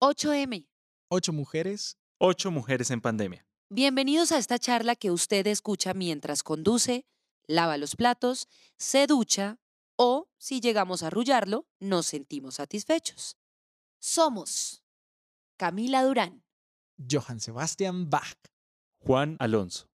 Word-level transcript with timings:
8M. 0.00 0.68
Ocho 1.10 1.32
mujeres. 1.32 1.98
Ocho 2.20 2.52
mujeres 2.52 2.92
en 2.92 3.00
pandemia. 3.00 3.44
Bienvenidos 3.68 4.30
a 4.30 4.38
esta 4.38 4.56
charla 4.56 4.94
que 4.94 5.10
usted 5.10 5.44
escucha 5.48 5.92
mientras 5.92 6.44
conduce, 6.44 7.04
lava 7.48 7.76
los 7.78 7.96
platos, 7.96 8.46
se 8.76 9.08
ducha 9.08 9.58
o, 9.96 10.28
si 10.38 10.60
llegamos 10.60 11.02
a 11.02 11.08
arrullarlo, 11.08 11.66
nos 11.80 12.06
sentimos 12.06 12.54
satisfechos. 12.54 13.36
Somos 13.98 14.84
Camila 15.56 16.04
Durán, 16.04 16.44
Johann 17.10 17.40
Sebastian 17.40 18.08
Bach. 18.08 18.38
Juan 19.00 19.36
Alonso. 19.40 19.88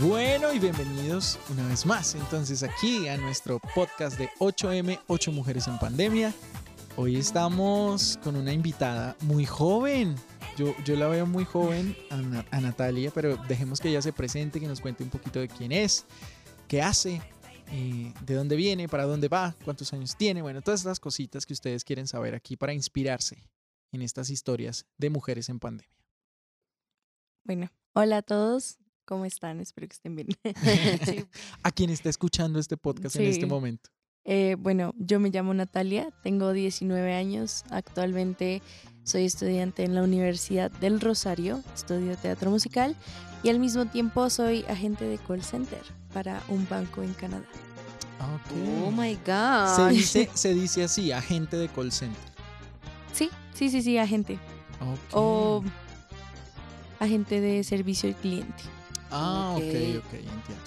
Bueno 0.00 0.52
y 0.52 0.58
bienvenidos 0.58 1.38
una 1.50 1.66
vez 1.66 1.84
más 1.84 2.14
entonces 2.14 2.62
aquí 2.62 3.08
a 3.08 3.16
nuestro 3.18 3.60
podcast 3.74 4.18
de 4.18 4.30
8M, 4.38 5.00
8 5.08 5.32
mujeres 5.32 5.66
en 5.68 5.78
pandemia. 5.78 6.32
Hoy 6.96 7.16
estamos 7.16 8.18
con 8.22 8.36
una 8.36 8.52
invitada 8.52 9.16
muy 9.22 9.44
joven. 9.44 10.14
Yo, 10.56 10.74
yo 10.84 10.96
la 10.96 11.06
veo 11.08 11.26
muy 11.26 11.44
joven 11.44 11.96
a, 12.10 12.16
Na- 12.16 12.46
a 12.50 12.60
Natalia, 12.60 13.10
pero 13.14 13.36
dejemos 13.48 13.80
que 13.80 13.88
ella 13.88 14.02
se 14.02 14.12
presente, 14.12 14.58
que 14.60 14.66
nos 14.66 14.80
cuente 14.80 15.02
un 15.04 15.10
poquito 15.10 15.38
de 15.38 15.48
quién 15.48 15.70
es, 15.72 16.04
qué 16.66 16.82
hace, 16.82 17.20
eh, 17.70 18.12
de 18.24 18.34
dónde 18.34 18.56
viene, 18.56 18.88
para 18.88 19.04
dónde 19.04 19.28
va, 19.28 19.54
cuántos 19.64 19.92
años 19.92 20.16
tiene, 20.16 20.42
bueno, 20.42 20.60
todas 20.62 20.80
estas 20.80 21.00
cositas 21.00 21.46
que 21.46 21.52
ustedes 21.52 21.84
quieren 21.84 22.06
saber 22.06 22.34
aquí 22.34 22.56
para 22.56 22.72
inspirarse 22.74 23.48
en 23.92 24.02
estas 24.02 24.28
historias 24.30 24.86
de 24.98 25.10
mujeres 25.10 25.48
en 25.48 25.58
pandemia. 25.60 25.94
Bueno, 27.44 27.70
hola 27.94 28.18
a 28.18 28.22
todos, 28.22 28.78
¿cómo 29.10 29.24
están? 29.24 29.58
Espero 29.60 29.88
que 29.88 29.94
estén 29.94 30.14
bien. 30.14 30.28
Sí, 31.04 31.24
A 31.64 31.72
quien 31.72 31.90
está 31.90 32.08
escuchando 32.08 32.60
este 32.60 32.76
podcast 32.76 33.16
en 33.16 33.24
este 33.24 33.44
momento. 33.44 33.90
eh, 34.24 34.54
bueno, 34.58 34.94
yo 34.98 35.18
me 35.18 35.30
llamo 35.30 35.52
Natalia, 35.52 36.10
tengo 36.22 36.52
19 36.52 37.12
años, 37.14 37.64
actualmente 37.70 38.62
soy 39.02 39.24
estudiante 39.24 39.82
en 39.82 39.94
la 39.96 40.02
Universidad 40.04 40.70
del 40.70 41.00
Rosario, 41.00 41.60
estudio 41.74 42.16
teatro 42.16 42.50
musical 42.50 42.94
y 43.42 43.48
al 43.48 43.58
mismo 43.58 43.86
tiempo 43.86 44.30
soy 44.30 44.64
agente 44.68 45.04
de 45.06 45.18
call 45.18 45.42
center 45.42 45.82
para 46.14 46.40
un 46.48 46.68
banco 46.68 47.02
en 47.02 47.12
Canadá. 47.14 47.46
Ok. 48.20 48.86
Oh 48.86 48.90
my 48.92 49.14
se, 49.16 49.20
God. 49.82 49.88
dice, 49.90 50.30
se 50.34 50.54
dice 50.54 50.84
así, 50.84 51.10
agente 51.10 51.56
de 51.56 51.68
call 51.68 51.90
center. 51.90 52.30
Sí, 53.12 53.28
sí, 53.54 53.70
sí, 53.70 53.82
sí, 53.82 53.98
agente. 53.98 54.38
O 55.12 55.64
agente 57.00 57.40
de 57.40 57.64
servicio 57.64 58.08
al 58.10 58.14
cliente. 58.16 58.62
Ah, 59.10 59.54
ok, 59.56 59.62
Ok. 59.62 59.64
ok, 59.64 60.14
entiendo. 60.14 60.64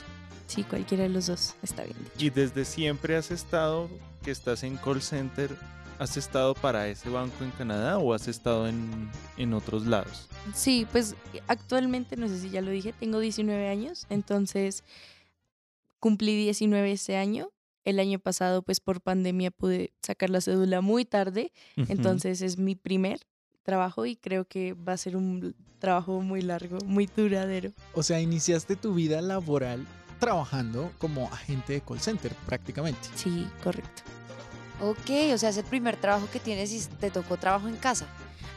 Sí, 0.48 0.64
cualquiera 0.64 1.04
de 1.04 1.10
los 1.10 1.28
dos 1.28 1.56
está 1.64 1.84
bien. 1.84 1.96
Y 2.18 2.30
desde 2.30 2.66
siempre 2.66 3.16
has 3.16 3.32
estado, 3.32 3.90
que 4.24 4.32
estás 4.32 4.64
en 4.64 4.78
call 4.78 5.02
center, 5.02 5.50
¿has 6.00 6.16
estado 6.18 6.54
para 6.54 6.88
ese 6.90 7.10
banco 7.10 7.44
en 7.44 7.52
Canadá 7.52 7.98
o 7.98 8.14
has 8.14 8.28
estado 8.28 8.68
en, 8.68 9.10
en 9.38 9.54
otros 9.54 9.86
lados? 9.86 10.28
Sí, 10.54 10.86
pues 10.92 11.16
actualmente, 11.48 12.18
no 12.18 12.28
sé 12.28 12.40
si 12.40 12.50
ya 12.50 12.62
lo 12.62 12.72
dije, 12.72 12.94
tengo 12.94 13.20
19 13.20 13.68
años, 13.70 14.06
entonces 14.10 14.84
cumplí 16.00 16.36
19 16.36 16.92
este 16.92 17.18
año. 17.18 17.50
El 17.86 18.00
año 18.00 18.18
pasado, 18.20 18.62
pues 18.62 18.80
por 18.80 19.02
pandemia 19.02 19.52
pude 19.52 19.92
sacar 20.02 20.30
la 20.30 20.40
cédula 20.40 20.80
muy 20.82 21.04
tarde, 21.04 21.52
entonces 21.76 22.42
es 22.42 22.58
mi 22.58 22.76
primer 22.76 23.20
trabajo 23.64 24.06
y 24.06 24.16
creo 24.16 24.46
que 24.46 24.74
va 24.74 24.94
a 24.94 24.98
ser 24.98 25.16
un 25.16 25.56
trabajo 25.80 26.22
muy 26.22 26.42
largo, 26.42 26.78
muy 26.86 27.08
duradero. 27.08 27.72
O 27.94 28.04
sea, 28.04 28.20
iniciaste 28.22 28.76
tu 28.76 28.94
vida 28.94 29.22
laboral 29.22 29.86
trabajando 30.20 30.92
como 31.00 31.28
agente 31.34 31.74
de 31.74 31.82
call 31.82 32.00
center, 32.00 32.34
prácticamente. 32.46 33.10
Sí, 33.16 33.48
correcto. 33.64 34.04
Ok, 34.82 35.34
o 35.34 35.38
sea, 35.38 35.50
es 35.50 35.58
el 35.58 35.66
primer 35.66 35.98
trabajo 35.98 36.28
que 36.32 36.40
tienes 36.40 36.72
y 36.72 36.80
te 37.00 37.12
tocó 37.12 37.38
trabajo 37.38 37.68
en 37.68 37.76
casa. 37.78 38.06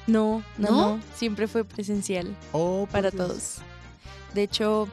No, 0.06 0.42
no, 0.58 0.70
¿No? 0.70 0.96
no, 0.96 1.02
siempre 1.16 1.48
fue 1.48 1.64
presencial 1.64 2.36
Oh, 2.52 2.86
para 2.90 3.10
Dios. 3.10 3.26
todos. 3.26 3.54
De 4.34 4.42
hecho, 4.44 4.88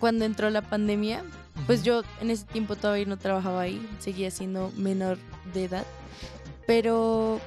cuando 0.00 0.24
entró 0.24 0.48
la 0.50 0.62
pandemia, 0.62 1.22
Pues 1.66 1.82
yo 1.82 2.02
en 2.22 2.30
ese 2.30 2.44
tiempo 2.46 2.76
todavía 2.76 3.04
no 3.04 3.18
trabajaba 3.18 3.60
ahí, 3.60 3.86
seguía 4.00 4.30
siendo 4.30 4.72
menor 4.76 5.18
de 5.52 5.64
edad, 5.64 5.84
pero 6.66 7.40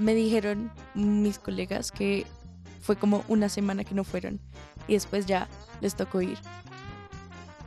me 0.00 0.14
dijeron 0.14 0.72
mis 0.94 1.38
colegas 1.38 1.92
que 1.92 2.26
fue 2.80 2.96
como 2.96 3.22
una 3.28 3.48
semana 3.48 3.84
que 3.84 3.94
no 3.94 4.02
fueron 4.02 4.40
y 4.88 4.94
después 4.94 5.26
ya 5.26 5.46
les 5.80 5.94
tocó 5.94 6.22
ir. 6.22 6.38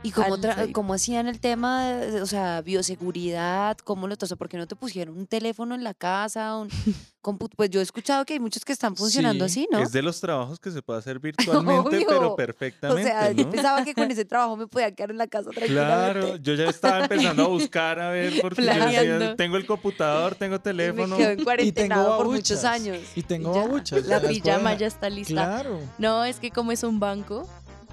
¿Y 0.04 0.10
salir. 0.12 0.72
cómo 0.72 0.94
hacían 0.94 1.26
el 1.26 1.40
tema, 1.40 1.84
de- 1.92 2.22
o 2.22 2.26
sea, 2.26 2.60
bioseguridad? 2.62 3.76
¿Cómo 3.78 4.06
lo 4.06 4.16
tosó? 4.16 4.36
¿Por 4.36 4.48
qué 4.48 4.56
no 4.56 4.66
te 4.66 4.76
pusieron 4.76 5.16
un 5.18 5.26
teléfono 5.26 5.74
en 5.74 5.82
la 5.84 5.94
casa? 5.94 6.56
Un 6.56 6.68
pues 7.56 7.70
yo 7.70 7.80
he 7.80 7.82
escuchado 7.82 8.24
que 8.26 8.34
hay 8.34 8.40
muchos 8.40 8.64
que 8.66 8.72
están 8.72 8.94
funcionando 8.96 9.48
Sí, 9.48 9.62
así, 9.62 9.68
¿no? 9.72 9.78
Es 9.78 9.92
de 9.92 10.02
los 10.02 10.20
trabajos 10.20 10.60
que 10.60 10.70
se 10.70 10.82
puede 10.82 10.98
hacer 10.98 11.18
virtualmente, 11.20 12.04
pero 12.06 12.18
Obvio. 12.18 12.32
O 12.32 12.36
perfectamente, 12.36 13.04
sea, 13.04 13.32
yo 13.32 13.48
pensaba 13.50 13.82
que 13.82 13.94
con 13.94 14.10
ese 14.10 14.24
trabajo 14.26 14.56
me 14.56 14.66
podía 14.66 14.92
quedar 14.94 15.10
en 15.10 15.18
la 15.18 15.26
casa 15.26 15.50
Claro, 15.50 16.20
tranquilamente. 16.20 16.40
yo 16.42 16.54
ya 16.54 16.68
estaba 16.68 17.00
empezando 17.04 17.44
a 17.44 17.48
buscar 17.48 17.98
a 17.98 18.10
ver 18.10 18.40
porque 18.42 18.62
yo 18.62 18.72
decía, 18.72 19.36
tengo 19.36 19.56
el 19.56 19.66
computador, 19.66 20.34
tengo 20.34 20.56
Y 20.56 20.58
teléfono. 20.58 21.16
me 21.16 21.22
quedo 21.22 21.30
en 21.32 21.44
cuarentena 21.44 21.94
por 21.96 22.04
babuchas. 22.04 22.32
muchos 22.34 22.64
años. 22.64 22.98
Y 23.14 23.22
tengo 23.22 23.52
babuchas. 23.54 24.04
La 24.06 24.20
pijama 24.20 24.74
ya 24.74 24.86
está 24.86 25.08
lista. 25.08 25.32
Claro. 25.32 25.80
No, 25.98 26.24
es 26.24 26.38
que 26.40 26.50
como 26.50 26.72
es 26.72 26.82
un 26.82 27.00
banco, 27.00 27.48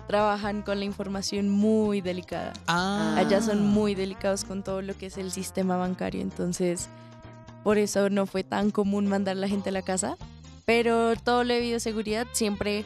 trabajan 0.07 0.62
con 0.62 0.79
la 0.79 0.85
información 0.85 1.50
muy 1.50 2.01
delicada. 2.01 2.53
Ah. 2.67 3.16
Allá 3.17 3.41
son 3.41 3.66
muy 3.66 3.95
delicados 3.95 4.44
con 4.44 4.63
todo 4.63 4.81
lo 4.81 4.97
que 4.97 5.07
es 5.07 5.17
el 5.17 5.31
sistema 5.31 5.78
bancario, 5.78 6.22
entonces 6.22 6.89
por 7.63 7.78
eso 7.78 8.09
no 8.09 8.25
fue 8.25 8.44
tan 8.44 8.72
común 8.72 9.07
mandar 9.07 9.38
a 9.38 9.39
la 9.39 9.47
gente 9.47 9.69
a 9.69 9.72
la 9.72 9.81
casa. 9.81 10.17
Pero 10.66 11.16
todo 11.16 11.44
lo 11.44 11.53
de 11.53 11.59
bioseguridad 11.59 12.28
siempre 12.31 12.85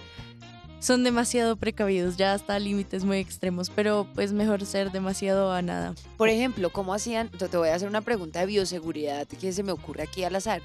son 0.79 1.03
demasiado 1.03 1.55
precavidos, 1.55 2.15
ya 2.15 2.33
hasta 2.33 2.59
límites 2.59 3.03
muy 3.03 3.17
extremos, 3.17 3.69
pero 3.69 4.07
pues 4.13 4.33
mejor 4.33 4.65
ser 4.65 4.91
demasiado 4.91 5.51
a 5.51 5.61
nada. 5.61 5.95
Por 6.17 6.29
ejemplo, 6.29 6.69
¿cómo 6.71 6.93
hacían? 6.93 7.29
Te 7.29 7.47
te 7.47 7.57
voy 7.57 7.69
a 7.69 7.75
hacer 7.75 7.87
una 7.89 8.01
pregunta 8.01 8.39
de 8.39 8.45
bioseguridad 8.45 9.27
que 9.27 9.51
se 9.51 9.63
me 9.63 9.71
ocurre 9.71 10.03
aquí 10.03 10.23
al 10.23 10.35
azar. 10.35 10.61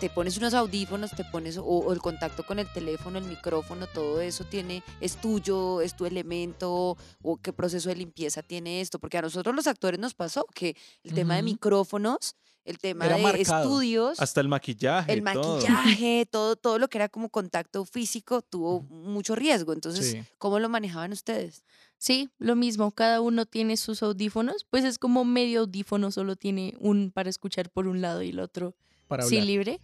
Te 0.00 0.10
pones 0.10 0.36
unos 0.36 0.52
audífonos, 0.52 1.12
te 1.12 1.24
pones 1.24 1.56
o, 1.56 1.64
o 1.64 1.92
el 1.94 2.00
contacto 2.00 2.44
con 2.44 2.58
el 2.58 2.70
teléfono, 2.70 3.16
el 3.16 3.24
micrófono, 3.24 3.86
todo 3.86 4.20
eso 4.20 4.44
tiene 4.44 4.82
es 5.00 5.16
tuyo, 5.16 5.80
es 5.80 5.96
tu 5.96 6.04
elemento 6.04 6.98
o 7.22 7.36
qué 7.38 7.52
proceso 7.54 7.88
de 7.88 7.96
limpieza 7.96 8.42
tiene 8.42 8.82
esto, 8.82 8.98
porque 8.98 9.16
a 9.16 9.22
nosotros 9.22 9.54
los 9.56 9.66
actores 9.66 9.98
nos 9.98 10.12
pasó 10.12 10.44
que 10.54 10.76
el 11.02 11.14
tema 11.14 11.36
de 11.36 11.42
micrófonos, 11.42 12.36
el 12.66 12.78
tema 12.78 13.06
Era 13.06 13.16
de 13.16 13.22
marcado. 13.22 13.62
estudios, 13.62 14.20
Hasta 14.20 14.42
el 14.42 14.48
maquillaje. 14.48 15.12
el 15.14 15.24
todo. 15.24 15.54
maquillaje, 15.60 16.26
todo 16.30 16.56
todo 16.56 16.78
lo 16.78 16.88
que 16.88 16.98
era 16.98 17.08
como 17.08 17.30
contacto 17.30 17.84
físico 17.86 18.42
tuvo 18.42 18.82
mucho 18.82 19.34
riesgo. 19.34 19.72
Entonces, 19.72 20.10
Sí. 20.10 20.22
¿cómo 20.36 20.58
lo 20.58 20.68
manejaban 20.68 21.12
ustedes? 21.12 21.64
Sí, 21.96 22.28
lo 22.38 22.54
mismo, 22.54 22.90
cada 22.90 23.22
uno 23.22 23.46
tiene 23.46 23.78
sus 23.78 24.02
audífonos, 24.02 24.66
pues 24.68 24.84
es 24.84 24.98
como 24.98 25.24
medio 25.24 25.60
audífono, 25.60 26.10
solo 26.10 26.36
tiene 26.36 26.74
un 26.80 27.12
para 27.12 27.30
escuchar 27.30 27.70
por 27.70 27.86
un 27.86 28.02
lado 28.02 28.20
y 28.22 28.28
el 28.28 28.40
otro 28.40 28.74
Para 29.08 29.24
sí 29.24 29.40
libre. 29.40 29.80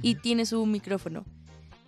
y 0.00 0.16
tiene 0.16 0.46
su 0.46 0.64
micrófono. 0.66 1.24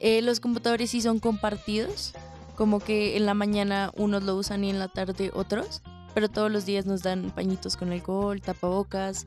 Eh, 0.00 0.20
los 0.22 0.40
computadores 0.40 0.90
sí 0.90 1.00
son 1.00 1.18
compartidos, 1.18 2.12
como 2.56 2.80
que 2.80 3.16
en 3.16 3.26
la 3.26 3.34
mañana 3.34 3.90
unos 3.96 4.22
lo 4.22 4.36
usan 4.36 4.64
y 4.64 4.70
en 4.70 4.78
la 4.78 4.88
tarde 4.88 5.30
otros, 5.34 5.82
pero 6.14 6.28
todos 6.28 6.50
los 6.50 6.66
días 6.66 6.86
nos 6.86 7.02
dan 7.02 7.30
pañitos 7.30 7.76
con 7.76 7.92
alcohol, 7.92 8.40
tapabocas. 8.40 9.26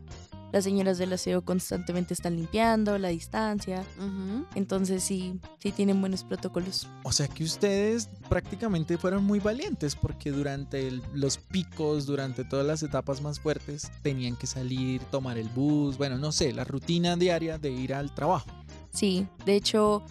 Las 0.53 0.63
señoras 0.63 0.97
del 0.97 1.11
aseo 1.11 1.43
constantemente 1.43 2.13
están 2.13 2.37
limpiando 2.37 2.97
la 2.97 3.09
distancia, 3.09 3.83
Ujú. 3.97 4.45
entonces 4.55 5.03
sí, 5.03 5.39
sí 5.59 5.73
tienen 5.73 5.99
buenos 5.99 6.23
protocolos. 6.23 6.87
O 7.03 7.11
sea 7.11 7.27
que 7.27 7.43
ustedes 7.43 8.09
prácticamente 8.29 8.97
fueron 8.97 9.25
muy 9.25 9.39
valientes 9.39 9.95
porque 9.95 10.31
durante 10.31 10.87
el- 10.87 11.01
los 11.13 11.37
picos, 11.37 12.05
durante 12.05 12.45
todas 12.45 12.65
las 12.65 12.81
etapas 12.81 13.21
más 13.21 13.39
fuertes, 13.41 13.91
tenían 14.03 14.37
que 14.37 14.47
salir, 14.47 15.01
tomar 15.11 15.37
el 15.37 15.49
bus, 15.49 15.97
bueno, 15.97 16.17
no 16.17 16.31
sé, 16.31 16.53
la 16.53 16.63
rutina 16.63 17.17
diaria 17.17 17.57
de 17.57 17.71
ir 17.71 17.93
al 17.93 18.15
trabajo. 18.15 18.49
Sí, 18.93 19.27
de 19.45 19.55
hecho, 19.55 20.01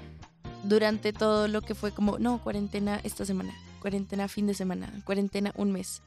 durante 0.65 1.13
todo 1.15 1.49
lo 1.49 1.63
que 1.63 1.75
fue 1.75 1.93
como, 1.93 2.19
no, 2.19 2.43
cuarentena 2.43 3.01
esta 3.05 3.25
semana, 3.25 3.55
cuarentena 3.81 4.29
fin 4.29 4.47
de 4.47 4.55
semana, 4.55 4.93
cuarentena 5.07 5.53
un 5.57 5.73
mes, 5.73 6.03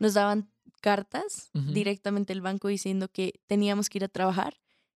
nos 0.00 0.14
daban 0.14 0.48
cartas 0.84 1.50
directamente 1.72 2.32
del 2.34 2.42
banco 2.42 2.68
diciendo 2.68 3.08
que 3.08 3.26
teníamos 3.46 3.88
que 3.88 3.98
ir 3.98 4.04
a 4.04 4.08
trabajar 4.08 4.52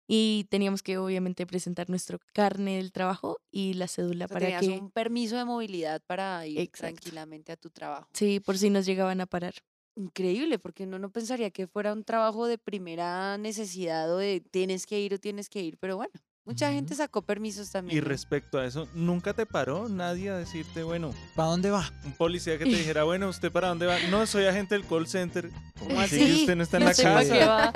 y 0.07 0.45
teníamos 0.49 0.81
que 0.83 0.97
obviamente 0.97 1.45
presentar 1.45 1.89
nuestro 1.89 2.19
carne 2.33 2.77
del 2.77 2.91
trabajo 2.91 3.37
y 3.51 3.73
la 3.73 3.87
cédula 3.87 4.25
O 4.25 4.27
sea, 4.27 4.37
para 4.39 4.59
que, 4.59 4.67
un 4.69 4.89
permiso 4.91 5.35
de 5.37 5.45
movilidad 5.45 6.01
para 6.07 6.45
ir 6.47 6.59
Exacto. 6.59 7.01
tranquilamente 7.01 7.51
a 7.51 7.57
tu 7.57 7.69
trabajo. 7.69 8.07
sí, 8.13 8.39
por 8.39 8.57
si 8.57 8.69
nos 8.69 8.85
llegaban 8.85 9.21
a 9.21 9.25
parar. 9.25 9.53
Increíble, 9.97 10.59
porque 10.59 10.83
uno 10.83 10.99
no 10.99 11.09
pensaría 11.11 11.51
que 11.51 11.67
fuera 11.67 11.93
un 11.93 12.03
trabajo 12.03 12.47
de 12.47 12.57
primera 12.57 13.37
necesidad 13.37 14.13
o 14.13 14.17
de 14.17 14.41
tienes 14.41 14.85
que 14.85 14.99
ir 14.99 15.13
o 15.13 15.19
tienes 15.19 15.49
que 15.49 15.61
ir, 15.61 15.77
pero 15.77 15.95
bueno, 15.95 16.11
Mucha 16.45 16.71
gente 16.71 16.93
Ujú. 16.93 17.01
sacó 17.01 17.21
permisos 17.23 17.71
también. 17.71 17.97
Y 17.97 18.01
respecto 18.01 18.59
a 18.59 18.65
eso, 18.65 18.87
¿nunca 18.93 19.33
te 19.33 19.47
paró 19.47 19.89
nadie 19.89 20.29
a 20.29 20.37
decirte, 20.37 20.83
bueno, 20.83 21.11
¿Para 21.35 21.49
dónde 21.49 21.71
va? 21.71 21.91
un 22.05 22.11
policía 22.13 22.59
que 22.59 22.65
te 22.65 22.69
dijera, 22.77 23.03
bueno, 23.03 23.27
¿usted 23.29 23.51
para 23.51 23.69
dónde 23.69 23.87
va? 23.87 23.97
No, 24.11 24.27
soy 24.27 24.45
agente 24.45 24.75
del 24.75 24.85
call 24.85 25.07
center. 25.07 25.49
¿Cómo 25.79 25.99
así 25.99 26.19
Sí, 26.19 26.25
que 26.25 26.33
usted 26.41 26.55
no 26.55 26.63
está 26.63 26.77
en 26.77 26.83
no 26.83 26.89
la 26.89 26.95
casa? 26.95 27.33
qué 27.33 27.45
va. 27.45 27.73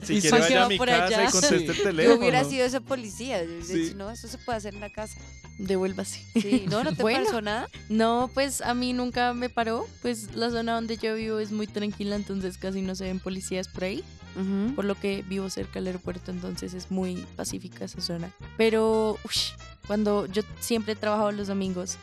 Si 0.06 0.14
Y 0.16 0.20
quiere 0.20 0.38
vaya 0.38 0.48
que 0.48 0.56
a 0.56 0.60
va 0.60 0.68
mi 0.68 0.76
por 0.78 0.88
casa 0.88 1.04
allá. 1.06 1.24
y 1.24 1.30
conteste 1.32 1.58
Sí. 1.58 1.64
el 1.70 1.74
Yo 1.76 1.82
teléfono. 1.84 2.18
hubiera 2.20 2.44
sido 2.44 2.66
ese 2.66 2.80
policía. 2.82 3.42
yo 3.42 3.64
Sí. 3.64 3.72
dicho, 3.74 3.96
no, 3.96 4.10
eso 4.10 4.28
se 4.28 4.36
puede 4.38 4.58
hacer 4.58 4.74
en 4.74 4.80
la 4.80 4.90
casa. 4.90 5.18
Devuélvase. 5.58 6.20
Sí, 6.34 6.66
no, 6.68 6.84
no 6.84 6.94
te 6.94 7.00
Bueno. 7.00 7.24
pasó 7.24 7.40
nada. 7.40 7.66
No, 7.88 8.30
pues 8.34 8.60
a 8.60 8.74
mí 8.74 8.92
nunca 8.92 9.32
me 9.32 9.48
paró. 9.48 9.86
Pues 10.02 10.34
la 10.34 10.50
zona 10.50 10.74
donde 10.74 10.98
yo 10.98 11.14
vivo 11.14 11.38
es 11.38 11.50
muy 11.50 11.66
tranquila, 11.66 12.14
entonces 12.16 12.58
casi 12.58 12.82
no 12.82 12.94
se 12.94 13.04
ven 13.04 13.20
policías 13.20 13.68
por 13.68 13.84
ahí. 13.84 14.04
Por 14.74 14.84
lo 14.84 14.94
que 14.94 15.22
vivo 15.26 15.48
cerca 15.50 15.74
del 15.74 15.86
aeropuerto, 15.88 16.30
entonces 16.30 16.74
es 16.74 16.90
muy 16.90 17.16
pacífica 17.36 17.84
esa 17.86 18.00
zona. 18.00 18.30
Pero 18.56 19.16
ush, 19.24 19.52
cuando 19.86 20.26
yo 20.26 20.42
siempre 20.60 20.92
he 20.92 20.96
trabajado 20.96 21.32
los 21.32 21.48
domingos, 21.48 21.96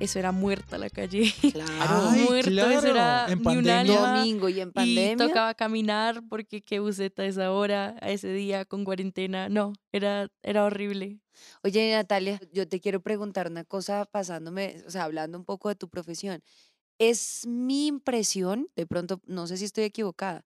eso 0.00 0.18
era 0.18 0.32
muerta 0.32 0.78
la 0.78 0.90
calle. 0.90 1.32
Claro. 1.52 2.08
Ay, 2.10 2.24
muerto, 2.28 2.50
claro, 2.50 2.70
eso 2.70 2.86
era 2.88 3.24
en 3.26 3.30
ni 3.30 3.34
un 3.38 3.42
pandemia. 3.44 3.80
alma. 3.80 4.18
Domingo 4.18 4.48
y 4.48 4.60
en 4.60 4.68
Y 4.68 4.72
pandemia. 4.72 5.16
tocaba 5.28 5.54
caminar 5.54 6.22
porque 6.28 6.62
qué 6.62 6.78
buceta 6.80 7.24
esa 7.24 7.52
hora, 7.52 7.96
a 8.00 8.10
ese 8.10 8.32
día 8.32 8.64
con 8.64 8.84
cuarentena. 8.84 9.48
No, 9.48 9.72
era, 9.92 10.28
era 10.42 10.64
horrible. 10.64 11.20
Oye, 11.62 11.92
Natalia, 11.92 12.40
yo 12.52 12.66
te 12.68 12.80
quiero 12.80 13.00
preguntar 13.00 13.48
una 13.48 13.62
cosa 13.64 14.04
pasándome, 14.04 14.82
o 14.86 14.90
sea, 14.90 15.04
hablando 15.04 15.38
un 15.38 15.44
poco 15.44 15.68
de 15.68 15.76
tu 15.76 15.88
profesión. 15.88 16.42
Es 16.98 17.46
mi 17.46 17.86
impresión, 17.86 18.66
de 18.74 18.84
pronto, 18.86 19.20
no 19.26 19.46
sé 19.46 19.56
si 19.56 19.64
estoy 19.64 19.84
equivocada, 19.84 20.44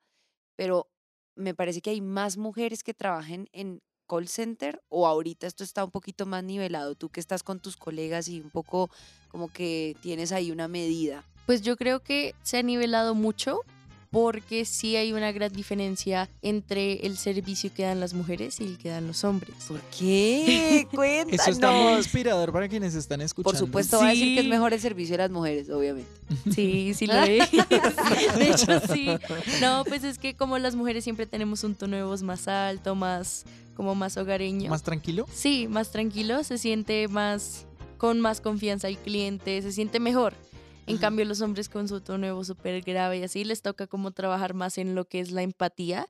pero 0.56 0.91
me 1.34 1.54
parece 1.54 1.80
que 1.80 1.90
hay 1.90 2.00
más 2.00 2.36
mujeres 2.36 2.82
que 2.82 2.94
trabajen 2.94 3.48
en 3.52 3.80
call 4.08 4.28
center 4.28 4.82
o 4.88 5.06
ahorita 5.06 5.46
esto 5.46 5.64
está 5.64 5.84
un 5.84 5.90
poquito 5.90 6.26
más 6.26 6.44
nivelado, 6.44 6.94
tú 6.94 7.08
que 7.08 7.20
estás 7.20 7.42
con 7.42 7.60
tus 7.60 7.76
colegas 7.76 8.28
y 8.28 8.40
un 8.40 8.50
poco 8.50 8.90
como 9.28 9.48
que 9.48 9.96
tienes 10.02 10.32
ahí 10.32 10.50
una 10.50 10.68
medida. 10.68 11.24
Pues 11.46 11.62
yo 11.62 11.76
creo 11.76 12.00
que 12.00 12.34
se 12.42 12.58
ha 12.58 12.62
nivelado 12.62 13.14
mucho 13.14 13.60
porque 14.12 14.64
sí 14.66 14.94
hay 14.94 15.12
una 15.14 15.32
gran 15.32 15.50
diferencia 15.52 16.28
entre 16.42 17.04
el 17.06 17.16
servicio 17.16 17.72
que 17.74 17.82
dan 17.82 17.98
las 17.98 18.12
mujeres 18.12 18.60
y 18.60 18.64
el 18.64 18.78
que 18.78 18.90
dan 18.90 19.06
los 19.06 19.24
hombres. 19.24 19.54
¿Por 19.66 19.80
qué? 19.98 20.86
Cuéntanos. 20.94 21.40
Eso 21.40 21.50
está 21.50 21.72
muy 21.72 21.94
inspirador 21.94 22.52
para 22.52 22.68
quienes 22.68 22.94
están 22.94 23.22
escuchando. 23.22 23.50
Por 23.50 23.58
supuesto, 23.58 23.98
va 23.98 24.08
a 24.08 24.10
decir 24.10 24.34
que 24.34 24.40
es 24.40 24.44
Sí. 24.44 24.50
mejor 24.50 24.74
el 24.74 24.80
servicio 24.80 25.14
de 25.14 25.18
las 25.24 25.30
mujeres, 25.30 25.68
obviamente. 25.70 26.10
Sí, 26.54 26.92
sí 26.94 27.06
lo 27.06 27.14
es. 27.22 27.50
De 28.38 28.50
hecho, 28.50 28.80
sí. 28.92 29.08
No, 29.62 29.82
pues 29.88 30.04
es 30.04 30.18
que 30.18 30.34
como 30.34 30.58
las 30.58 30.74
mujeres 30.76 31.04
siempre 31.04 31.26
tenemos 31.26 31.64
un 31.64 31.74
tono 31.74 31.96
de 31.96 32.02
voz 32.02 32.22
más 32.22 32.46
alto, 32.48 32.94
más 32.94 33.44
como 33.74 33.94
más 33.94 34.18
hogareño. 34.18 34.68
¿Más 34.68 34.82
tranquilo? 34.82 35.26
Sí, 35.34 35.66
más 35.68 35.90
tranquilo, 35.90 36.44
se 36.44 36.58
siente 36.58 37.08
más 37.08 37.64
con 37.96 38.20
más 38.20 38.42
confianza 38.42 38.88
al 38.88 38.98
cliente, 38.98 39.62
se 39.62 39.72
siente 39.72 40.00
mejor. 40.00 40.34
En 40.86 40.98
cambio, 40.98 41.24
los 41.24 41.40
hombres 41.40 41.68
con 41.68 41.86
su 41.86 42.00
tono 42.00 42.26
de 42.26 42.32
voz 42.32 42.48
súper 42.48 42.82
grave 42.82 43.18
y 43.18 43.22
así 43.22 43.44
les 43.44 43.62
toca 43.62 43.86
como 43.86 44.10
trabajar 44.10 44.52
más 44.52 44.78
en 44.78 44.94
lo 44.94 45.04
que 45.04 45.20
es 45.20 45.30
la 45.30 45.42
empatía, 45.42 46.08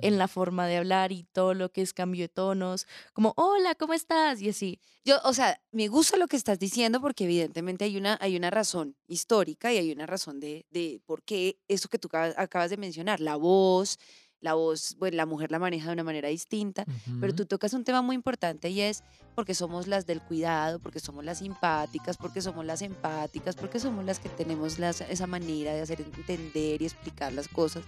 en 0.00 0.18
la 0.18 0.28
forma 0.28 0.66
de 0.66 0.78
hablar 0.78 1.12
y 1.12 1.24
todo 1.24 1.52
lo 1.52 1.70
que 1.70 1.82
es 1.82 1.92
cambio 1.92 2.22
de 2.22 2.28
tonos, 2.28 2.86
como 3.12 3.34
hola, 3.36 3.74
¿cómo 3.74 3.92
estás? 3.92 4.40
Y 4.40 4.48
así. 4.48 4.80
Yo, 5.04 5.18
o 5.24 5.34
sea, 5.34 5.60
me 5.72 5.88
gusta 5.88 6.16
lo 6.16 6.26
que 6.26 6.36
estás 6.36 6.58
diciendo 6.58 7.00
porque 7.02 7.24
evidentemente 7.24 7.84
hay 7.84 7.98
una, 7.98 8.16
hay 8.20 8.36
una 8.36 8.48
razón 8.50 8.96
histórica 9.06 9.70
y 9.72 9.76
hay 9.76 9.92
una 9.92 10.06
razón 10.06 10.40
de, 10.40 10.64
de 10.70 11.02
por 11.04 11.22
qué 11.22 11.58
eso 11.68 11.88
que 11.90 11.98
tú 11.98 12.08
acabas, 12.08 12.34
acabas 12.38 12.70
de 12.70 12.78
mencionar, 12.78 13.20
la 13.20 13.36
voz, 13.36 13.98
la 14.44 14.52
voz, 14.54 14.94
bueno, 14.98 15.16
la 15.16 15.24
mujer 15.26 15.50
la 15.50 15.58
maneja 15.58 15.86
de 15.86 15.94
una 15.94 16.04
manera 16.04 16.28
distinta, 16.28 16.84
pero 17.18 17.32
Ujú. 17.32 17.36
tú 17.36 17.46
tocas 17.46 17.72
un 17.72 17.82
tema 17.82 18.02
muy 18.02 18.14
importante 18.14 18.68
y 18.68 18.80
es 18.82 19.02
porque 19.34 19.54
somos 19.54 19.86
las 19.88 20.06
del 20.06 20.20
cuidado, 20.20 20.78
porque 20.80 21.00
somos 21.00 21.24
las 21.24 21.38
simpáticas, 21.38 22.18
porque 22.18 22.42
somos 22.42 22.64
las 22.66 22.82
empáticas, 22.82 23.56
porque 23.56 23.80
somos 23.80 24.04
las 24.04 24.18
que 24.20 24.28
tenemos 24.28 24.78
las- 24.78 25.00
esa 25.00 25.26
manera 25.26 25.72
de 25.72 25.80
hacer 25.80 26.02
entender 26.02 26.82
y 26.82 26.84
explicar 26.84 27.32
las 27.32 27.48
cosas. 27.48 27.82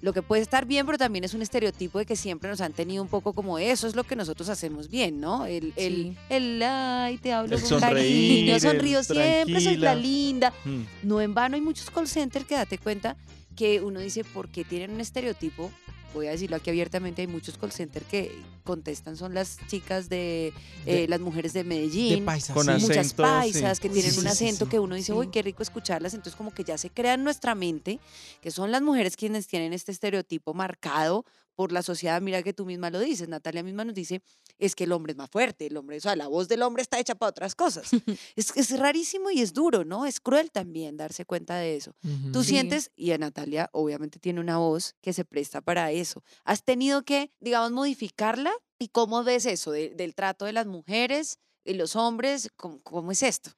Lo 0.00 0.12
que 0.12 0.20
puede 0.20 0.42
estar 0.42 0.66
bien, 0.66 0.84
pero 0.84 0.98
también 0.98 1.22
es 1.22 1.32
un 1.32 1.42
estereotipo 1.42 2.00
de 2.00 2.06
que 2.06 2.16
siempre 2.16 2.50
nos 2.50 2.60
han 2.60 2.72
tenido 2.72 3.00
un 3.00 3.08
poco 3.08 3.32
como 3.32 3.60
eso 3.60 3.86
es 3.86 3.94
lo 3.94 4.02
que 4.02 4.16
nosotros 4.16 4.48
hacemos 4.48 4.88
bien, 4.90 5.20
¿no? 5.20 5.46
El, 5.46 5.72
el, 5.76 5.94
Sí. 5.94 6.16
el 6.28 6.60
ay, 6.64 7.18
te 7.18 7.32
hablo 7.32 7.54
El 7.54 7.60
con 7.60 7.68
sonreír, 7.68 8.48
cariño, 8.48 8.54
el 8.56 8.60
sonrío 8.60 9.04
siempre, 9.04 9.60
soy 9.60 9.76
la 9.76 9.94
linda. 9.94 10.52
Mm. 10.64 10.80
No 11.04 11.20
en 11.20 11.32
vano 11.34 11.54
hay 11.54 11.60
muchos 11.60 11.88
call 11.88 12.08
centers 12.08 12.44
que 12.46 12.56
date 12.56 12.78
cuenta 12.78 13.16
que 13.56 13.80
uno 13.80 14.00
dice, 14.00 14.24
¿por 14.24 14.48
qué 14.48 14.64
tienen 14.64 14.92
un 14.92 15.00
estereotipo? 15.00 15.70
Voy 16.14 16.26
a 16.26 16.32
decirlo 16.32 16.56
aquí 16.56 16.68
abiertamente, 16.68 17.22
hay 17.22 17.26
muchos 17.26 17.56
call 17.56 17.72
centers 17.72 18.04
que 18.06 18.30
contestan, 18.64 19.16
son 19.16 19.32
las 19.32 19.56
chicas 19.68 20.10
de, 20.10 20.48
eh, 20.84 20.94
De- 21.02 21.08
las 21.08 21.20
mujeres 21.20 21.54
de 21.54 21.60
De 21.62 21.68
Medellín. 21.68 22.24
paisas. 22.26 22.54
Con 22.54 22.64
sí. 22.66 22.70
acento. 22.70 22.88
Muchas 22.88 23.06
sí. 23.08 23.14
paisas 23.16 23.80
que 23.80 23.88
tienen 23.88 24.12
sí, 24.12 24.20
un 24.20 24.26
acento 24.26 24.66
sí. 24.66 24.70
que 24.70 24.78
uno 24.78 24.94
dice, 24.94 25.14
uy, 25.14 25.26
Sí. 25.26 25.30
qué 25.32 25.40
rico 25.40 25.62
escucharlas. 25.62 26.12
Entonces, 26.12 26.36
como 26.36 26.50
que 26.52 26.64
ya 26.64 26.76
se 26.76 26.90
crea 26.90 27.14
en 27.14 27.24
nuestra 27.24 27.54
mente 27.54 27.98
que 28.42 28.50
son 28.50 28.70
las 28.70 28.82
mujeres 28.82 29.16
quienes 29.16 29.46
tienen 29.46 29.72
este 29.72 29.90
estereotipo 29.90 30.52
marcado 30.52 31.24
por 31.54 31.72
la 31.72 31.82
sociedad. 31.82 32.20
Mira 32.22 32.42
que 32.42 32.52
tú 32.52 32.64
misma 32.64 32.90
lo 32.90 32.98
dices, 33.00 33.28
Natalia 33.28 33.62
misma 33.62 33.84
nos 33.84 33.94
dice, 33.94 34.22
es 34.58 34.74
que 34.74 34.84
el 34.84 34.92
hombre 34.92 35.12
es 35.12 35.16
más 35.18 35.30
fuerte, 35.30 35.66
el 35.66 35.76
hombre, 35.76 35.96
o 35.96 36.00
sea, 36.00 36.16
la 36.16 36.28
voz 36.28 36.48
del 36.48 36.62
hombre 36.62 36.82
está 36.82 36.98
hecha 36.98 37.14
para 37.14 37.30
otras 37.30 37.54
cosas. 37.54 37.90
es, 38.36 38.56
es 38.56 38.78
rarísimo 38.78 39.30
y 39.30 39.40
es 39.40 39.52
duro, 39.52 39.84
¿no? 39.84 40.06
Es 40.06 40.20
cruel 40.20 40.50
también 40.50 40.96
darse 40.96 41.24
cuenta 41.24 41.56
de 41.56 41.76
eso. 41.76 41.94
Tú 42.32 42.42
Sí. 42.42 42.50
sientes, 42.50 42.90
y 42.96 43.12
a 43.12 43.18
Natalia 43.18 43.68
obviamente 43.72 44.18
tiene 44.18 44.40
una 44.40 44.58
voz 44.58 44.94
que 45.00 45.12
se 45.12 45.24
presta 45.24 45.60
para 45.60 45.90
eso. 45.92 46.22
¿Has 46.44 46.64
tenido 46.64 47.02
que, 47.02 47.30
digamos, 47.40 47.72
modificarla? 47.72 48.52
¿Y 48.78 48.88
cómo 48.88 49.22
ves 49.22 49.46
eso 49.46 49.70
de- 49.70 49.90
del 49.90 50.14
trato 50.14 50.44
de 50.44 50.52
las 50.52 50.66
mujeres 50.66 51.38
y 51.64 51.74
los 51.74 51.94
hombres? 51.96 52.50
¿Cómo, 52.56 52.80
cómo 52.82 53.12
es 53.12 53.22
esto? 53.22 53.50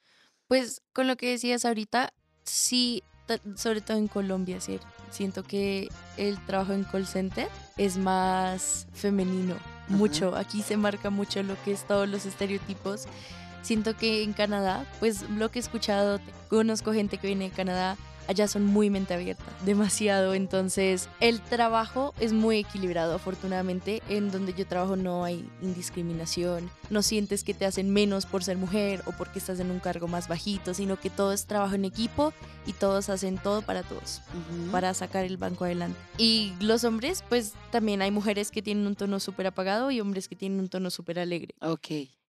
Pues 0.48 0.82
con 0.92 1.06
lo 1.06 1.16
que 1.16 1.30
decías 1.30 1.64
ahorita, 1.64 2.12
sí, 2.44 3.02
sobre 3.56 3.80
todo 3.80 3.96
en 3.96 4.08
Colombia, 4.08 4.60
¿cierto? 4.60 4.86
Siento 5.14 5.44
que 5.44 5.90
el 6.16 6.44
trabajo 6.44 6.72
en 6.72 6.82
call 6.82 7.06
center 7.06 7.48
es 7.76 7.96
más 7.96 8.88
femenino, 8.94 9.54
mucho. 9.86 10.34
Aquí 10.34 10.60
se 10.60 10.76
marca 10.76 11.08
mucho 11.08 11.40
lo 11.44 11.54
que 11.62 11.70
es 11.70 11.86
todos 11.86 12.08
los 12.08 12.26
estereotipos. 12.26 13.06
Siento 13.62 13.96
que 13.96 14.24
en 14.24 14.32
Canadá, 14.32 14.84
pues 14.98 15.22
lo 15.30 15.52
que 15.52 15.60
he 15.60 15.62
escuchado, 15.62 16.18
conozco 16.50 16.92
gente 16.92 17.18
que 17.18 17.28
viene 17.28 17.50
de 17.50 17.54
Canadá, 17.54 17.96
allá 18.28 18.48
son 18.48 18.64
muy 18.64 18.90
mente 18.90 19.14
abierta, 19.14 19.44
demasiado. 19.64 20.34
Entonces, 20.34 21.08
el 21.20 21.40
trabajo 21.40 22.14
es 22.20 22.32
muy 22.32 22.58
equilibrado, 22.58 23.14
afortunadamente. 23.14 24.02
En 24.08 24.30
donde 24.30 24.54
yo 24.54 24.66
trabajo 24.66 24.96
no 24.96 25.24
hay 25.24 25.48
indiscriminación, 25.62 26.70
no 26.90 27.02
sientes 27.02 27.44
que 27.44 27.54
te 27.54 27.66
hacen 27.66 27.90
menos 27.90 28.26
por 28.26 28.44
ser 28.44 28.56
mujer 28.56 29.02
o 29.06 29.12
porque 29.12 29.38
estás 29.38 29.60
en 29.60 29.70
un 29.70 29.80
cargo 29.80 30.08
más 30.08 30.28
bajito, 30.28 30.74
sino 30.74 30.98
que 30.98 31.10
todo 31.10 31.32
es 31.32 31.46
trabajo 31.46 31.74
en 31.74 31.84
equipo 31.84 32.32
y 32.66 32.72
todos 32.72 33.08
hacen 33.08 33.38
todo 33.38 33.62
para 33.62 33.82
todos, 33.82 34.20
para 34.72 34.94
sacar 34.94 35.24
el 35.24 35.36
banco 35.36 35.64
adelante. 35.64 35.98
Y 36.18 36.52
los 36.60 36.84
hombres, 36.84 37.24
pues 37.28 37.52
también 37.70 38.02
hay 38.02 38.10
mujeres 38.10 38.50
que 38.50 38.62
tienen 38.62 38.86
un 38.86 38.96
tono 38.96 39.20
súper 39.20 39.46
apagado 39.46 39.90
y 39.90 40.00
hombres 40.00 40.28
que 40.28 40.36
tienen 40.36 40.60
un 40.60 40.68
tono 40.68 40.90
súper 40.90 41.18
alegre. 41.18 41.54
Ok. 41.60 41.88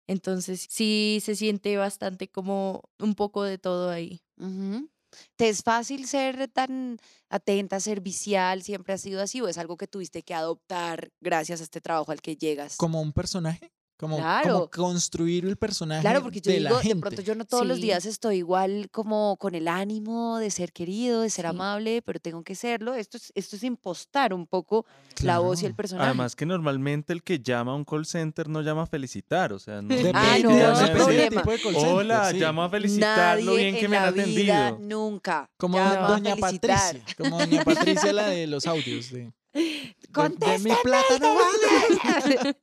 Entonces, 0.06 0.66
sí 0.70 1.20
se 1.22 1.36
siente 1.36 1.76
bastante 1.76 2.28
como 2.28 2.88
un 2.98 3.14
poco 3.14 3.42
de 3.44 3.58
todo 3.58 3.90
ahí. 3.90 4.22
Ujú. 4.38 4.88
¿Te 5.36 5.48
es 5.48 5.62
fácil 5.62 6.06
ser 6.06 6.48
tan 6.48 6.98
atenta, 7.28 7.80
servicial? 7.80 8.62
¿Siempre 8.62 8.94
ha 8.94 8.98
sido 8.98 9.22
así 9.22 9.40
o 9.40 9.48
es 9.48 9.58
algo 9.58 9.76
que 9.76 9.86
tuviste 9.86 10.22
que 10.22 10.34
adoptar 10.34 11.10
gracias 11.20 11.60
a 11.60 11.64
este 11.64 11.80
trabajo 11.80 12.12
al 12.12 12.20
que 12.20 12.36
llegas? 12.36 12.76
Como 12.76 13.00
un 13.00 13.12
personaje. 13.12 13.72
Como, 13.98 14.70
construir 14.70 15.44
el 15.44 15.56
personaje 15.56 16.02
Claro, 16.02 16.22
porque 16.22 16.40
yo 16.40 16.52
de 16.52 16.58
digo, 16.58 16.70
la 16.70 16.80
de 16.80 16.94
pronto 16.96 17.20
yo 17.20 17.34
no 17.34 17.44
todos 17.44 17.66
los 17.66 17.80
días 17.80 18.06
estoy 18.06 18.36
igual 18.36 18.88
como 18.92 19.36
con 19.38 19.56
el 19.56 19.66
ánimo 19.66 20.38
de 20.38 20.52
ser 20.52 20.72
querido, 20.72 21.22
de 21.22 21.30
ser 21.30 21.46
Sí. 21.46 21.48
amable, 21.50 22.00
pero 22.02 22.20
tengo 22.20 22.44
que 22.44 22.54
serlo. 22.54 22.94
Esto 22.94 23.16
es, 23.16 23.32
esto 23.34 23.56
es 23.56 23.64
impostar 23.64 24.32
un 24.32 24.46
poco 24.46 24.86
la 25.22 25.40
voz 25.40 25.62
y 25.62 25.66
el 25.66 25.74
personaje. 25.74 26.06
Además 26.06 26.36
que 26.36 26.46
normalmente 26.46 27.12
el 27.12 27.24
que 27.24 27.40
llama 27.40 27.72
a 27.72 27.74
un 27.74 27.84
call 27.84 28.06
center 28.06 28.48
no 28.48 28.62
llama 28.62 28.82
a 28.82 28.86
felicitar, 28.86 29.52
o 29.52 29.58
sea, 29.58 29.82
no. 29.82 29.88
Depende, 29.88 30.12
Ah, 30.14 30.38
no, 30.44 30.50
no 30.50 30.78
del 30.78 30.92
problema. 30.92 31.28
tipo 31.42 31.50
de 31.50 31.58
call 31.60 31.74
center, 31.74 31.92
Hola, 31.92 32.30
sí. 32.30 32.36
llamo 32.38 32.62
a 32.62 32.70
felicitar 32.70 33.38
lo 33.42 33.50
Nadie 33.52 33.58
bien 33.64 33.74
que 33.74 33.84
en 33.86 33.90
me 33.90 33.96
han 33.96 34.04
la 34.04 34.10
vida, 34.24 34.66
atendido. 34.68 34.78
nunca. 35.00 35.50
Como 35.56 35.76
llama 35.76 36.06
a 36.06 36.10
doña. 36.10 36.36
Patricia. 36.36 37.02
Como 37.16 37.36
doña 37.36 37.64
Patricia, 37.64 38.12
la 38.12 38.28
de 38.28 38.46
los 38.46 38.64
audios. 38.68 39.10
De, 39.10 39.18
de- 39.18 39.32
de 39.54 39.94
mi 40.04 40.12
¡Contésteme, 40.12 40.76
plata 40.84 41.18
no 41.20 41.34
vale. 41.34 42.56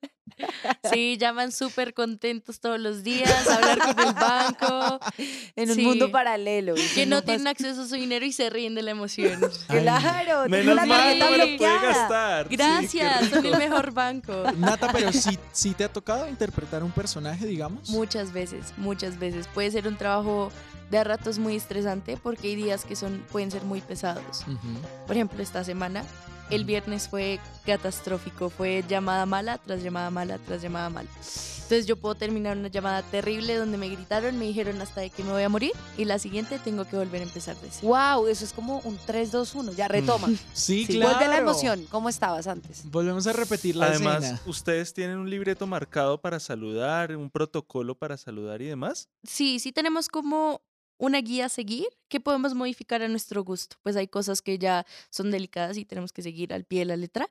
Sí, 0.92 1.18
llaman 1.20 1.52
súper 1.52 1.94
contentos 1.94 2.60
todos 2.60 2.80
los 2.80 3.04
días 3.04 3.48
a 3.48 3.56
hablar 3.56 3.80
con 3.80 4.00
el 4.08 4.14
banco, 4.14 5.00
en 5.56 5.70
un 5.70 5.76
Sí. 5.76 5.82
mundo 5.84 6.12
paralelo. 6.12 6.76
que 6.94 7.06
no 7.06 7.22
tienen 7.24 7.48
acceso 7.48 7.84
a 7.84 7.88
su 7.88 7.96
dinero 7.96 8.26
y 8.26 8.32
se 8.32 8.50
ríen 8.50 8.76
de 8.76 8.82
la 8.82 8.92
emoción. 8.92 9.40
Ay, 9.68 9.82
Claro, 9.82 10.50
Menos 10.50 10.76
la 10.76 10.86
mal 10.86 11.20
no 11.20 11.32
me 11.32 11.38
lo 11.38 11.58
puede 11.58 11.80
gastar. 11.80 12.48
Sí, 12.50 12.56
Gracias, 12.56 13.30
son 13.30 13.46
el 13.46 13.58
mejor 13.58 13.92
banco. 13.92 14.44
Nata, 14.58 14.90
pero 14.92 15.12
sí, 15.14 15.38
sí 15.52 15.74
te 15.74 15.84
ha 15.84 15.92
tocado 15.94 16.28
interpretar 16.28 16.84
un 16.84 16.92
personaje, 16.92 17.46
digamos. 17.46 17.90
Muchas 17.90 18.32
veces, 18.34 18.74
muchas 18.78 19.18
veces. 19.20 19.48
Puede 19.48 19.72
ser 19.72 19.88
un 19.88 19.96
trabajo 19.98 20.52
de 20.90 20.98
a 21.00 21.04
ratos 21.04 21.40
muy 21.40 21.56
estresante 21.56 22.18
porque 22.22 22.50
hay 22.50 22.56
días 22.56 22.86
que 22.86 22.96
son, 22.96 23.24
pueden 23.32 23.52
ser 23.52 23.64
muy 23.64 23.82
pesados. 23.82 24.44
Por 25.08 25.16
ejemplo, 25.16 25.42
esta 25.42 25.64
semana 25.64 26.04
el 26.50 26.66
viernes 26.66 27.08
fue 27.10 27.40
catastrófico, 27.66 28.50
fue 28.50 28.84
llamada 28.88 29.26
mala 29.26 29.58
tras 29.58 29.82
llamada 29.84 30.10
mala 30.10 30.38
tras 30.40 30.62
llamada 30.62 30.90
mala. 30.90 31.10
Entonces 31.10 31.88
yo 31.88 31.98
puedo 31.98 32.14
terminar 32.14 32.56
una 32.56 32.68
llamada 32.68 33.02
terrible 33.02 33.56
donde 33.56 33.80
me 33.80 33.90
gritaron, 33.90 34.38
me 34.38 34.46
dijeron 34.46 34.80
hasta 34.84 35.02
de 35.02 35.10
que 35.10 35.24
me 35.24 35.32
voy 35.32 35.42
a 35.42 35.50
morir 35.50 35.72
y 35.98 36.06
la 36.06 36.20
siguiente 36.20 36.60
tengo 36.60 36.86
que 36.86 36.96
volver 36.96 37.22
a 37.22 37.24
empezar 37.24 37.56
de 37.60 37.70
cero. 37.72 37.88
Wow, 37.88 38.28
eso 38.28 38.46
es 38.46 38.54
como 38.54 38.82
un 38.82 39.00
3, 39.04 39.32
2, 39.32 39.56
1. 39.56 39.72
Ya 39.74 39.88
retoma. 39.88 40.28
Sí, 40.54 40.86
Sí. 40.86 40.94
claro. 40.94 41.16
Vuelve 41.18 41.28
la 41.34 41.38
emoción. 41.40 41.88
¿Cómo 41.90 42.08
estabas 42.10 42.46
antes? 42.46 42.84
Volvemos 42.92 43.26
a 43.26 43.34
repetir 43.34 43.76
la 43.78 43.88
Además, 43.88 44.24
escena. 44.24 44.42
¿ustedes 44.46 44.94
tienen 44.94 45.18
un 45.18 45.28
libreto 45.30 45.66
marcado 45.66 46.22
para 46.22 46.40
saludar, 46.40 47.16
un 47.16 47.32
protocolo 47.32 47.96
para 47.96 48.16
saludar 48.18 48.62
y 48.62 48.66
demás? 48.66 49.10
Sí, 49.24 49.58
sí 49.60 49.72
tenemos 49.72 50.08
como 50.08 50.62
una 50.98 51.20
guía 51.22 51.46
a 51.46 51.50
seguir 51.50 51.88
que 52.08 52.20
podemos 52.20 52.54
modificar 52.54 53.02
a 53.02 53.08
nuestro 53.08 53.44
gusto. 53.44 53.76
Pues 53.84 53.96
hay 53.96 54.08
cosas 54.08 54.42
que 54.42 54.58
ya 54.58 54.86
son 55.10 55.32
delicadas 55.32 55.78
y 55.78 55.86
tenemos 55.86 56.14
que 56.14 56.22
seguir 56.22 56.54
al 56.54 56.64
pie 56.66 56.80
de 56.80 56.86
la 56.86 56.98
letra. 56.98 57.30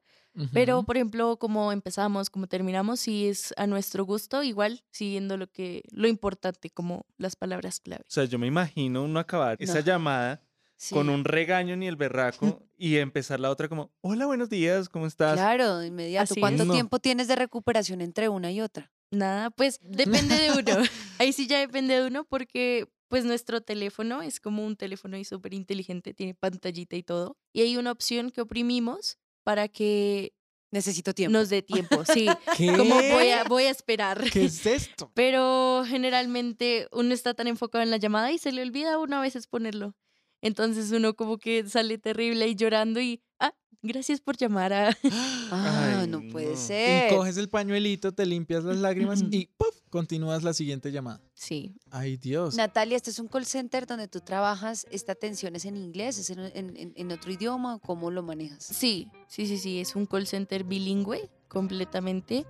Pero, 0.52 0.82
por 0.82 0.96
ejemplo, 0.96 1.36
como 1.36 1.70
empezamos, 1.70 2.28
como 2.28 2.48
terminamos, 2.48 2.98
sí 2.98 3.28
es 3.28 3.54
a 3.56 3.68
nuestro 3.68 4.04
gusto, 4.04 4.42
igual 4.42 4.82
siguiendo 4.90 5.36
lo 5.36 5.46
que, 5.46 5.82
lo 5.92 6.08
importante, 6.08 6.70
como 6.70 7.06
las 7.18 7.36
palabras 7.36 7.78
clave. 7.78 8.02
O 8.02 8.10
sea, 8.10 8.24
yo 8.24 8.36
me 8.40 8.48
imagino 8.48 9.04
uno 9.04 9.20
acabar 9.20 9.56
esa 9.60 9.78
llamada 9.80 10.42
Sí. 10.76 10.92
con 10.92 11.08
un 11.08 11.24
regaño 11.24 11.76
ni 11.76 11.86
el 11.86 11.94
berraco 11.94 12.60
y 12.76 12.96
empezar 12.96 13.38
la 13.38 13.48
otra 13.48 13.68
como, 13.68 13.92
hola, 14.00 14.26
buenos 14.26 14.50
días, 14.50 14.88
¿cómo 14.88 15.06
estás? 15.06 15.34
Claro, 15.34 15.78
de 15.78 15.86
inmediato. 15.86 16.32
Así 16.32 16.40
¿Cuánto 16.40 16.64
es. 16.64 16.66
No. 16.66 16.74
tiempo 16.74 16.98
tienes 16.98 17.28
de 17.28 17.36
recuperación 17.36 18.00
entre 18.00 18.28
una 18.28 18.50
y 18.50 18.60
otra? 18.60 18.90
Nada, 19.12 19.50
pues 19.50 19.78
depende 19.82 20.34
de 20.34 20.50
uno. 20.58 20.84
Ahí 21.20 21.32
sí 21.32 21.46
ya 21.46 21.60
depende 21.60 21.94
de 22.00 22.08
uno 22.08 22.24
porque 22.24 22.88
pues 23.08 23.24
nuestro 23.24 23.60
teléfono 23.60 24.22
es 24.22 24.40
como 24.40 24.64
un 24.64 24.76
teléfono 24.76 25.16
y 25.16 25.24
súper 25.24 25.54
inteligente, 25.54 26.14
tiene 26.14 26.34
pantallita 26.34 26.96
y 26.96 27.02
todo. 27.02 27.36
Y 27.52 27.62
hay 27.62 27.76
una 27.76 27.92
opción 27.92 28.30
que 28.30 28.40
oprimimos 28.40 29.18
para 29.42 29.68
que 29.68 30.32
Necesito 30.74 31.14
tiempo. 31.14 31.38
nos 31.38 31.50
dé 31.50 31.62
tiempo, 31.62 32.04
sí. 32.04 32.26
¿Qué? 32.56 32.76
Como 32.76 32.96
voy 32.96 33.28
a, 33.30 33.44
voy 33.44 33.62
a 33.64 33.70
esperar. 33.70 34.28
¿Qué 34.32 34.44
es 34.46 34.66
esto? 34.66 35.12
Pero 35.14 35.84
generalmente 35.86 36.88
uno 36.90 37.14
está 37.14 37.32
tan 37.32 37.46
enfocado 37.46 37.84
en 37.84 37.90
la 37.90 37.96
llamada 37.96 38.32
y 38.32 38.38
se 38.38 38.50
le 38.50 38.60
olvida 38.62 38.94
a 38.94 38.98
uno 38.98 39.18
a 39.18 39.20
veces 39.20 39.46
ponerlo. 39.46 39.94
Entonces 40.42 40.90
uno 40.90 41.14
como 41.14 41.38
que 41.38 41.66
sale 41.68 41.96
terrible 41.98 42.48
y 42.48 42.56
llorando 42.56 43.00
y, 43.00 43.22
ah, 43.38 43.54
gracias 43.84 44.20
por 44.20 44.36
llamar 44.36 44.72
a... 44.72 44.96
Ah, 45.50 46.00
Ay, 46.00 46.08
no 46.08 46.20
puede 46.32 46.52
no. 46.52 46.56
ser. 46.56 47.12
Y 47.12 47.14
coges 47.16 47.36
el 47.36 47.48
pañuelito, 47.48 48.12
te 48.12 48.24
limpias 48.26 48.64
las 48.64 48.78
lágrimas 48.78 49.22
y 49.30 49.46
¡puf! 49.56 49.76
continúas 49.90 50.42
la 50.42 50.52
siguiente 50.54 50.90
llamada. 50.90 51.20
Sí, 51.34 51.74
Ay, 51.90 52.16
Dios. 52.16 52.56
Natalia, 52.56 52.96
este 52.96 53.10
es 53.10 53.18
un 53.18 53.28
call 53.28 53.44
center 53.46 53.86
donde 53.86 54.08
tú 54.08 54.20
trabajas. 54.20 54.86
¿Esta 54.90 55.12
atención 55.12 55.54
es 55.54 55.64
en 55.66 55.76
inglés? 55.76 56.18
¿Es 56.18 56.30
en, 56.30 56.40
en- 56.40 56.76
en- 56.76 56.92
en 56.96 57.12
otro 57.12 57.30
idioma? 57.30 57.78
¿Cómo 57.78 58.10
lo 58.10 58.22
manejas? 58.22 58.64
sí, 58.64 59.08
sí, 59.28 59.46
sí, 59.46 59.58
sí, 59.58 59.78
es 59.80 59.94
un 59.94 60.06
call 60.06 60.26
center 60.26 60.64
bilingüe 60.64 61.28
completamente. 61.48 62.46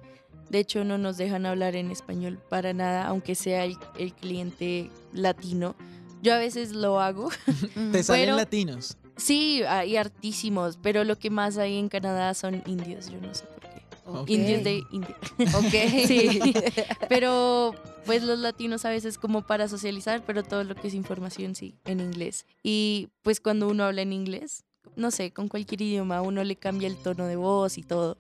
De 0.51 0.59
hecho, 0.61 0.85
no 0.85 0.97
nos 0.99 1.17
dejan 1.17 1.45
hablar 1.47 1.75
en 1.77 1.91
español 1.91 2.41
para 2.49 2.73
nada, 2.73 3.07
aunque 3.07 3.35
sea 3.35 3.65
el, 3.65 3.77
el 3.99 4.13
cliente 4.15 4.91
latino. 5.13 5.75
Yo 6.23 6.33
a 6.35 6.39
veces 6.39 6.73
lo 6.73 7.01
hago. 7.01 7.29
Te 7.93 8.03
salen 8.03 8.25
pero- 8.27 8.37
latinos. 8.37 8.97
Sí, 9.17 9.63
hay 9.63 9.97
hartísimos, 9.97 10.79
pero 10.83 11.05
lo 11.05 11.19
que 11.19 11.31
más 11.31 11.57
hay 11.59 11.79
en 11.79 11.89
Canadá 11.89 12.35
son 12.35 12.63
indios, 12.67 13.11
yo 13.11 13.21
no 13.21 13.35
sé 13.35 13.45
por 13.47 13.61
qué. 14.27 14.33
Indios 14.33 14.65
de 14.65 14.83
India. 14.91 15.17
Ok. 15.55 15.75
Sí. 16.07 16.55
Pero 17.09 17.75
pues 18.05 18.23
los 18.23 18.39
latinos 18.39 18.85
a 18.85 18.91
veces 18.91 19.17
como 19.17 19.47
para 19.47 19.69
socializar, 19.69 20.23
pero 20.27 20.43
todo 20.43 20.63
lo 20.65 20.75
que 20.75 20.89
es 20.89 20.95
información 20.95 21.55
sí, 21.55 21.75
en 21.87 22.01
inglés. 22.01 22.45
Y 22.63 23.09
pues 23.23 23.41
cuando 23.41 23.69
uno 23.69 23.85
habla 23.85 24.03
en 24.03 24.13
inglés, 24.13 24.65
no 24.97 25.11
sé, 25.11 25.33
con 25.33 25.49
cualquier 25.49 25.81
idioma 25.83 26.21
uno 26.21 26.45
le 26.45 26.57
cambia 26.57 26.87
el 26.87 26.97
tono 26.97 27.27
de 27.27 27.37
voz 27.37 27.79
y 27.79 27.83
todo. 27.83 28.19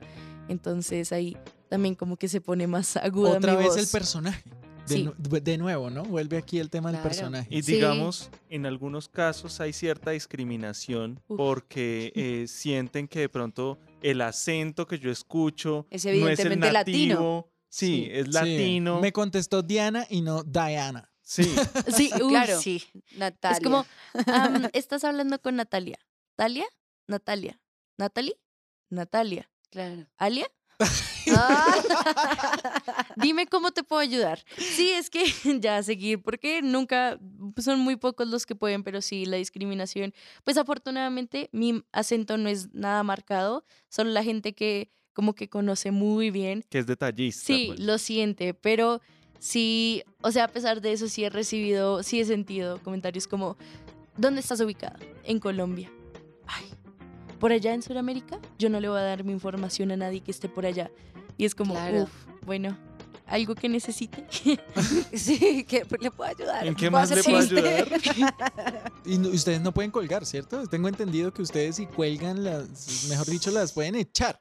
Entonces 0.48 1.12
ahí 1.12 1.36
también 1.68 1.94
como 1.94 2.16
que 2.16 2.28
se 2.28 2.40
pone 2.40 2.66
más 2.66 2.96
aguda 2.96 3.32
Otra 3.38 3.52
mi 3.52 3.58
vez 3.58 3.68
voz. 3.68 3.76
el 3.78 3.86
personaje. 3.88 4.42
De, 4.88 4.94
Sí. 4.96 5.02
nu- 5.04 5.14
de 5.16 5.58
nuevo, 5.58 5.88
¿no? 5.90 6.02
Vuelve 6.04 6.36
aquí 6.36 6.58
el 6.58 6.68
tema 6.68 6.92
del 6.92 7.00
personaje. 7.00 7.48
Y 7.50 7.62
Sí. 7.62 7.72
digamos, 7.74 8.30
en 8.50 8.66
algunos 8.66 9.08
casos 9.08 9.60
hay 9.60 9.72
cierta 9.72 10.10
discriminación 10.10 11.20
Uf. 11.26 11.36
porque 11.38 12.12
eh, 12.14 12.46
sienten 12.48 13.08
que 13.08 13.20
de 13.20 13.28
pronto 13.30 13.78
el 14.02 14.20
acento 14.20 14.86
que 14.86 14.98
yo 14.98 15.10
escucho 15.10 15.86
Es 15.90 16.04
no 16.04 16.10
es 16.10 16.16
el 16.16 16.22
evidentemente 16.22 16.72
latino. 16.72 17.48
Sí, 17.68 17.86
Sí. 17.86 18.08
es 18.12 18.26
Sí. 18.26 18.32
latino. 18.32 19.00
Me 19.00 19.12
contestó 19.12 19.62
Diana 19.62 20.06
y 20.10 20.20
no 20.20 20.42
Diana. 20.44 21.10
Sí, 21.22 21.42
Sí, 21.88 22.10
uy, 22.22 22.28
Claro. 22.28 22.60
sí. 22.60 22.82
Natalia. 23.16 23.56
Es 23.56 23.64
como, 23.64 23.86
am, 24.26 24.68
estás 24.74 25.02
hablando 25.04 25.40
con 25.40 25.56
Natalia. 25.56 25.98
¿Talia? 26.36 26.66
Natalia. 27.08 27.58
¿Natalie? 27.96 28.36
Natalia. 28.90 29.50
Claro. 29.70 30.06
¿Alia? 30.18 30.46
Ah. 31.32 33.04
Dime 33.16 33.46
cómo 33.46 33.70
te 33.70 33.82
puedo 33.82 34.00
ayudar. 34.00 34.44
Sí, 34.56 34.90
es 34.90 35.10
que 35.10 35.24
ya 35.60 35.78
a 35.78 35.82
seguir, 35.82 36.22
porque 36.22 36.62
nunca, 36.62 37.18
pues, 37.54 37.64
son 37.64 37.80
muy 37.80 37.96
pocos 37.96 38.28
los 38.28 38.46
que 38.46 38.54
pueden, 38.54 38.82
pero 38.82 39.00
sí, 39.00 39.26
la 39.26 39.36
discriminación. 39.36 40.12
Pues 40.44 40.56
afortunadamente 40.56 41.48
mi 41.52 41.82
acento 41.92 42.36
no 42.36 42.48
es 42.48 42.72
nada 42.74 43.02
marcado, 43.02 43.64
solo 43.88 44.10
la 44.10 44.22
gente 44.22 44.54
que 44.54 44.90
como 45.12 45.34
que 45.34 45.48
conoce 45.48 45.92
muy 45.92 46.30
bien, 46.30 46.64
que 46.68 46.78
es 46.80 46.86
detallista. 46.86 47.46
sí, 47.46 47.66
pues. 47.68 47.80
lo 47.80 47.98
siente, 47.98 48.52
pero 48.52 49.00
sí, 49.38 50.02
o 50.22 50.32
sea, 50.32 50.44
a 50.44 50.48
pesar 50.48 50.80
de 50.80 50.92
eso 50.92 51.08
sí 51.08 51.24
he 51.24 51.30
recibido, 51.30 52.02
sí 52.02 52.20
he 52.20 52.24
sentido 52.24 52.82
comentarios 52.82 53.28
como, 53.28 53.56
¿dónde 54.16 54.40
estás 54.40 54.60
ubicada? 54.60 54.98
En 55.22 55.38
Colombia. 55.38 55.90
Ay, 56.46 56.66
por 57.38 57.52
allá 57.52 57.74
en 57.74 57.82
Sudamérica, 57.82 58.40
yo 58.58 58.68
no 58.68 58.80
le 58.80 58.88
voy 58.88 58.98
a 58.98 59.02
dar 59.02 59.22
mi 59.22 59.32
información 59.32 59.92
a 59.92 59.96
nadie 59.96 60.20
que 60.20 60.30
esté 60.30 60.48
por 60.48 60.66
allá. 60.66 60.90
Y 61.36 61.44
es 61.44 61.54
como, 61.54 61.74
Claro. 61.74 62.02
uff, 62.04 62.10
bueno, 62.46 62.76
algo 63.26 63.54
que 63.54 63.68
necesite. 63.68 64.24
Sí, 65.12 65.64
que 65.64 65.84
le 66.00 66.10
puedo 66.10 66.30
ayudar. 66.30 66.66
¿En 66.66 66.74
qué 66.74 66.90
¿Puedo 66.90 67.02
más 67.02 67.10
le 67.10 67.20
hacer 67.20 67.32
puedo 67.32 67.44
ayudar? 67.44 67.88
Y 69.06 69.18
no- 69.18 69.28
ustedes 69.28 69.60
no 69.60 69.72
pueden 69.72 69.90
colgar, 69.90 70.24
¿cierto? 70.26 70.66
Tengo 70.66 70.88
entendido 70.88 71.32
que 71.32 71.42
ustedes 71.42 71.76
si 71.76 71.86
cuelgan 71.86 72.42
las, 72.44 73.06
mejor 73.08 73.26
dicho, 73.26 73.50
las 73.50 73.72
pueden 73.72 73.94
echar. 73.96 74.40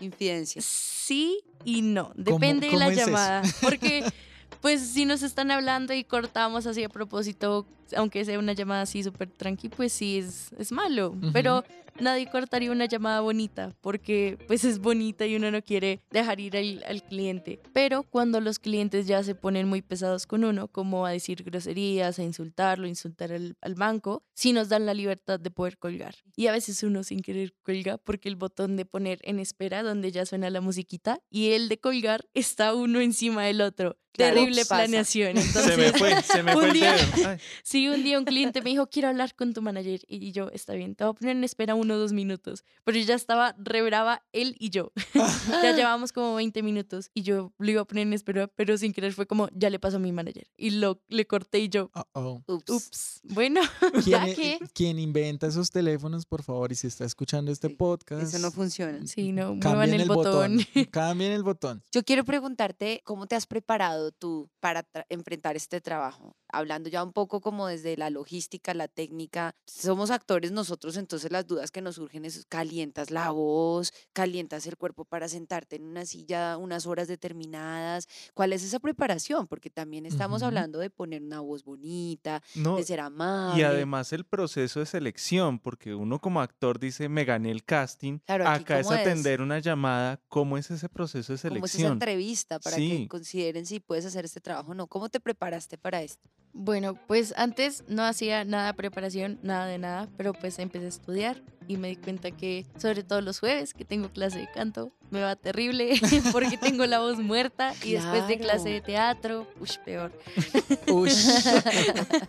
Infidencia. 0.00 0.60
Sí 0.62 1.40
y 1.64 1.82
no, 1.82 2.08
¿Cómo- 2.08 2.14
depende 2.16 2.68
de 2.70 2.76
la 2.76 2.88
es 2.88 2.98
eso? 2.98 3.06
llamada. 3.06 3.42
Porque, 3.60 4.04
pues, 4.60 4.80
si 4.82 5.04
nos 5.04 5.22
están 5.22 5.50
hablando 5.50 5.92
y 5.94 6.04
cortamos 6.04 6.66
así 6.66 6.82
a 6.84 6.88
propósito, 6.88 7.66
aunque 7.96 8.24
sea 8.24 8.38
una 8.38 8.52
llamada 8.52 8.82
así 8.82 9.02
súper 9.02 9.28
tranqui, 9.30 9.68
pues 9.68 9.92
sí 9.92 10.18
es, 10.18 10.50
es 10.58 10.72
malo. 10.72 11.10
Ujú. 11.10 11.30
Pero 11.32 11.64
nadie 12.00 12.28
cortaría 12.28 12.70
una 12.72 12.86
llamada 12.86 13.20
bonita, 13.20 13.72
porque 13.80 14.36
pues 14.46 14.64
es 14.64 14.78
bonita 14.80 15.26
y 15.26 15.36
uno 15.36 15.50
no 15.50 15.62
quiere 15.62 16.00
dejar 16.10 16.40
ir 16.40 16.56
al, 16.56 16.84
al 16.88 17.02
cliente. 17.02 17.60
Pero 17.72 18.02
cuando 18.02 18.40
los 18.40 18.58
clientes 18.58 19.06
ya 19.06 19.22
se 19.22 19.34
ponen 19.34 19.68
muy 19.68 19.80
pesados 19.82 20.26
con 20.26 20.44
uno, 20.44 20.68
como 20.68 21.06
a 21.06 21.12
decir 21.12 21.42
groserías, 21.44 22.18
a 22.18 22.22
insultarlo, 22.22 22.86
insultar 22.86 23.32
al, 23.32 23.56
al 23.60 23.74
banco, 23.74 24.22
sí 24.34 24.52
nos 24.52 24.68
dan 24.68 24.86
la 24.86 24.94
libertad 24.94 25.38
de 25.38 25.50
poder 25.50 25.78
colgar. 25.78 26.16
Y 26.36 26.48
a 26.48 26.52
veces 26.52 26.82
uno 26.82 27.04
sin 27.04 27.20
querer 27.20 27.54
cuelga 27.62 27.98
porque 27.98 28.28
el 28.28 28.36
botón 28.36 28.76
de 28.76 28.84
poner 28.86 29.20
en 29.22 29.38
espera, 29.38 29.82
donde 29.82 30.10
ya 30.10 30.26
suena 30.26 30.50
la 30.50 30.60
musiquita, 30.60 31.20
y 31.30 31.50
el 31.52 31.68
de 31.68 31.78
colgar 31.78 32.24
está 32.34 32.74
uno 32.74 33.00
encima 33.00 33.44
del 33.44 33.60
otro. 33.60 33.96
Claro, 34.12 34.36
Terrible 34.36 34.64
pasa. 34.64 34.76
planeación. 34.84 35.36
Se 35.38 35.42
Entonces, 35.48 35.76
me 35.76 35.92
fue, 35.98 36.22
se 36.22 36.42
me 36.44 36.54
un 36.54 36.60
fue 36.60 36.70
el 36.70 36.80
dedo. 36.80 37.28
Ay, 37.30 37.38
Sí, 37.64 37.83
un 37.88 38.02
día 38.02 38.18
un 38.18 38.24
cliente 38.24 38.62
me 38.62 38.70
dijo, 38.70 38.86
quiero 38.88 39.08
hablar 39.08 39.34
con 39.34 39.54
tu 39.54 39.62
manager. 39.62 40.00
Y 40.08 40.32
yo, 40.32 40.50
está 40.52 40.74
bien, 40.74 40.94
te 40.94 41.04
voy 41.04 41.12
a 41.12 41.14
poner 41.14 41.36
en 41.36 41.44
espera 41.44 41.74
uno 41.74 41.94
o 41.94 41.98
dos 41.98 42.12
minutos. 42.12 42.64
Pero 42.84 42.98
ya 42.98 43.14
estaba 43.14 43.54
re 43.58 43.82
brava 43.82 44.22
él 44.32 44.56
y 44.58 44.70
yo. 44.70 44.92
ya 45.62 45.72
llevábamos 45.76 46.12
como 46.12 46.34
20 46.34 46.62
minutos 46.62 47.10
y 47.14 47.22
yo 47.22 47.52
lo 47.58 47.70
iba 47.70 47.82
a 47.82 47.84
poner 47.84 48.06
en 48.06 48.12
espera, 48.12 48.46
pero 48.48 48.76
sin 48.78 48.92
querer 48.92 49.12
fue 49.12 49.26
como, 49.26 49.48
ya 49.52 49.70
le 49.70 49.78
pasó 49.78 49.96
a 49.96 50.00
mi 50.00 50.12
manager. 50.12 50.46
Y 50.56 50.70
lo, 50.70 51.02
le 51.08 51.26
corté 51.26 51.60
y 51.60 51.68
yo, 51.68 51.90
Uh-oh. 51.94 52.42
Ups. 52.46 52.70
ups, 52.70 53.20
bueno, 53.24 53.60
¿Quién, 54.04 54.04
ya 54.04 54.28
e- 54.28 54.34
que... 54.34 54.58
quien 54.72 54.98
inventa 54.98 55.46
esos 55.46 55.70
teléfonos, 55.70 56.26
por 56.26 56.42
favor, 56.42 56.72
y 56.72 56.74
si 56.74 56.86
está 56.86 57.04
escuchando 57.04 57.50
este 57.52 57.68
Sí, 57.68 57.74
podcast, 57.74 58.22
Eso 58.22 58.38
no 58.38 58.50
funciona. 58.50 59.06
Sí, 59.06 59.32
no, 59.32 59.54
muevan 59.54 59.60
cambien 59.60 60.00
el, 60.00 60.08
botón. 60.08 60.58
Cambien 60.90 61.32
el 61.32 61.42
botón. 61.42 61.82
Yo 61.92 62.04
quiero 62.04 62.24
preguntarte 62.24 63.00
cómo 63.04 63.26
te 63.26 63.36
has 63.36 63.46
preparado 63.46 64.12
tú 64.12 64.50
para 64.60 64.86
enfrentar 65.08 65.56
este 65.56 65.80
trabajo. 65.80 66.36
Hablando 66.48 66.88
ya 66.88 67.02
un 67.02 67.12
poco 67.12 67.40
como 67.40 67.63
desde 67.66 67.96
la 67.96 68.10
logística, 68.10 68.74
la 68.74 68.88
técnica. 68.88 69.54
Somos 69.66 70.10
actores 70.10 70.52
nosotros, 70.52 70.96
entonces 70.96 71.30
las 71.30 71.46
dudas 71.46 71.70
que 71.70 71.80
nos 71.80 71.96
surgen 71.96 72.24
es 72.24 72.46
calientas 72.48 73.10
la 73.10 73.30
voz, 73.30 73.92
calientas 74.12 74.66
el 74.66 74.76
cuerpo 74.76 75.04
para 75.04 75.28
sentarte 75.28 75.76
en 75.76 75.84
una 75.84 76.06
silla 76.06 76.56
unas 76.56 76.86
horas 76.86 77.08
determinadas. 77.08 78.08
¿Cuál 78.34 78.52
es 78.52 78.62
esa 78.62 78.78
preparación? 78.78 79.46
Porque 79.46 79.70
también 79.70 80.06
estamos 80.06 80.42
hablando 80.42 80.78
de 80.78 80.90
poner 80.90 81.22
una 81.22 81.40
voz 81.40 81.64
bonita, 81.64 82.42
no, 82.54 82.76
de 82.76 82.84
ser 82.84 83.00
amable. 83.00 83.60
y 83.60 83.64
además 83.64 84.12
el 84.12 84.24
proceso 84.24 84.80
de 84.80 84.86
selección, 84.86 85.58
porque 85.58 85.94
uno 85.94 86.18
como 86.20 86.40
actor 86.40 86.78
dice, 86.78 87.08
me 87.08 87.24
gané 87.24 87.50
el 87.50 87.64
casting. 87.64 88.18
Claro, 88.20 88.48
Acá 88.48 88.80
es 88.80 88.90
atender 88.90 89.40
una 89.40 89.58
llamada. 89.58 90.20
¿Cómo 90.28 90.58
es 90.58 90.70
ese 90.70 90.88
proceso 90.88 91.32
de 91.32 91.38
¿Cómo 91.38 91.64
es 91.64 91.72
esa 91.72 91.78
selección? 91.78 91.92
entrevista 91.94 92.58
para 92.58 92.76
que 92.76 93.08
consideren 93.08 93.66
si 93.66 93.80
puedes 93.80 94.04
hacer 94.04 94.24
este 94.24 94.40
trabajo 94.40 94.72
o 94.72 94.74
no? 94.74 94.86
¿Cómo 94.86 95.08
te 95.08 95.20
preparaste 95.20 95.78
para 95.78 96.02
esto? 96.02 96.28
Bueno, 96.56 96.94
pues 97.08 97.34
Antes 97.36 97.53
no 97.88 98.04
hacía 98.04 98.44
nada 98.44 98.68
de 98.68 98.74
preparación, 98.74 99.38
nada 99.42 99.66
de 99.66 99.78
nada, 99.78 100.08
pero 100.16 100.32
pues 100.32 100.58
empecé 100.58 100.86
a 100.86 100.88
estudiar 100.88 101.42
y 101.66 101.76
me 101.76 101.88
di 101.88 101.96
cuenta 101.96 102.30
que, 102.30 102.66
sobre 102.76 103.02
todo 103.02 103.20
los 103.20 103.40
jueves, 103.40 103.74
que 103.74 103.84
tengo 103.84 104.10
clase 104.10 104.38
de 104.38 104.50
canto, 104.50 104.92
me 105.10 105.22
va 105.22 105.36
terrible 105.36 105.94
porque 106.32 106.58
tengo 106.58 106.86
la 106.86 106.98
voz 106.98 107.18
muerta 107.18 107.72
y 107.82 107.92
después 107.92 108.26
de 108.28 108.38
clase 108.38 108.68
de 108.68 108.80
teatro, 108.80 109.46
uff, 109.60 109.76
peor. 109.78 110.12
Ush. 110.88 111.26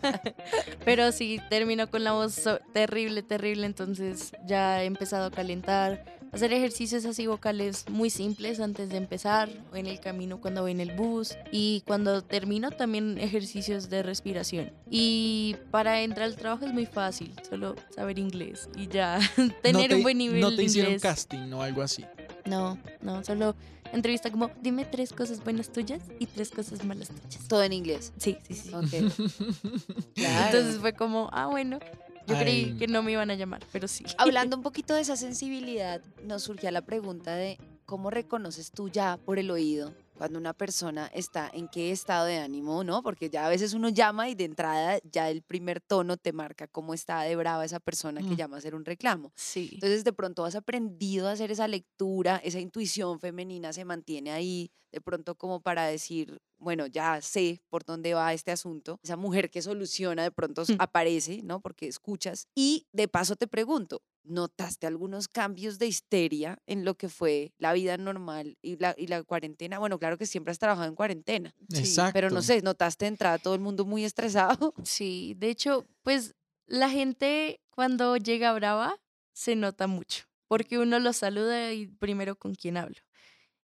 Pero 0.86 1.12
sí, 1.12 1.42
termino 1.50 1.90
con 1.90 2.04
la 2.04 2.14
voz 2.14 2.42
terrible, 2.74 3.24
terrible, 3.24 3.66
entonces 3.66 4.32
ya 4.46 4.84
he 4.84 4.86
empezado 4.86 5.26
a 5.26 5.32
calentar, 5.32 6.15
hacer 6.36 6.54
ejercicios 6.54 7.06
así 7.06 7.28
vocales 7.28 7.86
muy 7.90 8.10
simples 8.10 8.60
antes 8.60 8.90
de 8.90 8.98
empezar, 8.98 9.50
o 9.72 9.76
en 9.76 9.88
el 9.88 10.00
camino 10.00 10.40
cuando 10.42 10.62
voy 10.62 10.72
en 10.72 10.82
el 10.82 10.92
bus, 10.92 11.38
y 11.52 11.82
cuando 11.88 12.24
termino 12.24 12.72
también 12.72 13.18
ejercicios 13.18 13.90
de 13.90 14.04
respiración. 14.04 14.72
Y 14.90 15.56
para 15.72 16.02
entrar 16.02 16.26
al 16.28 16.36
trabajo 16.36 16.66
es 16.66 16.74
muy 16.74 16.86
fácil, 16.86 17.34
solo 17.48 17.76
saber 17.96 18.20
inglés 18.20 18.70
y 18.76 18.88
ya 18.88 19.20
tener 19.64 19.84
no 19.84 19.88
te, 19.88 19.96
un 19.96 20.04
buen 20.04 20.18
nivel 20.18 20.42
No 20.42 20.56
te 20.56 20.64
hicieron 20.64 20.92
inglés. 20.92 21.02
casting 21.02 21.52
o 21.54 21.62
algo 21.62 21.82
así. 21.82 22.06
No, 22.46 22.78
no, 23.02 23.24
solo 23.24 23.56
entrevista 23.92 24.30
como, 24.30 24.52
dime 24.62 24.86
tres 24.86 25.14
cosas 25.14 25.44
buenas 25.44 25.72
tuyas 25.72 26.02
y 26.20 26.26
tres 26.26 26.52
cosas 26.52 26.84
malas 26.84 27.10
tuyas. 27.10 27.48
Todo 27.48 27.64
en 27.64 27.74
inglés. 27.74 28.14
Sí, 28.18 28.38
sí, 28.48 28.54
sí. 28.54 28.74
Ok. 28.74 28.86
Claro. 30.16 30.58
Entonces 30.58 30.80
fue 30.80 30.94
como, 30.94 31.30
ah, 31.34 31.48
bueno, 31.48 31.80
yo 32.28 32.38
creí 32.38 32.74
que 32.78 32.88
no 32.88 33.04
me 33.04 33.12
iban 33.12 33.30
a 33.32 33.36
llamar, 33.36 33.62
pero 33.72 33.88
sí. 33.88 34.04
Hablando 34.18 34.56
un 34.58 34.64
poquito 34.64 34.94
de 34.94 35.02
esa 35.02 35.16
sensibilidad, 35.16 36.02
nos 36.24 36.44
surgía 36.44 36.72
la 36.72 36.82
pregunta 36.82 37.36
de 37.36 37.58
cómo 37.86 38.10
reconoces 38.10 38.72
tú 38.72 38.90
ya 38.90 39.18
por 39.18 39.38
el 39.40 39.52
oído 39.52 39.94
cuando 40.18 40.40
una 40.40 40.54
persona 40.54 41.08
está 41.14 41.52
en 41.54 41.68
qué 41.68 41.92
estado 41.92 42.26
de 42.26 42.38
ánimo, 42.38 42.86
¿no? 42.86 43.04
Porque 43.04 43.30
ya 43.30 43.46
a 43.46 43.50
veces 43.50 43.74
uno 43.74 43.90
llama 43.90 44.30
y 44.30 44.34
de 44.36 44.46
entrada 44.46 44.98
ya 45.12 45.30
el 45.30 45.42
primer 45.42 45.82
tono 45.82 46.16
te 46.16 46.32
marca 46.32 46.68
cómo 46.68 46.94
está 46.94 47.22
de 47.24 47.36
brava 47.36 47.66
esa 47.66 47.82
persona 47.82 48.22
que 48.22 48.28
Mm. 48.30 48.36
llama 48.38 48.56
a 48.56 48.60
hacer 48.60 48.76
un 48.76 48.86
reclamo. 48.86 49.34
Sí. 49.36 49.72
Entonces 49.74 50.06
de 50.06 50.14
pronto 50.14 50.46
has 50.46 50.56
aprendido 50.56 51.28
a 51.28 51.34
hacer 51.34 51.52
esa 51.52 51.68
lectura, 51.68 52.38
esa 52.46 52.60
intuición 52.62 53.20
femenina 53.20 53.74
se 53.74 53.84
mantiene 53.84 54.32
ahí, 54.32 54.72
de 54.96 55.02
pronto 55.02 55.36
como 55.36 55.60
para 55.60 55.86
decir, 55.88 56.38
bueno, 56.58 56.88
ya 56.88 57.22
sé 57.22 57.62
por 57.70 57.84
dónde 57.84 58.14
va 58.14 58.34
este 58.34 58.52
asunto. 58.52 58.98
Esa 59.04 59.18
mujer 59.18 59.50
que 59.52 59.62
soluciona 59.62 60.24
de 60.24 60.32
pronto 60.32 60.64
Mm. 60.64 60.78
aparece, 60.80 61.42
¿no? 61.44 61.60
Porque 61.60 61.86
escuchas. 61.88 62.48
Y 62.56 62.88
de 62.94 63.10
paso 63.10 63.36
te 63.36 63.46
pregunto, 63.46 64.02
¿notaste 64.24 64.88
algunos 64.88 65.28
cambios 65.28 65.80
de 65.80 65.88
histeria 65.88 66.58
en 66.66 66.86
lo 66.86 66.96
que 66.96 67.10
fue 67.10 67.52
la 67.58 67.74
vida 67.74 67.98
normal 67.98 68.58
y 68.62 68.78
la, 68.78 68.96
y 68.98 69.08
la 69.08 69.22
cuarentena? 69.24 69.80
Bueno, 69.80 70.00
claro 70.00 70.18
que 70.18 70.26
siempre 70.26 70.52
has 70.52 70.60
trabajado 70.60 70.88
en 70.88 70.96
cuarentena, 70.96 71.54
Sí, 71.70 71.80
Exacto. 71.80 72.14
pero 72.14 72.30
no 72.30 72.42
sé, 72.42 72.62
¿notaste 72.62 73.06
entrada 73.06 73.38
todo 73.38 73.54
el 73.54 73.60
mundo 73.60 73.84
muy 73.84 74.06
estresado? 74.06 74.74
Sí, 74.86 75.36
de 75.38 75.50
hecho, 75.50 75.86
pues 76.04 76.34
la 76.68 76.90
gente 76.90 77.60
cuando 77.70 78.16
llega 78.16 78.54
brava 78.54 78.96
se 79.34 79.58
nota 79.58 79.88
mucho, 79.88 80.24
porque 80.48 80.80
uno 80.80 81.00
los 81.00 81.18
saluda 81.18 81.74
y 81.74 81.88
primero 81.88 82.38
con 82.38 82.56
quién 82.56 82.78
hablo. 82.78 82.96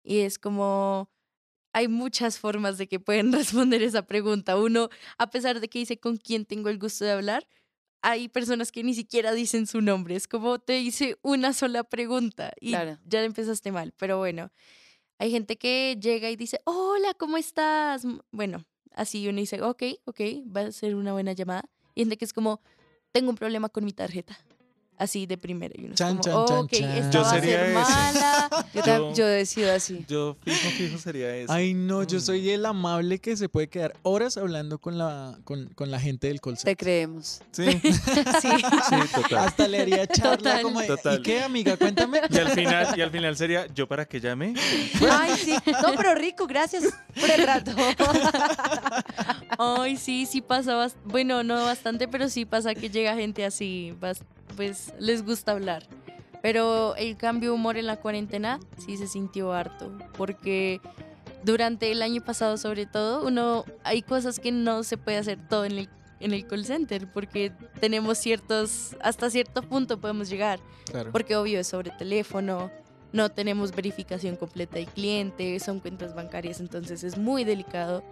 Y 0.05 0.19
es 0.21 0.39
como, 0.39 1.09
hay 1.73 1.89
muchas 1.89 2.39
formas 2.39 2.79
de 2.79 2.87
que 2.87 3.01
pueden 3.01 3.33
responder 3.33 3.83
esa 3.83 4.07
pregunta. 4.07 4.57
Uno, 4.57 4.91
a 5.19 5.31
pesar 5.31 5.61
de 5.61 5.69
que 5.69 5.79
dice 5.81 5.99
con 5.99 6.17
quién 6.19 6.45
tengo 6.45 6.69
el 6.69 6.79
gusto 6.79 7.05
de 7.05 7.13
hablar, 7.13 7.49
hay 8.03 8.29
personas 8.29 8.71
que 8.71 8.85
ni 8.85 8.93
siquiera 8.95 9.33
dicen 9.33 9.67
su 9.67 9.81
nombre. 9.81 10.15
Es 10.15 10.29
como 10.29 10.59
te 10.59 10.79
hice 10.79 11.17
una 11.23 11.55
sola 11.55 11.85
pregunta 11.85 12.53
y 12.61 12.69
Claro. 12.69 12.99
ya 13.07 13.25
empezaste 13.25 13.73
mal. 13.73 13.95
Pero 13.97 14.19
bueno, 14.19 14.53
hay 15.19 15.31
gente 15.31 15.57
que 15.57 15.97
llega 15.99 16.31
y 16.31 16.37
dice, 16.37 16.61
hola, 16.65 17.15
¿cómo 17.15 17.39
estás? 17.39 18.07
Bueno, 18.31 18.63
así 18.93 19.27
uno 19.27 19.41
dice, 19.41 19.63
ok, 19.63 19.83
ok, 20.05 20.21
va 20.55 20.61
a 20.63 20.73
ser 20.73 20.95
una 20.97 21.13
buena 21.15 21.33
llamada. 21.33 21.65
Y 21.95 22.03
gente 22.03 22.19
que 22.19 22.27
es 22.27 22.35
como, 22.35 22.61
tengo 23.13 23.31
un 23.31 23.37
problema 23.37 23.71
con 23.71 23.85
mi 23.87 23.93
tarjeta. 23.93 24.37
Así 24.97 25.27
de 25.27 25.37
primera. 25.37 25.75
Y 25.77 25.85
uno 25.87 25.95
es 25.95 25.99
Chan, 25.99 26.19
como, 26.19 26.23
chan, 26.23 26.47
chan, 26.47 26.59
ok, 26.59 26.71
chan. 26.71 26.91
esta 26.91 27.11
Yo 27.11 27.23
va 27.23 27.27
a 27.31 27.35
sería 27.35 27.57
ser 27.59 27.65
ese. 27.67 27.75
mala. 27.75 28.49
Yo, 29.17 29.45
sido 29.47 29.73
así. 29.73 30.05
Yo 30.07 30.37
fijo, 30.45 30.69
fijo 30.71 30.99
sería 30.99 31.35
eso. 31.37 31.53
Ay, 31.53 31.75
no, 31.75 32.05
yo 32.05 32.19
Mm. 32.19 32.21
soy 32.21 32.51
el 32.51 32.65
amable 32.65 33.19
que 33.19 33.37
se 33.37 33.49
puede 33.49 33.67
quedar 33.69 33.95
horas 34.05 34.37
hablando 34.37 34.79
con 34.79 34.97
la, 34.97 35.37
con, 35.45 35.67
con 35.75 35.91
la 35.91 35.99
gente 35.99 36.29
del 36.29 36.41
call 36.41 36.55
Te 36.55 36.61
center. 36.61 36.77
creemos. 36.77 37.41
Sí, 37.51 37.65
Sí. 37.83 38.49
sí, 38.51 39.13
total. 39.15 39.39
Hasta 39.49 39.67
le 39.67 39.81
haría 39.81 40.07
charla 40.07 40.37
Total. 40.37 40.63
como 40.63 40.81
de, 40.81 40.87
Total. 40.87 41.19
¿y 41.19 41.23
qué, 41.23 41.43
amiga? 41.43 41.77
Cuéntame. 41.77 42.21
Y 42.31 42.39
al 42.39 42.51
final, 42.51 42.95
y 42.97 43.01
al 43.01 43.11
final 43.11 43.37
sería, 43.37 43.67
¿yo 43.75 43.89
para 43.89 44.05
qué 44.05 44.21
llamé? 44.21 44.55
Ay, 45.11 45.33
sí. 45.37 45.55
No, 45.83 45.95
pero 45.97 46.15
rico, 46.15 46.47
gracias 46.47 46.85
por 47.21 47.31
el 47.31 47.45
rato. 47.45 47.73
Ay, 49.59 49.97
sí, 49.97 50.27
sí 50.27 50.41
pasa. 50.41 50.89
Bueno, 51.05 51.43
no 51.43 51.65
bastante, 51.65 52.09
pero 52.09 52.29
sí 52.29 52.45
pasa 52.45 52.75
que 52.75 52.91
llega 52.91 53.15
gente 53.15 53.45
así, 53.45 53.93
bas- 54.01 54.21
pues 54.57 54.93
les 54.99 55.25
gusta 55.25 55.53
hablar. 55.53 55.87
Pero 56.43 56.95
el 56.97 57.17
cambio 57.17 57.51
de 57.51 57.55
humor 57.55 57.77
en 57.77 57.87
la 57.87 57.97
cuarentena 57.97 58.61
sí 58.79 58.97
se 58.97 59.07
sintió 59.07 59.53
harto, 59.53 59.91
porque 60.17 60.81
durante 61.43 61.91
el 61.91 62.03
año 62.03 62.23
pasado 62.23 62.57
sobre 62.59 62.87
todo, 62.87 63.27
uno 63.27 63.65
hay 63.83 64.03
cosas 64.03 64.39
que 64.39 64.53
no 64.53 64.83
se 64.83 64.97
puede 64.97 65.19
hacer 65.19 65.39
todo 65.49 65.65
en 65.65 65.79
el, 65.79 65.89
en 66.21 66.33
el 66.35 66.47
call 66.47 66.65
center, 66.65 67.11
porque 67.11 67.53
tenemos 67.81 68.19
ciertos, 68.19 68.97
hasta 69.01 69.31
cierto 69.31 69.63
punto 69.63 70.01
podemos 70.01 70.29
llegar. 70.29 70.61
Claro. 70.85 71.13
Porque 71.13 71.37
obvio 71.37 71.61
es 71.61 71.67
sobre 71.67 71.91
teléfono, 71.93 72.71
no 73.13 73.31
tenemos 73.31 73.75
verificación 73.75 74.37
completa 74.37 74.77
del 74.77 74.89
cliente, 74.89 75.59
son 75.61 75.81
cuentas 75.81 76.15
bancarias, 76.15 76.61
entonces 76.61 77.05
es 77.05 77.17
muy 77.17 77.45
delicado. 77.45 78.03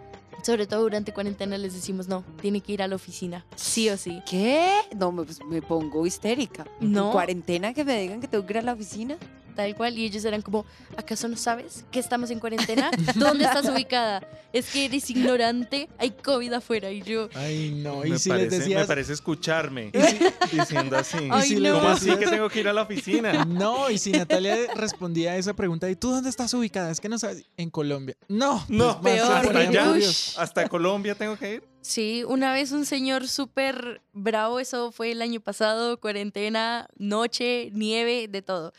Sobre 0.43 0.67
todo 0.67 0.81
durante 0.83 1.13
cuarentena 1.13 1.57
les 1.59 1.73
decimos, 1.75 2.09
no, 2.09 2.25
tiene 2.41 2.61
que 2.61 2.73
ir 2.73 2.83
a 2.83 2.89
la 2.89 2.97
oficina, 2.97 3.45
sí 3.55 3.89
o 3.91 3.97
sí. 3.97 4.23
¿Qué? 4.29 4.71
No, 4.97 5.13
me, 5.13 5.25
pues, 5.25 5.39
me 5.45 5.63
pongo 5.63 6.05
histérica. 6.07 6.67
¿En 6.81 6.93
No. 6.93 7.13
cuarentena 7.13 7.73
que 7.75 7.85
me 7.85 8.01
digan 8.01 8.21
que 8.21 8.27
tengo 8.29 8.45
que 8.47 8.53
ir 8.55 8.59
a 8.59 8.63
la 8.63 8.73
oficina? 8.73 9.17
Tal 9.55 9.75
cual, 9.77 9.99
y 9.99 10.07
ellos 10.07 10.25
eran 10.25 10.41
como, 10.43 10.65
¿acaso 10.97 11.29
no 11.29 11.37
sabes 11.37 11.85
que 11.91 11.99
estamos 12.01 12.31
en 12.31 12.41
cuarentena? 12.41 12.91
¿Dónde 13.17 13.45
estás 13.45 13.69
ubicada? 13.75 14.27
Es 14.53 14.71
que 14.71 14.87
eres 14.87 15.09
ignorante, 15.11 15.89
hay 15.99 16.11
COVID 16.11 16.53
afuera. 16.55 16.91
Y 16.91 17.03
yo, 17.03 17.29
Ay, 17.35 17.71
no. 17.83 18.05
Y 18.05 18.11
me, 18.11 18.19
si 18.19 18.29
parece, 18.31 18.45
les 18.51 18.53
me 18.53 18.59
decías. 18.65 18.87
parece 18.87 19.13
escucharme 19.13 19.91
diciendo 20.53 20.97
así. 20.97 21.29
Ay, 21.31 21.49
si 21.49 21.57
no. 21.57 21.75
¿Cómo 21.75 21.89
así 21.89 22.17
que 22.17 22.27
tengo 22.27 22.49
que 22.49 22.61
ir 22.61 22.69
a 22.69 22.73
la 22.73 22.83
oficina? 22.83 23.45
No, 23.53 23.91
y 23.91 23.99
si 23.99 24.13
Natalia 24.13 24.57
respondía 24.75 25.33
a 25.33 25.37
esa 25.37 25.53
pregunta, 25.55 25.89
¿y 25.91 25.97
tú 25.97 26.11
dónde 26.11 26.31
estás 26.31 26.53
ubicada? 26.55 26.91
Es 26.91 27.01
que 27.01 27.09
no 27.09 27.19
sabes. 27.19 27.45
En 27.57 27.71
Colombia. 27.71 28.17
No. 28.29 28.65
No, 28.69 29.01
pues, 29.01 29.21
peor, 29.21 29.45
ponían 29.53 29.77
allá, 29.77 30.09
hasta 30.39 30.69
Colombia 30.69 31.15
tengo 31.15 31.37
que 31.37 31.55
ir. 31.55 31.65
Sí, 31.83 32.25
una 32.27 32.53
vez 32.53 32.73
un 32.73 32.87
señor 32.87 33.27
súper 33.29 34.01
bravo, 34.13 34.61
eso 34.61 34.93
fue 34.93 35.13
el 35.13 35.21
año 35.21 35.41
pasado, 35.41 35.99
cuarentena, 36.01 36.89
noche, 36.97 37.71
nieve, 37.73 38.29
de 38.29 38.41
todo. 38.43 38.73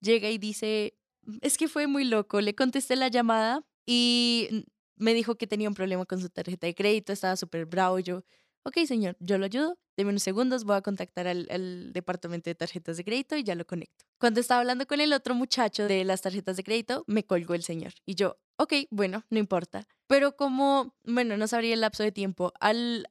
Llega 0.00 0.30
y 0.30 0.38
dice, 0.38 0.94
es 1.42 1.56
que 1.58 1.68
fue 1.68 1.86
muy 1.86 2.04
loco, 2.04 2.40
le 2.40 2.54
contesté 2.54 2.96
la 2.96 3.08
llamada 3.08 3.64
y 3.86 4.64
me 4.96 5.14
dijo 5.14 5.36
que 5.36 5.46
tenía 5.46 5.68
un 5.68 5.74
problema 5.74 6.04
con 6.06 6.20
su 6.20 6.28
tarjeta 6.28 6.66
de 6.66 6.74
crédito, 6.74 7.12
estaba 7.12 7.36
súper 7.36 7.66
bravo. 7.66 7.98
Yo, 7.98 8.22
ok, 8.62 8.78
señor, 8.86 9.16
yo 9.20 9.38
lo 9.38 9.46
ayudo, 9.46 9.78
deme 9.96 10.10
unos 10.10 10.22
segundos, 10.22 10.64
voy 10.64 10.76
a 10.76 10.82
contactar 10.82 11.26
al, 11.26 11.46
al 11.50 11.92
departamento 11.92 12.50
de 12.50 12.54
tarjetas 12.54 12.96
de 12.96 13.04
crédito 13.04 13.36
y 13.36 13.44
ya 13.44 13.54
lo 13.54 13.66
conecto. 13.66 14.04
Cuando 14.18 14.40
estaba 14.40 14.60
hablando 14.60 14.86
con 14.86 15.00
el 15.00 15.12
otro 15.12 15.34
muchacho 15.34 15.86
de 15.86 16.04
las 16.04 16.22
tarjetas 16.22 16.56
de 16.56 16.64
crédito, 16.64 17.04
me 17.06 17.24
colgó 17.24 17.54
el 17.54 17.62
señor. 17.62 17.92
Y 18.06 18.14
yo, 18.14 18.38
ok, 18.56 18.74
bueno, 18.90 19.24
no 19.30 19.38
importa. 19.38 19.86
Pero 20.06 20.36
como, 20.36 20.94
bueno, 21.04 21.36
no 21.36 21.46
sabría 21.46 21.74
el 21.74 21.80
lapso 21.80 22.02
de 22.02 22.12
tiempo, 22.12 22.52
al 22.60 23.06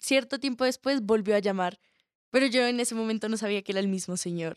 cierto 0.00 0.38
tiempo 0.38 0.64
después 0.64 1.02
volvió 1.02 1.36
a 1.36 1.40
llamar, 1.40 1.78
pero 2.30 2.46
yo 2.46 2.66
en 2.66 2.80
ese 2.80 2.94
momento 2.94 3.28
no 3.28 3.36
sabía 3.36 3.62
que 3.62 3.72
era 3.72 3.80
el 3.80 3.88
mismo 3.88 4.16
señor. 4.16 4.56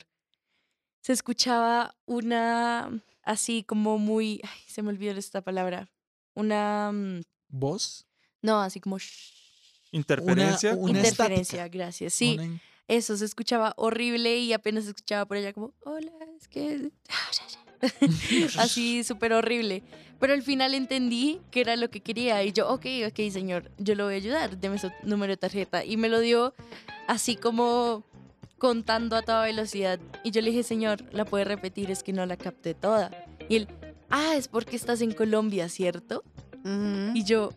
Se 1.02 1.14
escuchaba 1.14 1.96
una, 2.06 3.02
así 3.24 3.64
como 3.64 3.98
muy, 3.98 4.42
ay, 4.44 4.60
se 4.68 4.82
me 4.82 4.90
olvidó 4.90 5.12
esta 5.14 5.42
palabra, 5.42 5.90
una, 6.36 6.92
mm, 6.92 7.22
¿Vos? 7.50 8.06
no, 8.42 8.62
así 8.62 8.80
como... 8.80 8.98
shh, 9.00 9.38
Interferencia. 9.92 10.76
Una 10.76 11.00
interferencia, 11.00 11.58
estática. 11.66 11.68
gracias. 11.78 12.14
Sí, 12.14 12.36
Una- 12.40 12.62
eso 12.88 13.18
se 13.18 13.26
escuchaba 13.26 13.74
horrible 13.78 14.38
y 14.38 14.54
apenas 14.54 14.84
se 14.84 14.92
escuchaba 14.92 15.26
por 15.26 15.38
allá 15.38 15.52
como, 15.54 15.74
hola, 15.84 16.12
es 16.38 16.48
que... 16.48 16.92
Así 18.58 19.04
súper 19.04 19.32
horrible. 19.34 19.84
Pero 20.20 20.34
al 20.34 20.44
final 20.44 20.74
entendí 20.74 21.40
que 21.50 21.62
era 21.62 21.76
lo 21.78 21.90
que 21.90 22.02
quería 22.02 22.44
y 22.44 22.52
yo, 22.52 22.68
ok, 22.70 22.86
ok, 23.08 23.32
señor, 23.32 23.72
yo 23.78 23.96
lo 23.96 24.04
voy 24.06 24.16
a 24.16 24.18
ayudar, 24.18 24.58
deme 24.60 24.78
su 24.78 24.92
número 25.04 25.32
de 25.34 25.38
tarjeta. 25.38 25.86
Y 25.86 25.96
me 25.98 26.10
lo 26.10 26.20
dio 26.20 26.54
así 27.08 27.36
como 27.38 28.04
contando 28.60 29.16
a 29.16 29.22
toda 29.24 29.44
velocidad. 29.44 30.00
Y 30.24 30.32
yo 30.32 30.42
le 30.42 30.52
dije, 30.52 30.64
señor, 30.64 31.04
¿la 31.12 31.26
puede 31.26 31.46
repetir? 31.46 31.90
Es 31.90 32.04
que 32.04 32.14
no 32.14 32.26
la 32.26 32.38
capté 32.38 32.74
toda. 32.76 33.10
Y 33.48 33.56
él, 33.56 33.68
ah, 34.10 34.36
es 34.36 34.48
porque 34.48 34.76
estás 34.76 35.02
en 35.02 35.12
Colombia, 35.14 35.70
¿cierto? 35.70 36.24
Y 37.14 37.24
yo, 37.24 37.52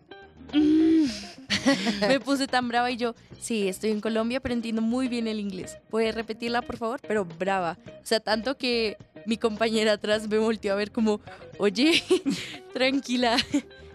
"Mm". 0.54 1.04
me 2.08 2.20
puse 2.20 2.46
tan 2.46 2.68
brava 2.68 2.90
y 2.90 2.96
yo, 2.96 3.14
sí, 3.40 3.68
estoy 3.68 3.90
en 3.90 4.00
Colombia, 4.00 4.40
pero 4.40 4.54
entiendo 4.54 4.80
muy 4.80 5.08
bien 5.08 5.26
el 5.26 5.38
inglés. 5.40 5.76
¿Puede 5.90 6.12
repetirla, 6.12 6.62
por 6.62 6.76
favor? 6.78 7.00
Pero 7.06 7.24
brava. 7.24 7.76
O 7.86 8.06
sea, 8.06 8.20
tanto 8.20 8.56
que 8.56 8.96
mi 9.26 9.36
compañera 9.36 9.92
atrás 9.92 10.28
me 10.28 10.38
volteó 10.38 10.72
a 10.72 10.76
ver 10.76 10.92
como, 10.92 11.20
oye, 11.58 12.02
tranquila. 12.72 13.36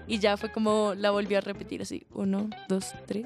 Y 0.10 0.20
ya 0.20 0.38
fue 0.38 0.50
como 0.50 0.94
la 0.96 1.12
volvió 1.12 1.38
a 1.38 1.42
repetir 1.42 1.82
así, 1.82 2.08
uno, 2.14 2.50
dos, 2.70 2.94
tres. 3.08 3.26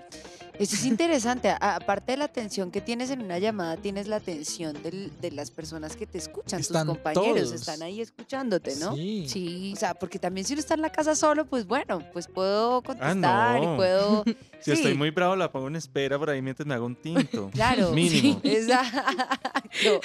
Eso 0.62 0.76
es 0.76 0.86
interesante. 0.86 1.50
a- 1.50 1.76
Aparte 1.76 2.12
de 2.14 2.18
la 2.18 2.26
atención 2.26 2.72
que 2.72 2.82
tienes 2.82 3.10
en 3.10 3.22
una 3.22 3.40
llamada, 3.40 3.78
tienes 3.78 4.08
la 4.08 4.18
atención 4.18 4.82
del- 4.84 5.12
de 5.20 5.32
las 5.32 5.50
personas 5.52 5.96
que 5.96 6.06
te 6.06 6.18
escuchan, 6.18 6.60
Están 6.60 6.88
tus 6.88 6.96
compañeros, 6.98 7.50
todos. 7.50 7.54
están 7.62 7.82
ahí 7.82 8.02
escuchándote, 8.02 8.76
¿no? 8.78 8.96
Sí. 8.96 9.26
Sí. 9.28 9.74
O 9.76 9.80
sea, 9.80 9.94
porque 9.96 10.20
también 10.20 10.46
si 10.46 10.54
uno 10.54 10.60
está 10.60 10.74
en 10.76 10.82
la 10.82 10.92
casa 10.92 11.16
solo, 11.16 11.46
pues 11.46 11.66
bueno, 11.66 12.00
pues 12.14 12.28
puedo 12.28 12.82
contestar 12.82 13.62
y 13.64 13.66
no. 13.66 13.76
puedo. 13.76 14.24
Si 14.62 14.72
estoy 14.72 14.94
muy 14.94 15.10
bravo, 15.10 15.36
la 15.36 15.52
pongo 15.52 15.70
en 15.70 15.76
espera 15.76 16.20
por 16.20 16.30
ahí 16.30 16.40
mientras 16.40 16.68
me 16.68 16.76
hago 16.76 16.86
un 16.86 16.96
tinto. 16.96 17.50
Claro. 17.54 17.92
Mínimo. 17.94 18.40
Exacto. 18.44 20.02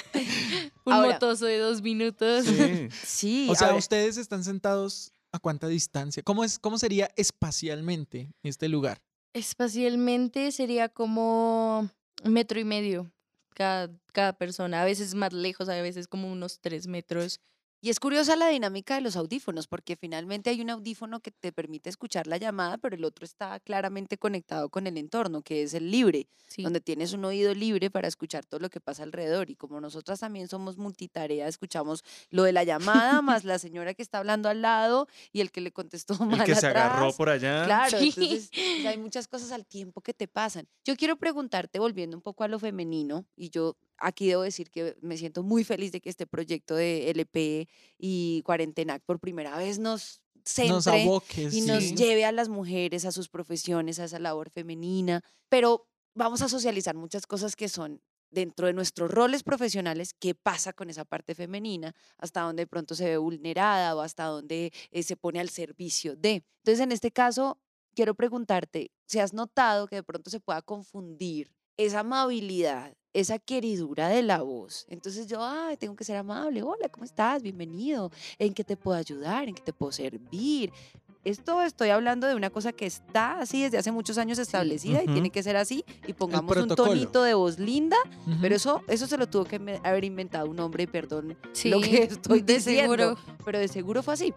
Un 0.85 0.93
Ahora- 0.93 1.13
motoso 1.13 1.45
de 1.45 1.59
dos 1.59 1.81
minutos. 1.83 2.45
Sí. 2.45 2.87
Sí. 3.05 3.47
O 3.51 3.55
sea, 3.55 3.75
ustedes 3.75 4.17
están 4.17 4.43
sentados 4.43 5.11
a 5.31 5.39
cuánta 5.39 5.67
distancia? 5.67 6.23
¿Cómo, 6.23 6.43
es, 6.43 6.57
¿Cómo 6.57 6.77
sería 6.77 7.09
espacialmente 7.15 8.31
este 8.43 8.67
lugar? 8.69 9.01
Espacialmente 9.37 10.51
sería 10.51 10.89
como 10.89 11.91
metro 12.23 12.59
y 12.59 12.63
medio 12.65 13.11
cada, 13.53 13.91
cada 14.11 14.33
persona. 14.33 14.81
A 14.81 14.85
veces 14.85 15.13
más 15.13 15.31
lejos, 15.31 15.69
a 15.69 15.79
veces 15.79 16.07
como 16.07 16.31
unos 16.31 16.59
tres 16.59 16.87
metros. 16.87 17.39
Y 17.79 17.91
es 17.91 17.99
curiosa 17.99 18.35
la 18.35 18.47
dinámica 18.49 18.95
de 18.95 19.01
los 19.01 19.15
audífonos, 19.15 19.67
porque 19.67 19.95
finalmente 19.95 20.49
hay 20.49 20.61
un 20.61 20.69
audífono 20.71 21.19
que 21.19 21.29
te 21.31 21.51
permite 21.51 21.89
escuchar 21.91 22.25
la 22.25 22.37
llamada, 22.37 22.79
pero 22.79 22.95
el 22.95 23.03
otro 23.05 23.23
está 23.23 23.59
claramente 23.59 24.17
conectado 24.17 24.69
con 24.69 24.87
el 24.87 24.97
entorno, 24.97 25.43
que 25.43 25.61
es 25.61 25.73
el 25.75 25.91
libre, 25.91 26.27
Sí. 26.47 26.63
donde 26.63 26.79
tienes 26.81 27.13
un 27.13 27.23
oído 27.25 27.53
libre 27.53 27.91
para 27.91 28.07
escuchar 28.07 28.45
todo 28.45 28.59
lo 28.61 28.69
que 28.69 28.79
pasa 28.79 29.03
alrededor. 29.03 29.49
Y 29.51 29.55
como 29.55 29.79
nosotras 29.79 30.21
también 30.21 30.47
somos 30.47 30.77
multitarea, 30.77 31.47
escuchamos 31.47 32.03
lo 32.31 32.43
de 32.43 32.51
la 32.53 32.63
llamada, 32.63 33.21
más 33.21 33.43
la 33.43 33.59
señora 33.59 33.93
que 33.93 34.01
está 34.01 34.17
hablando 34.19 34.49
al 34.49 34.61
lado 34.63 35.07
y 35.31 35.41
el 35.41 35.51
que 35.51 35.61
le 35.61 35.71
contestó 35.71 36.13
El 36.23 36.37
mal 36.39 36.45
que 36.45 36.55
se 36.55 36.65
agarró 36.67 37.13
por 37.13 37.29
allá. 37.29 37.65
Claro, 37.65 37.99
Sí. 37.99 38.07
entonces 38.07 38.49
o 38.53 38.81
sea, 38.81 38.89
hay 38.91 38.97
muchas 38.97 39.27
cosas 39.27 39.51
al 39.51 39.67
tiempo 39.67 40.01
que 40.01 40.13
te 40.15 40.27
pasan. 40.27 40.67
Yo 40.83 40.95
quiero 40.95 41.17
preguntarte, 41.17 41.77
volviendo 41.79 42.17
un 42.17 42.23
poco 42.23 42.43
a 42.43 42.47
lo 42.47 42.57
femenino, 42.59 43.25
y 43.35 43.49
yo 43.51 43.75
aquí 43.99 44.27
debo 44.27 44.41
decir 44.43 44.69
que 44.69 44.95
me 45.01 45.17
siento 45.17 45.43
muy 45.43 45.63
feliz 45.63 45.91
de 45.91 46.01
que 46.01 46.09
este 46.09 46.27
proyecto 46.27 46.75
de 46.75 47.09
LP 47.11 47.67
y 47.97 48.41
Cuarentenac 48.43 49.03
por 49.03 49.19
primera 49.19 49.57
vez 49.57 49.79
nos 49.79 50.21
Nos 50.35 50.83
centre 50.85 51.03
aboques. 51.03 51.53
y 51.53 51.61
nos 51.61 51.83
sí. 51.83 51.95
lleve 51.95 52.25
a 52.25 52.31
las 52.31 52.49
mujeres, 52.49 53.05
a 53.05 53.11
sus 53.11 53.29
profesiones, 53.29 53.99
a 53.99 54.05
esa 54.05 54.19
labor 54.19 54.49
femenina, 54.49 55.23
pero 55.49 55.87
vamos 56.15 56.41
a 56.41 56.49
socializar 56.49 56.95
muchas 56.95 57.27
cosas 57.27 57.55
que 57.55 57.69
son 57.69 58.01
dentro 58.29 58.67
de 58.67 58.73
nuestros 58.73 59.09
roles 59.09 59.41
profesionales, 59.43 60.13
qué 60.19 60.35
pasa 60.35 60.73
con 60.73 60.89
esa 60.89 61.05
parte 61.05 61.33
femenina, 61.33 61.93
hasta 62.17 62.41
donde 62.41 62.63
de 62.63 62.67
pronto 62.67 62.93
se 62.95 63.05
ve 63.05 63.17
vulnerada 63.17 63.95
o 63.95 64.01
hasta 64.01 64.25
donde 64.25 64.71
eh, 64.91 65.03
se 65.03 65.15
pone 65.15 65.39
al 65.39 65.49
servicio 65.49 66.15
de. 66.17 66.43
Entonces, 66.63 66.81
en 66.81 66.91
este 66.91 67.11
caso, 67.11 67.57
quiero 67.95 68.15
preguntarte, 68.15 68.91
si 69.05 69.19
has 69.19 69.33
notado 69.33 69.87
que 69.87 69.95
de 69.97 70.03
pronto 70.03 70.29
se 70.29 70.39
pueda 70.41 70.61
confundir 70.61 71.51
esa 71.77 71.99
amabilidad, 71.99 72.93
esa 73.13 73.37
queridura 73.37 74.09
de 74.09 74.23
la 74.23 74.41
voz. 74.41 74.85
Entonces 74.89 75.27
yo, 75.27 75.43
ay, 75.43 75.77
tengo 75.77 75.95
que 75.95 76.03
ser 76.03 76.17
amable. 76.17 76.63
Hola, 76.63 76.89
¿cómo 76.89 77.05
estás? 77.05 77.43
Bienvenido. 77.43 78.11
¿En 78.39 78.53
qué 78.53 78.63
te 78.63 78.75
puedo 78.75 78.97
ayudar? 78.97 79.47
¿En 79.47 79.53
qué 79.53 79.61
te 79.61 79.73
puedo 79.73 79.91
servir? 79.91 80.71
Esto 81.27 81.61
estoy 81.61 81.89
hablando 81.89 82.25
de 82.25 82.35
una 82.35 82.49
cosa 82.49 82.71
que 82.71 82.85
está 82.85 83.39
así 83.39 83.61
desde 83.63 83.77
hace 83.77 83.91
muchos 83.91 84.17
años 84.17 84.39
establecida 84.39 85.03
y 85.03 85.07
tiene 85.07 85.29
que 85.29 85.43
ser 85.43 85.57
así 85.57 85.83
y 86.07 86.13
pongamos 86.13 86.55
un 86.55 86.69
tonito 86.69 87.21
de 87.23 87.33
voz 87.33 87.59
linda, 87.59 87.97
pero 88.41 88.55
eso, 88.55 88.81
eso 88.87 89.07
se 89.07 89.17
lo 89.17 89.27
tuvo 89.27 89.43
que 89.43 89.59
me- 89.59 89.81
haber 89.83 90.05
inventado 90.05 90.49
un 90.49 90.57
hombre, 90.61 90.83
y 90.83 90.87
perdón 90.87 91.37
Sí, 91.51 91.69
lo 91.69 91.81
que 91.81 92.03
estoy 92.03 92.41
de 92.41 92.53
diciendo, 92.55 92.93
seguro. 92.95 93.17
pero 93.43 93.59
de 93.59 93.67
seguro 93.67 94.01
fue 94.03 94.13
así. 94.13 94.33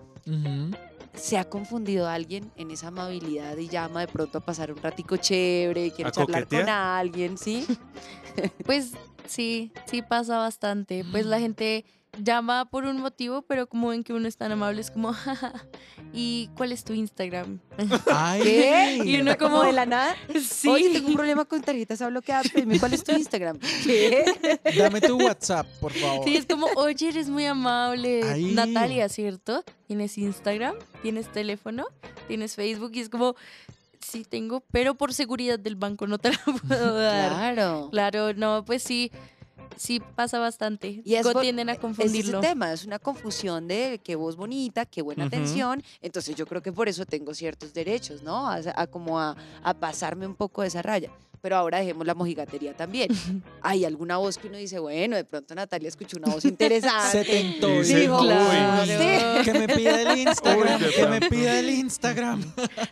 ¿Se 1.15 1.39
ha 1.39 1.45
confundido 1.45 2.09
alguien 2.09 2.51
en 2.57 2.71
esa 2.73 2.89
amabilidad 2.89 3.57
y 3.57 3.69
llama 3.69 4.01
de 4.01 4.09
pronto 4.09 4.39
a 4.39 4.41
pasar 4.41 4.73
un 4.73 4.79
ratico 4.79 5.17
chévere 5.17 5.87
y 5.87 5.91
quiere 5.93 6.09
¿A 6.09 6.13
charlar 6.13 6.47
con 6.49 6.69
alguien, 6.69 7.39
sí? 7.39 7.67
Pues 8.65 8.93
sí, 9.27 9.73
sí 9.87 10.03
pasa 10.03 10.39
bastante. 10.39 11.05
Pues 11.11 11.27
la 11.27 11.39
gente 11.41 11.85
llama 12.19 12.65
por 12.71 12.85
un 12.85 13.01
motivo, 13.01 13.43
pero 13.43 13.67
como 13.69 13.89
ven 13.89 14.03
que 14.05 14.13
uno 14.13 14.27
es 14.29 14.37
tan 14.37 14.51
amable, 14.53 14.81
es 14.81 14.91
como, 14.91 15.13
"Jaja, 15.13 15.53
¿y 16.13 16.49
cuál 16.57 16.73
es 16.73 16.85
tu 16.85 16.93
Instagram? 16.93 17.61
Ay. 18.13 18.43
¿Qué? 18.43 18.99
Y 19.05 19.21
uno 19.21 19.37
como 19.39 19.57
como- 19.59 19.65
de 19.65 19.73
la 19.73 19.87
nada. 19.87 20.17
Sí. 20.43 20.69
Oye, 20.69 20.91
tengo 20.91 21.09
un 21.09 21.15
problema 21.15 21.45
con 21.45 21.63
tarjetas 21.63 22.01
bloqueadas, 22.07 22.49
pero 22.53 22.67
dime 22.67 22.79
cuál 22.81 22.93
es 22.95 23.05
tu 23.05 23.13
Instagram. 23.13 23.59
¿Qué? 23.85 24.25
Dame 24.77 25.01
tu 25.01 25.17
WhatsApp, 25.19 25.67
por 25.81 25.93
favor. 25.93 26.25
Sí, 26.25 26.37
es 26.37 26.47
como, 26.47 26.67
oye, 26.77 27.09
eres 27.09 27.29
muy 27.29 27.47
amable. 27.47 28.23
Natalia, 28.55 29.09
¿cierto? 29.09 29.65
¿Tienes 29.87 30.19
Instagram? 30.19 30.75
¿Tienes 31.03 31.31
teléfono? 31.33 31.87
¿Tienes 32.29 32.55
Facebook? 32.57 32.91
Y 32.95 33.01
es 33.01 33.09
como, 33.09 33.35
sí 34.01 34.25
tengo, 34.25 34.63
pero 34.73 34.95
por 34.95 35.15
seguridad 35.15 35.59
del 35.59 35.77
banco 35.77 36.07
no 36.07 36.19
te 36.19 36.31
la 36.31 36.41
puedo 36.69 36.95
dar. 36.99 37.31
Claro. 37.55 37.89
Claro, 37.91 38.35
no, 38.35 38.65
pues 38.65 38.83
sí, 38.83 39.11
sí 39.77 40.01
pasa 40.15 40.39
bastante. 40.39 41.03
Y 41.05 41.15
es 41.15 41.27
tienden 41.41 41.69
a 41.69 41.73
Es 41.73 41.79
ese 41.79 41.83
confundirlo. 41.83 42.41
tema, 42.41 42.73
es 42.73 42.85
una 42.85 42.99
confusión 42.99 43.69
de 43.69 44.01
qué 44.03 44.17
voz 44.17 44.37
bonita, 44.37 44.87
qué 44.87 45.03
buena 45.03 45.25
atención. 45.25 45.83
Entonces 46.03 46.35
yo 46.37 46.47
creo 46.47 46.63
que 46.63 46.73
por 46.73 46.89
eso 46.89 47.07
tengo 47.07 47.35
ciertos 47.35 47.73
derechos, 47.73 48.23
¿no? 48.23 48.49
A, 48.49 48.61
a 48.75 48.87
como 48.87 49.19
a, 49.21 49.37
a 49.63 49.75
pasarme 49.75 50.27
un 50.27 50.35
poco 50.35 50.63
de 50.63 50.69
esa 50.69 50.83
raya. 50.83 51.11
Pero 51.43 51.57
ahora 51.57 51.79
dejemos 51.79 52.07
la 52.07 52.15
mojigatería 52.15 52.75
también. 52.75 53.09
Hay 53.63 53.85
alguna 53.85 54.17
voz 54.19 54.37
que 54.39 54.49
uno 54.49 54.59
dice, 54.59 54.79
bueno, 54.79 55.17
de 55.17 55.25
pronto 55.25 55.55
Natalia 55.55 55.89
escuchó 55.89 56.17
una 56.19 56.33
voz 56.33 56.43
Se 56.43 56.49
interesante. 56.49 57.25
tentó. 57.25 57.83
Sí, 57.85 58.07
claro. 58.07 58.83
"Uy, 58.83 58.89
Sí. 58.91 59.45
Que 59.51 59.59
me 59.59 59.69
pida 59.69 60.03
el 60.03 60.19
Instagram. 60.29 60.83
Uy, 60.83 60.91
que 60.95 61.07
me 61.07 61.21
pida 61.23 61.59
el 61.59 61.71
Instagram. 61.71 62.43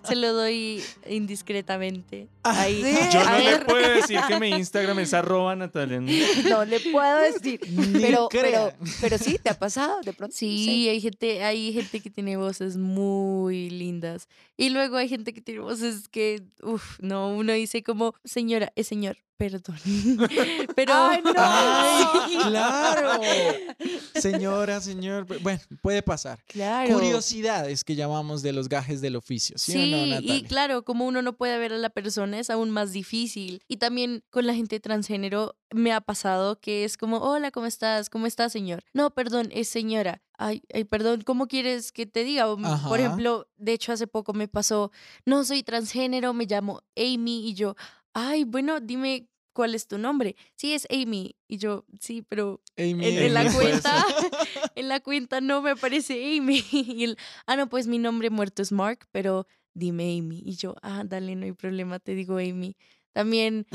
Se 0.03 0.17
lo 0.17 0.33
doy 0.33 0.83
indiscretamente. 1.09 2.29
Ah, 2.43 2.63
Ahí. 2.63 2.83
sí. 2.83 2.99
Yo 3.13 3.25
no 3.25 3.39
le 3.39 3.59
puedo 3.65 3.89
decir 3.95 4.21
que 4.29 4.41
mi 4.41 4.49
Instagram 4.51 4.99
es 5.01 5.15
arroba 5.15 5.55
Natalia. 5.57 6.01
No 6.49 6.65
le 6.65 6.81
puedo 6.81 7.19
decir. 7.21 7.61
Pero, 7.93 8.29
pero, 8.31 8.73
pero 9.01 9.19
sí, 9.19 9.39
¿te 9.43 9.51
ha 9.51 9.59
pasado 9.59 10.01
de 10.03 10.13
pronto? 10.13 10.35
Sí, 10.37 10.89
hay 10.89 11.01
gente, 11.01 11.43
hay 11.45 11.73
gente 11.73 12.01
que 12.01 12.11
tiene 12.11 12.37
voces 12.37 12.77
muy 12.77 13.71
lindas. 13.71 14.29
Y 14.57 14.71
luego 14.71 14.97
hay 14.97 15.09
gente 15.09 15.33
que 15.33 15.41
tiene 15.41 15.61
voces 15.61 16.09
que, 16.09 16.43
uff, 16.63 16.99
no, 17.01 17.35
uno 17.37 17.53
dice 17.53 17.83
como, 17.83 18.15
señora, 18.39 18.73
es 18.77 18.87
señor, 18.87 19.17
perdón. 19.37 19.77
Pero, 20.77 20.93
Ay, 20.95 21.21
no. 21.25 21.33
Ay, 21.37 22.37
claro. 22.49 23.21
Señora, 24.15 24.81
señor. 24.81 25.27
Bueno, 25.43 25.61
puede 25.83 26.03
pasar. 26.03 26.43
Claro. 26.47 26.93
Curiosidades 26.95 27.85
que 27.85 27.95
llamamos 27.95 28.43
de 28.43 28.53
los 28.53 28.69
gajes 28.69 29.01
del 29.01 29.17
oficio. 29.17 29.57
¿Sí, 29.59 29.73
Sí, 29.73 29.95
o 29.95 30.07
no, 30.07 30.21
y 30.21 30.43
claro, 30.43 30.85
como 30.85 31.07
uno 31.07 31.23
no 31.23 31.35
puede 31.37 31.57
ver 31.59 31.73
a 31.73 31.79
la 31.79 31.91
persona 31.91 32.39
es 32.39 32.51
aún 32.51 32.71
más 32.71 32.93
difícil. 32.93 33.63
Y 33.69 33.77
también 33.77 34.25
con 34.31 34.47
la 34.47 34.55
gente 34.55 34.81
transgénero 34.81 35.57
me 35.71 35.93
ha 35.93 36.01
pasado 36.01 36.59
que 36.61 36.85
es 36.85 36.97
como, 36.97 37.19
hola, 37.19 37.51
¿cómo 37.51 37.67
estás? 37.67 38.11
¿Cómo 38.11 38.27
está, 38.27 38.49
señor? 38.49 38.83
No, 38.93 39.11
perdón, 39.11 39.49
es 39.53 39.69
señora. 39.69 40.23
Ay, 40.41 40.63
ay, 40.73 40.85
perdón, 40.85 41.23
¿cómo 41.23 41.49
quieres 41.49 41.91
que 41.93 42.07
te 42.07 42.23
diga? 42.25 42.49
O, 42.49 42.57
m- 42.57 42.69
Ajá. 42.69 42.89
Por 42.89 43.01
ejemplo, 43.01 43.49
de 43.57 43.73
hecho 43.73 43.93
hace 43.93 44.07
poco 44.07 44.33
me 44.35 44.47
pasó, 44.47 44.93
no 45.27 45.45
soy 45.45 45.65
transgénero, 45.65 46.33
me 46.33 46.47
llamo 46.47 46.81
Amy 46.97 47.49
y 47.49 47.55
yo, 47.55 47.75
ay, 48.19 48.45
bueno, 48.45 48.81
dime 48.81 49.29
cuál 49.53 49.75
es 49.75 49.87
tu 49.87 49.97
nombre. 49.97 50.35
Sí, 50.57 50.75
es 50.75 50.87
Amy. 50.91 51.37
Y 51.47 51.59
yo, 51.59 51.85
sí, 52.01 52.23
pero 52.23 52.61
Amy, 52.77 53.07
en, 53.07 53.19
en 53.19 53.35
la 53.35 53.53
cuenta, 53.53 54.05
en 54.75 54.89
la 54.89 55.01
cuenta 55.01 55.41
no 55.41 55.63
me 55.63 55.71
aparece 55.71 56.37
Amy. 56.37 56.65
Y 56.73 57.05
él, 57.05 57.19
ah, 57.47 57.57
no, 57.57 57.69
pues 57.69 57.87
mi 57.87 57.99
nombre 57.99 58.31
muerto 58.31 58.63
es 58.63 58.73
Mark, 58.73 59.07
pero 59.13 59.47
dime 59.73 60.19
Amy. 60.19 60.43
Y 60.45 60.57
yo, 60.57 60.75
ah, 60.83 61.05
dale, 61.07 61.37
no 61.37 61.45
hay 61.45 61.53
problema, 61.53 62.01
te 62.01 62.15
digo 62.15 62.39
Amy. 62.39 62.77
También 63.13 63.67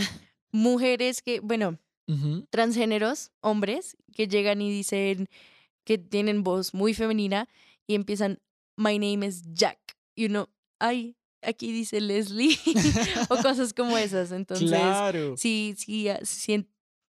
mujeres 0.52 1.22
que, 1.22 1.40
bueno, 1.40 1.80
transgéneros, 2.50 3.32
hombres, 3.40 3.96
que 4.14 4.28
llegan 4.28 4.62
y 4.62 4.70
dicen 4.70 5.30
que 5.86 5.98
tienen 5.98 6.44
voz 6.44 6.74
muy 6.74 6.94
femenina 6.94 7.48
y 7.88 7.96
empiezan, 7.96 8.40
my 8.76 9.00
name 9.00 9.26
is 9.26 9.44
Jack. 9.54 9.80
Y 10.16 10.26
uno, 10.26 10.50
ay, 10.80 11.16
aquí 11.46 11.72
dice 11.72 12.02
Leslie. 12.02 12.58
o 13.30 13.38
cosas 13.38 13.74
como 13.74 13.98
esas. 13.98 14.32
Entonces, 14.32 14.70
claro. 14.70 15.36
sí, 15.38 15.76
sí, 15.78 16.10
ah, 16.10 16.20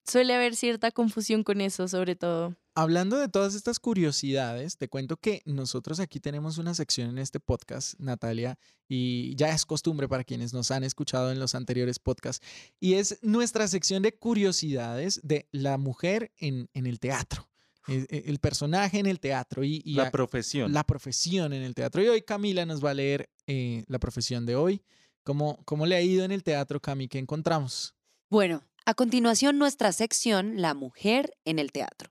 suele 0.05 0.33
haber 0.33 0.55
cierta 0.55 0.91
confusión 0.91 1.43
con 1.43 1.61
eso, 1.61 1.87
sobre 1.87 2.15
todo. 2.15 2.55
Hablando 2.73 3.17
de 3.17 3.27
todas 3.27 3.53
estas 3.53 3.79
curiosidades, 3.79 4.77
te 4.77 4.87
cuento 4.87 5.17
que 5.17 5.41
nosotros 5.45 5.99
aquí 5.99 6.21
tenemos 6.21 6.57
una 6.57 6.73
sección 6.73 7.09
en 7.09 7.17
este 7.17 7.41
podcast, 7.41 7.99
Natalia, 7.99 8.57
y 8.87 9.35
ya 9.35 9.49
es 9.49 9.65
costumbre 9.65 10.07
para 10.07 10.23
quienes 10.23 10.53
nos 10.53 10.71
han 10.71 10.85
escuchado 10.85 11.33
en 11.33 11.39
los 11.39 11.53
anteriores 11.53 11.99
podcasts, 11.99 12.45
y 12.79 12.93
es 12.93 13.19
nuestra 13.21 13.67
sección 13.67 14.03
de 14.03 14.17
curiosidades 14.17 15.19
de 15.21 15.49
la 15.51 15.77
mujer 15.77 16.31
en, 16.37 16.69
en 16.73 16.85
el 16.87 17.01
teatro, 17.01 17.50
el 18.09 18.39
personaje 18.39 18.99
en 18.99 19.05
el 19.05 19.19
teatro 19.19 19.63
y, 19.63 19.81
y 19.85 19.93
La 19.95 20.07
a- 20.07 20.11
profesión. 20.11 20.71
la 20.73 20.83
profesión 20.83 21.53
en 21.53 21.61
el 21.63 21.73
teatro. 21.75 22.01
Y 22.03 22.07
hoy 22.07 22.21
Camila 22.21 22.65
nos 22.65 22.83
va 22.83 22.91
a 22.91 22.93
leer 22.93 23.29
eh, 23.47 23.83
la 23.87 23.99
profesión 23.99 24.45
de 24.45 24.55
hoy. 24.55 24.81
¿Cómo, 25.23 25.61
¿Cómo 25.65 25.85
le 25.85 25.95
ha 25.95 26.01
ido 26.01 26.23
en 26.25 26.31
el 26.31 26.43
teatro, 26.43 26.79
Cami? 26.79 27.07
¿Qué 27.07 27.19
encontramos? 27.19 27.93
Bueno, 28.29 28.63
a 28.85 28.93
continuación 28.95 29.57
nuestra 29.59 29.91
sección 29.91 30.61
La 30.61 30.73
mujer 30.73 31.33
en 31.45 31.59
el 31.59 31.71
teatro. 31.71 32.09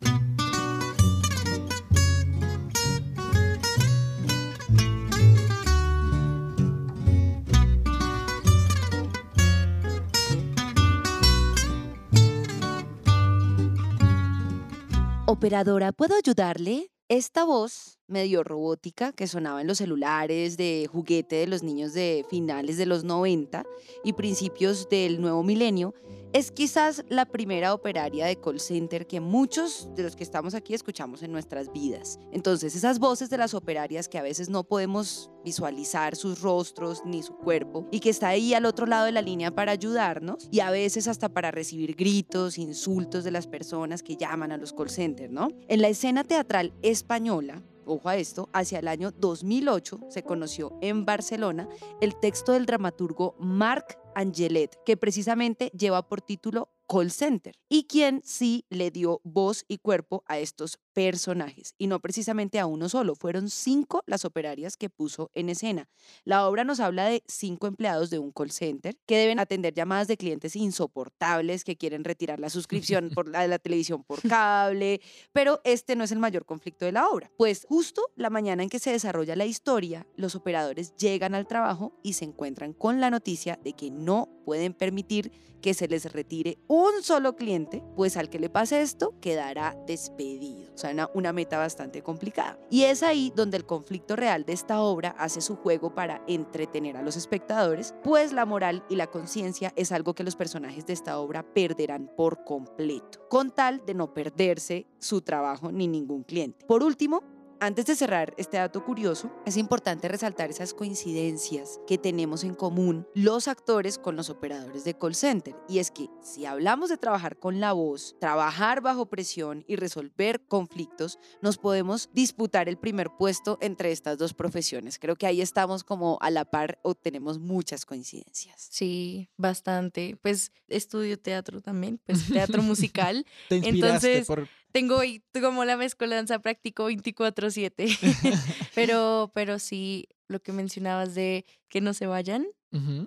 Operadora, 15.41 15.93
¿puedo 15.93 16.17
ayudarle? 16.17 16.93
Esta 17.09 17.45
voz 17.45 17.99
medio 18.07 18.45
robótica 18.45 19.11
que 19.13 19.27
sonaba 19.27 19.63
en 19.63 19.69
los 19.69 19.79
celulares 19.79 20.59
de 20.59 20.87
juguete 20.93 21.37
de 21.37 21.47
los 21.47 21.63
niños 21.63 21.95
de 21.95 22.27
finales 22.29 22.77
de 22.77 22.85
los 22.85 23.05
90 23.05 23.65
y 24.05 24.13
principios 24.13 24.91
del 24.91 25.19
nuevo 25.19 25.43
milenio 25.43 25.95
es 26.33 26.53
quizás 26.53 27.05
la 27.09 27.27
primera 27.27 27.75
operaria 27.75 28.27
de 28.27 28.37
call 28.37 28.61
center 28.61 29.07
que 29.07 29.21
muchos 29.21 29.89
de 29.97 30.05
los 30.05 30.15
que 30.15 30.23
estamos 30.23 30.55
aquí 30.55 30.75
escuchamos 30.75 31.23
en 31.23 31.33
nuestras 31.33 31.73
vidas. 31.73 32.19
Entonces, 32.33 32.77
esas 32.77 32.99
voces 32.99 33.31
de 33.31 33.39
las 33.39 33.55
operarias 33.55 34.09
que 34.09 34.19
a 34.19 34.23
veces 34.23 34.49
no 34.49 34.63
podemos 34.65 35.31
visualizar 35.45 36.15
sus 36.15 36.41
rostros 36.41 37.03
ni 37.05 37.23
su 37.23 37.35
cuerpo 37.35 37.87
y 37.91 38.01
que 38.01 38.11
está 38.11 38.29
ahí 38.29 38.55
al 38.55 38.67
otro 38.67 38.87
lado 38.87 39.07
de 39.07 39.13
la 39.13 39.23
línea 39.23 39.51
para 39.51 39.73
ayudarnos 39.73 40.49
y 40.53 40.61
a 40.61 40.71
veces 40.71 41.09
hasta 41.09 41.29
para 41.29 41.51
recibir 41.51 41.97
gritos, 41.97 42.59
insultos 42.59 43.25
de 43.25 43.31
las 43.31 43.47
personas 43.47 44.03
que 44.03 44.17
llaman 44.17 44.53
a 44.53 44.57
los 44.57 44.73
call 44.73 44.91
centers, 44.91 45.33
¿no? 45.33 45.49
En 45.69 45.83
la 45.83 45.89
escena 45.89 46.25
teatral 46.25 46.73
española, 46.83 47.63
ojo 47.87 48.09
a 48.09 48.17
esto, 48.17 48.49
hacia 48.53 48.79
el 48.79 48.89
año 48.89 49.11
2008 49.11 50.01
se 50.11 50.23
conoció 50.23 50.79
en 50.81 51.05
Barcelona 51.05 51.69
el 52.01 52.15
texto 52.21 52.53
del 52.53 52.67
dramaturgo 52.67 53.35
Marc 53.39 54.00
Angelet, 54.15 54.77
que 54.85 54.97
precisamente 54.97 55.71
lleva 55.77 56.09
por 56.09 56.21
título 56.21 56.71
Call 56.89 57.11
Center, 57.11 57.55
y 57.69 57.85
quien 57.85 58.21
sí 58.25 58.65
le 58.69 58.91
dio 58.91 59.21
voz 59.25 59.65
y 59.69 59.79
cuerpo 59.79 60.25
a 60.27 60.39
estos 60.39 60.81
personajes, 61.01 61.75
y 61.79 61.87
no 61.87 61.99
precisamente 61.99 62.59
a 62.59 62.67
uno 62.67 62.91
solo, 62.91 63.15
fueron 63.15 63.49
cinco 63.49 64.03
las 64.07 64.27
operarias 64.27 64.77
que 64.77 64.91
puso 64.91 65.31
en 65.33 65.49
escena. 65.49 65.89
La 66.25 66.47
obra 66.47 66.63
nos 66.63 66.79
habla 66.79 67.07
de 67.07 67.23
cinco 67.27 67.67
empleados 67.67 68.11
de 68.11 68.19
un 68.19 68.33
call 68.33 68.51
center 68.51 68.99
que 69.07 69.17
deben 69.17 69.39
atender 69.39 69.73
llamadas 69.73 70.09
de 70.09 70.19
clientes 70.19 70.57
insoportables 70.57 71.65
que 71.65 71.77
quieren 71.77 72.05
retirar 72.05 72.39
la 72.39 72.51
suscripción 72.51 73.09
por 73.15 73.31
la 73.31 73.41
de 73.41 73.49
la 73.49 73.59
televisión 73.59 74.05
por 74.05 74.21
cable, 74.21 75.01
pero 75.33 75.63
este 75.65 75.97
no 75.97 76.05
es 76.05 76.13
el 76.13 76.19
mayor 76.19 76.45
conflicto 76.45 76.85
de 76.85 76.93
la 76.93 77.09
obra, 77.09 77.33
pues 77.39 77.65
justo 77.67 78.03
la 78.15 78.29
mañana 78.29 78.63
en 78.63 78.69
que 78.69 78.79
se 78.79 78.93
desarrolla 78.93 79.37
la 79.37 79.47
historia, 79.47 80.07
los 80.17 80.35
operadores 80.35 80.95
llegan 80.97 81.35
al 81.35 81.47
trabajo 81.47 81.99
y 82.03 82.13
se 82.13 82.27
encuentran 82.27 82.75
con 82.75 83.01
la 83.01 83.09
noticia 83.09 83.59
de 83.65 83.73
que 83.73 83.91
no 83.91 84.29
pueden 84.45 84.75
permitir 84.75 85.33
que 85.61 85.75
se 85.75 85.89
les 85.89 86.13
retire 86.13 86.59
un 86.69 87.03
solo 87.03 87.37
cliente, 87.37 87.83
pues 87.97 88.17
al 88.17 88.31
que 88.31 88.39
le 88.39 88.51
pase 88.51 88.81
esto 88.83 89.15
quedará 89.21 89.77
despedido. 89.87 90.73
O 90.75 90.79
sea, 90.79 90.90
una, 91.15 91.33
meta 91.33 91.59
bastante 91.59 92.03
complicada. 92.03 92.59
Y 92.71 92.85
es 92.85 93.03
ahí 93.03 93.33
donde 93.35 93.57
el 93.57 93.67
conflicto 93.67 94.17
real 94.17 94.45
de 94.45 94.53
esta 94.53 94.81
obra 94.81 95.15
hace 95.19 95.41
su 95.41 95.57
juego 95.57 95.95
para 95.95 96.23
entretener 96.27 96.97
a 96.97 97.03
los 97.03 97.17
espectadores, 97.17 97.95
pues 98.03 98.33
la 98.33 98.47
moral 98.47 98.85
y 98.89 98.97
la 98.97 99.07
conciencia 99.07 99.73
es 99.77 99.93
algo 99.93 100.15
que 100.15 100.25
los 100.25 100.37
personajes 100.37 100.87
de 100.87 100.93
esta 100.93 101.19
obra 101.19 101.43
perderán 101.43 102.11
por 102.17 102.45
completo, 102.45 103.27
con 103.29 103.51
tal 103.51 103.85
de 103.87 103.95
no 103.95 104.13
perderse 104.13 104.87
su 104.99 105.23
trabajo 105.23 105.73
ni 105.73 105.87
ningún 105.87 106.25
cliente. 106.25 106.67
Por 106.67 106.83
último, 106.83 107.23
antes 107.61 107.87
de 107.87 107.95
cerrar 107.95 108.35
este 108.39 108.57
dato 108.57 108.85
curioso, 108.85 109.31
es 109.45 109.57
importante 109.57 110.09
resaltar 110.09 110.51
esas 110.51 110.75
coincidencias 110.75 111.79
que 111.87 111.99
tenemos 111.99 112.43
en 112.43 112.55
común 112.55 113.07
los 113.15 113.49
actores 113.49 113.99
con 113.99 114.17
los 114.17 114.31
operadores 114.31 114.85
de 114.85 114.95
call 114.95 115.15
center. 115.15 115.55
Y 115.69 115.79
es 115.79 115.91
que 115.91 116.09
si 116.23 116.47
hablamos 116.47 116.89
de 116.89 116.97
trabajar 116.97 117.39
con 117.39 117.61
la 117.61 117.73
voz, 117.73 118.17
trabajar 118.19 118.81
bajo 118.81 119.07
presión 119.07 119.65
y 119.69 119.77
resolver 119.77 120.41
conflictos, 120.47 121.19
nos 121.43 121.59
podemos 121.59 122.09
disputar 122.13 122.69
el 122.69 122.79
primer 122.79 123.11
puesto 123.11 123.59
entre 123.61 123.93
estas 123.93 124.17
dos 124.19 124.33
profesiones. 124.33 124.99
Creo 124.99 125.17
que 125.17 125.27
ahí 125.27 125.43
estamos 125.43 125.85
como 125.85 126.19
a 126.23 126.31
la 126.31 126.47
par 126.47 126.79
o 126.83 126.95
tenemos 126.95 127.39
muchas 127.39 127.85
coincidencias. 127.85 128.69
Sí, 128.71 129.29
bastante. 129.37 130.17
Pues 130.23 130.53
estudio 130.69 131.19
teatro 131.19 131.61
también, 131.61 132.01
pues 132.07 132.27
teatro 132.27 132.63
musical. 132.63 133.27
Te 133.49 133.57
inspiraste 133.57 134.19
Entonces, 134.19 134.27
por... 134.27 134.49
tengo 134.73 135.01
como 135.41 135.65
la 135.65 135.77
mezcolanza, 135.77 136.39
practico 136.39 136.91
24/7. 136.91 137.99
pero, 138.75 139.31
pero 139.35 139.59
sí, 139.59 140.09
lo 140.29 140.41
que 140.41 140.53
mencionabas 140.53 141.15
de 141.15 141.45
que 141.69 141.81
no 141.81 141.95
se 141.95 142.07
vayan, 142.07 142.47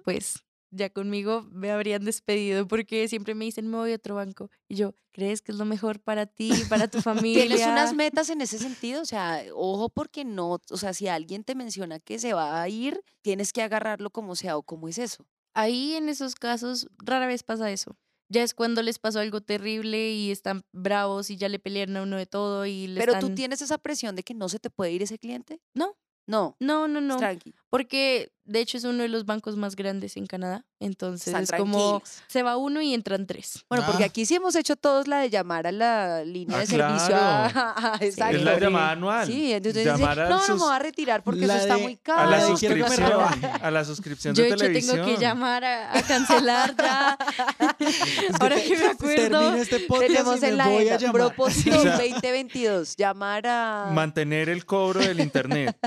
pues 0.04 0.43
ya 0.73 0.89
conmigo 0.89 1.47
me 1.52 1.71
habrían 1.71 2.04
despedido 2.04 2.67
porque 2.67 3.08
siempre 3.08 3.36
me 3.36 3.45
dicen 3.45 3.69
me 3.69 3.78
voy 3.78 3.91
a 3.91 3.95
otro 3.95 4.15
banco. 4.15 4.49
Y 4.67 4.76
yo, 4.76 4.95
¿crees 5.12 5.41
que 5.41 5.52
es 5.52 5.58
lo 5.58 5.65
mejor 5.65 5.99
para 5.99 6.26
ti, 6.26 6.52
para 6.67 6.88
tu 6.88 7.02
familia? 7.02 7.45
¿Tienes 7.45 7.67
unas 7.67 7.93
metas 7.93 8.30
en 8.30 8.41
ese 8.41 8.60
sentido? 8.60 9.02
O 9.02 9.06
sea, 9.06 9.43
ojo 9.54 9.89
porque 9.89 10.26
no, 10.26 10.60
o 10.69 10.78
sea, 10.78 10.93
si 10.93 11.08
alguien 11.08 11.43
te 11.43 11.56
menciona 11.56 11.99
que 11.99 12.19
se 12.19 12.34
va 12.34 12.62
a 12.62 12.67
ir, 12.69 13.02
tienes 13.21 13.54
que 13.54 13.62
agarrarlo 13.62 14.10
como 14.10 14.36
sea 14.36 14.58
o 14.58 14.63
cómo 14.63 14.88
es 14.88 14.97
eso. 14.97 15.26
Ahí 15.54 15.93
en 15.93 16.10
esos 16.10 16.36
casos 16.36 16.88
rara 16.97 17.28
vez 17.28 17.43
pasa 17.43 17.71
eso. 17.71 17.95
Ya 18.33 18.41
es 18.41 18.55
cuando 18.55 18.81
les 18.81 18.97
pasó 18.97 19.19
algo 19.19 19.41
terrible 19.41 20.09
y 20.09 20.31
están 20.31 20.65
bravos 20.71 21.29
y 21.29 21.37
ya 21.37 21.49
le 21.49 21.59
pelearon 21.59 21.97
a 21.97 22.01
uno 22.01 22.17
de 22.17 22.25
todo 22.25 22.65
y 22.65 22.87
le 22.87 22.99
Pero 22.99 23.13
están... 23.13 23.29
tú 23.29 23.35
tienes 23.35 23.61
esa 23.61 23.77
presión 23.77 24.15
de 24.15 24.23
que 24.23 24.33
no 24.33 24.49
se 24.49 24.57
te 24.57 24.71
puede 24.71 24.91
ir 24.91 25.03
ese 25.03 25.19
cliente. 25.19 25.61
No, 25.75 25.95
No, 26.25 26.55
no, 26.59 26.87
no, 26.87 26.99
no. 26.99 27.17
tranqui, 27.17 27.53
Porque 27.73 28.31
de 28.45 28.59
hecho 28.59 28.77
es 28.77 28.83
uno 28.83 29.01
de 29.01 29.07
los 29.09 29.25
bancos 29.25 29.55
más 29.55 29.75
grandes 29.75 30.15
en 30.17 30.27
Canadá. 30.27 30.63
Entonces 30.79 31.27
están 31.27 31.43
es 31.43 31.51
como 31.53 32.01
tranquilos. 32.01 32.23
se 32.27 32.43
va 32.43 32.57
uno 32.57 32.81
y 32.81 32.93
entran 32.93 33.25
tres. 33.25 33.65
Bueno, 33.69 33.83
porque 33.88 34.03
Ah. 34.03 34.07
aquí 34.07 34.25
sí 34.27 34.36
hemos 34.36 34.53
hecho 34.55 34.75
todos 34.75 35.07
la 35.07 35.19
de 35.21 35.29
llamar 35.31 35.65
a 35.65 35.71
la 35.71 36.23
línea 36.25 36.57
Ah, 36.57 36.59
de 36.59 36.67
servicio. 36.67 37.15
a- 37.15 37.97
Es 38.01 38.09
exacto. 38.15 38.38
la 38.43 38.59
llamada 38.59 38.91
anual. 38.91 39.25
Sí, 39.25 39.53
entonces 39.53 39.86
Llamar 39.86 40.09
dice, 40.17 40.21
a 40.21 40.29
no, 40.29 40.36
no 40.38 40.41
sus- 40.45 40.55
me 40.57 40.62
voy 40.62 40.75
a 40.75 40.79
retirar 40.79 41.23
porque 41.23 41.47
La 41.47 41.53
eso 41.55 41.63
está 41.63 41.75
de- 41.77 41.81
muy 41.83 41.93
a 41.93 41.97
caro. 42.03 42.29
la 42.29 42.38
quiero 42.38 42.75
que 42.75 42.81
me 42.83 42.89
suscripción, 42.89 43.09
rebajen. 43.09 43.49
a 43.65 43.71
la 43.71 43.86
suscripción 43.86 44.36
Yo 44.36 44.43
de 44.43 44.49
de 44.49 44.53
hecho 44.55 44.65
televisión. 44.65 44.95
tengo 44.97 45.07
que 45.17 45.21
llamar 45.21 45.63
a, 45.63 45.97
a 45.97 46.01
cancelar 46.03 46.75
ya. 46.77 47.17
Ahora 48.41 48.55
que 48.62 48.77
me 48.77 48.86
acuerdo. 48.86 49.53
Este 49.55 49.79
podcast 49.79 50.07
Tenemos 50.12 50.38
y 50.38 50.41
me 50.41 50.47
en 50.49 50.57
la 50.57 50.65
voy 50.67 50.75
a 50.89 50.95
agenda, 50.95 50.97
llamar. 50.97 51.21
propósito 51.33 51.79
O 51.79 51.81
sea, 51.81 51.91
2022, 51.97 52.95
llamar 52.97 53.47
a... 53.47 53.89
Mantener 53.93 54.49
el 54.49 54.65
cobro 54.65 54.99
del 54.99 55.21
internet. 55.21 55.77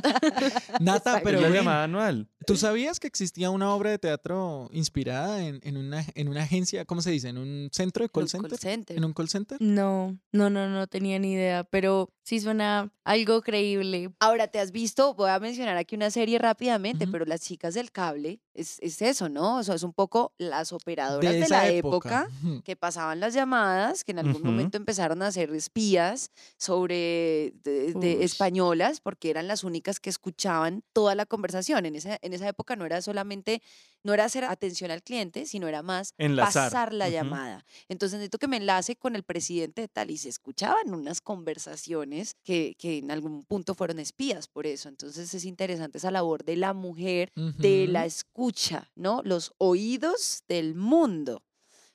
Nata, 0.81 1.21
pero 1.23 1.37
es 1.37 1.43
la 1.43 1.49
ven, 1.49 1.57
llamada 1.59 1.76
anual. 1.85 2.29
¿Tú 2.47 2.57
sabías 2.57 3.01
que 3.01 3.07
existía 3.07 3.51
una 3.51 3.75
obra 3.75 3.91
de 3.91 3.99
teatro 3.99 4.69
inspirada 4.73 5.45
en, 5.45 5.61
en 5.63 5.77
una, 5.77 6.05
en 6.15 6.29
una 6.29 6.43
agencia, 6.43 6.85
¿cómo 6.85 7.03
se 7.03 7.11
dice? 7.11 7.29
¿En 7.29 7.39
un 7.39 7.69
centro 7.73 8.03
de 8.03 8.07
en 8.07 8.11
call 8.13 8.23
un 8.25 8.29
center? 8.29 8.51
call 8.51 8.59
center. 8.59 8.97
¿En 8.97 9.05
un 9.05 9.13
call 9.13 9.29
center? 9.29 9.59
No, 9.61 10.17
no, 10.33 10.51
no, 10.51 10.69
no 10.69 10.87
tenía 10.87 11.19
ni 11.19 11.33
idea, 11.33 11.65
pero 11.65 12.11
sí 12.23 12.41
suena 12.41 12.91
algo 13.05 13.43
creíble. 13.43 14.11
Ahora, 14.21 14.49
¿te 14.49 14.59
has 14.59 14.73
visto? 14.73 15.15
Voy 15.15 15.31
a 15.31 15.39
mencionar 15.39 15.77
aquí 15.77 15.95
una 15.95 16.11
serie 16.11 16.39
rápidamente, 16.39 17.05
Ujú. 17.05 17.13
pero 17.13 17.25
Las 17.25 17.43
Chicas 17.43 17.75
del 17.75 17.93
Cable 17.93 18.41
es, 18.55 18.79
es 18.81 19.01
eso, 19.03 19.29
¿no? 19.29 19.59
O 19.59 19.63
sea, 19.63 19.75
es 19.75 19.83
un 19.83 19.93
poco 19.93 20.33
las 20.39 20.73
operadoras 20.73 21.33
de, 21.33 21.41
esa 21.41 21.63
la 21.63 21.69
época, 21.69 22.29
Ujú. 22.43 22.63
que 22.63 22.75
pasaban 22.77 23.21
las 23.21 23.35
llamadas, 23.35 24.03
que 24.05 24.13
en 24.13 24.19
algún 24.19 24.37
Ujú. 24.37 24.47
momento 24.47 24.77
empezaron 24.77 25.23
a 25.23 25.31
ser 25.31 25.51
espías 25.55 26.31
sobre 26.57 27.53
de, 27.63 27.95
de 27.95 28.25
españolas, 28.25 29.01
porque 29.01 29.31
eran 29.31 29.47
las 29.47 29.63
únicas 29.65 30.01
que 30.01 30.11
escuchaban 30.11 30.83
toda 30.93 31.15
la 31.15 31.27
conversación. 31.27 31.87
En 31.87 31.95
esa, 31.97 32.19
en 32.21 32.33
esa 32.37 32.49
época 32.49 32.77
no 32.77 32.87
era 32.87 33.03
solamente, 33.03 33.63
no 34.03 34.15
era 34.15 34.25
hacer 34.25 34.45
atención 34.45 34.91
al 34.91 35.03
cliente, 35.03 35.47
sino 35.47 35.69
era 35.69 35.83
más 35.83 36.15
Enlazar. 36.19 36.71
pasar 36.71 36.93
la 36.93 37.09
llamada. 37.09 37.65
Entonces 37.89 38.19
necesito 38.19 38.39
que 38.39 38.49
me 38.49 38.57
enlace 38.59 38.97
con 38.97 39.17
el 39.17 39.25
presidente 39.25 39.83
de 39.83 39.89
tal 39.89 40.11
y 40.11 40.17
se 40.17 40.29
escuchaban 40.29 40.95
unas 40.95 41.21
conversaciones 41.21 42.35
que, 42.45 42.75
que 42.79 42.99
en 42.99 43.11
algún 43.11 43.45
punto 43.45 43.75
fueron 43.75 43.99
espías 43.99 44.49
por 44.49 44.67
eso. 44.67 44.89
Entonces 44.89 45.33
es 45.35 45.45
interesante 45.45 45.99
esa 45.99 46.11
labor 46.11 46.45
de 46.45 46.57
la 46.57 46.73
mujer, 46.73 47.33
de 47.35 47.87
la 47.89 48.07
escucha, 48.07 48.91
¿no? 48.95 49.23
Los 49.25 49.53
oídos 49.59 50.45
del 50.49 50.75
mundo, 50.75 51.43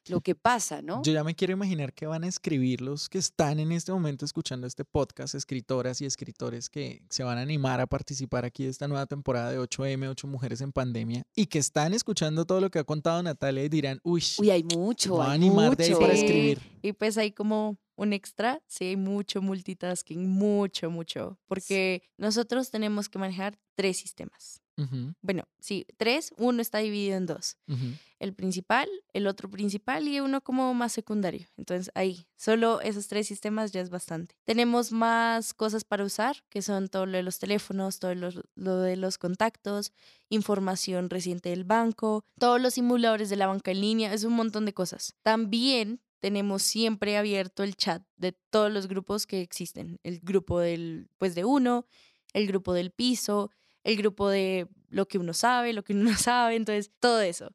lo 0.08 0.22
que 0.22 0.36
pasa, 0.36 0.82
¿no? 0.82 1.02
Yo 1.04 1.14
ya 1.14 1.24
me 1.24 1.36
quiero 1.36 1.54
imaginar 1.54 1.94
que 1.94 2.06
van 2.08 2.24
a 2.24 2.28
escribir 2.28 2.82
los 2.82 3.08
que 3.10 3.18
están 3.18 3.60
en 3.60 3.72
este 3.72 3.92
momento 3.92 4.26
escuchando 4.26 4.66
este 4.68 4.84
podcast, 4.84 5.36
escritoras 5.36 6.02
y 6.02 6.06
escritores 6.06 6.70
que 6.70 7.04
se 7.10 7.24
van 7.24 7.38
a 7.38 7.42
animar 7.42 7.80
a 7.82 7.88
participar 7.88 8.46
aquí 8.46 8.64
de 8.64 8.70
esta 8.70 8.88
nueva 8.88 9.06
temporada 9.06 9.52
de 9.52 9.60
8M, 9.60 10.10
8 10.10 10.28
Mujeres 10.28 10.62
en 10.62 10.72
Pandemia, 10.72 11.24
y 11.36 11.46
que 11.46 11.60
están 11.60 11.94
escuchando 11.94 12.46
todo 12.46 12.62
lo 12.62 12.72
que 12.72 12.80
ha 12.80 12.84
contado 12.84 13.22
Natalia 13.22 13.64
y 13.64 13.70
dirán, 13.70 14.00
uy, 14.04 14.24
Uy, 14.40 14.50
hay 14.50 14.64
mucho, 14.64 15.14
voy 15.16 15.26
a 15.28 15.32
animar 15.32 15.76
de 15.78 15.84
ahí 15.86 15.94
para 15.94 16.16
Sí, 16.16 16.22
escribir. 16.22 16.62
Y 16.82 16.94
pues 16.94 17.18
hay 17.18 17.32
como 17.32 17.78
un 17.96 18.14
extra, 18.14 18.62
sí, 18.68 18.86
hay 18.86 18.96
mucho 18.98 19.42
multitasking, 19.42 20.28
mucho, 20.28 20.90
mucho, 20.90 21.38
porque 21.48 22.02
nosotros 22.18 22.72
tenemos 22.72 23.08
que 23.10 23.20
manejar 23.20 23.60
tres 23.76 23.98
sistemas. 23.98 24.62
ujú, 24.78 25.14
Bueno, 25.22 25.44
sí, 25.60 25.86
tres, 25.98 26.34
uno 26.38 26.62
está 26.62 26.80
dividido 26.80 27.18
en 27.18 27.28
dos. 27.28 27.58
ujú. 27.68 27.94
El 28.22 28.36
principal, 28.36 28.88
el 29.14 29.26
otro 29.26 29.50
principal 29.50 30.08
y 30.08 30.20
uno 30.20 30.42
como 30.42 30.76
más 30.76 30.92
secundario. 30.92 31.48
Entonces 31.58 31.92
ahí, 31.96 32.28
solo 32.38 32.80
esos 32.82 33.08
tres 33.08 33.26
sistemas 33.26 33.72
ya 33.72 33.82
es 33.82 33.90
bastante. 33.90 34.36
Tenemos 34.44 34.92
más 34.92 35.56
cosas 35.56 35.84
para 35.84 36.04
usar, 36.04 36.44
que 36.50 36.62
son 36.62 36.88
todo 36.88 37.08
lo 37.08 37.18
de 37.18 37.24
los 37.24 37.40
teléfonos, 37.40 37.98
todo 37.98 38.14
lo, 38.14 38.78
de 38.82 38.96
los 38.96 39.18
contactos, 39.18 39.92
información 40.30 41.10
reciente 41.10 41.50
del 41.50 41.64
banco, 41.64 42.24
todos 42.38 42.62
los 42.62 42.76
simuladores 42.76 43.32
de 43.32 43.38
la 43.38 43.48
banca 43.48 43.72
en 43.72 43.82
línea, 43.82 44.14
es 44.14 44.24
un 44.24 44.34
montón 44.34 44.66
de 44.66 44.74
cosas. 44.76 45.16
También 45.24 46.00
tenemos 46.20 46.62
siempre 46.62 47.18
abierto 47.18 47.64
el 47.64 47.76
chat 47.76 48.04
de 48.18 48.34
todos 48.52 48.72
los 48.72 48.88
grupos 48.88 49.26
que 49.26 49.42
existen. 49.42 50.00
El 50.04 50.20
grupo 50.20 50.60
del, 50.60 51.10
pues 51.18 51.34
de 51.34 51.44
uno, 51.44 51.88
el 52.34 52.46
grupo 52.46 52.74
del 52.74 52.92
piso, 52.92 53.50
el 53.84 53.98
grupo 53.98 54.30
de 54.30 54.68
lo 54.90 55.08
que 55.08 55.18
uno 55.18 55.34
sabe, 55.34 55.74
lo 55.74 55.84
que 55.84 55.94
uno 55.94 56.04
no 56.12 56.18
sabe, 56.18 56.56
entonces 56.56 56.92
todo 57.00 57.22
eso. 57.22 57.52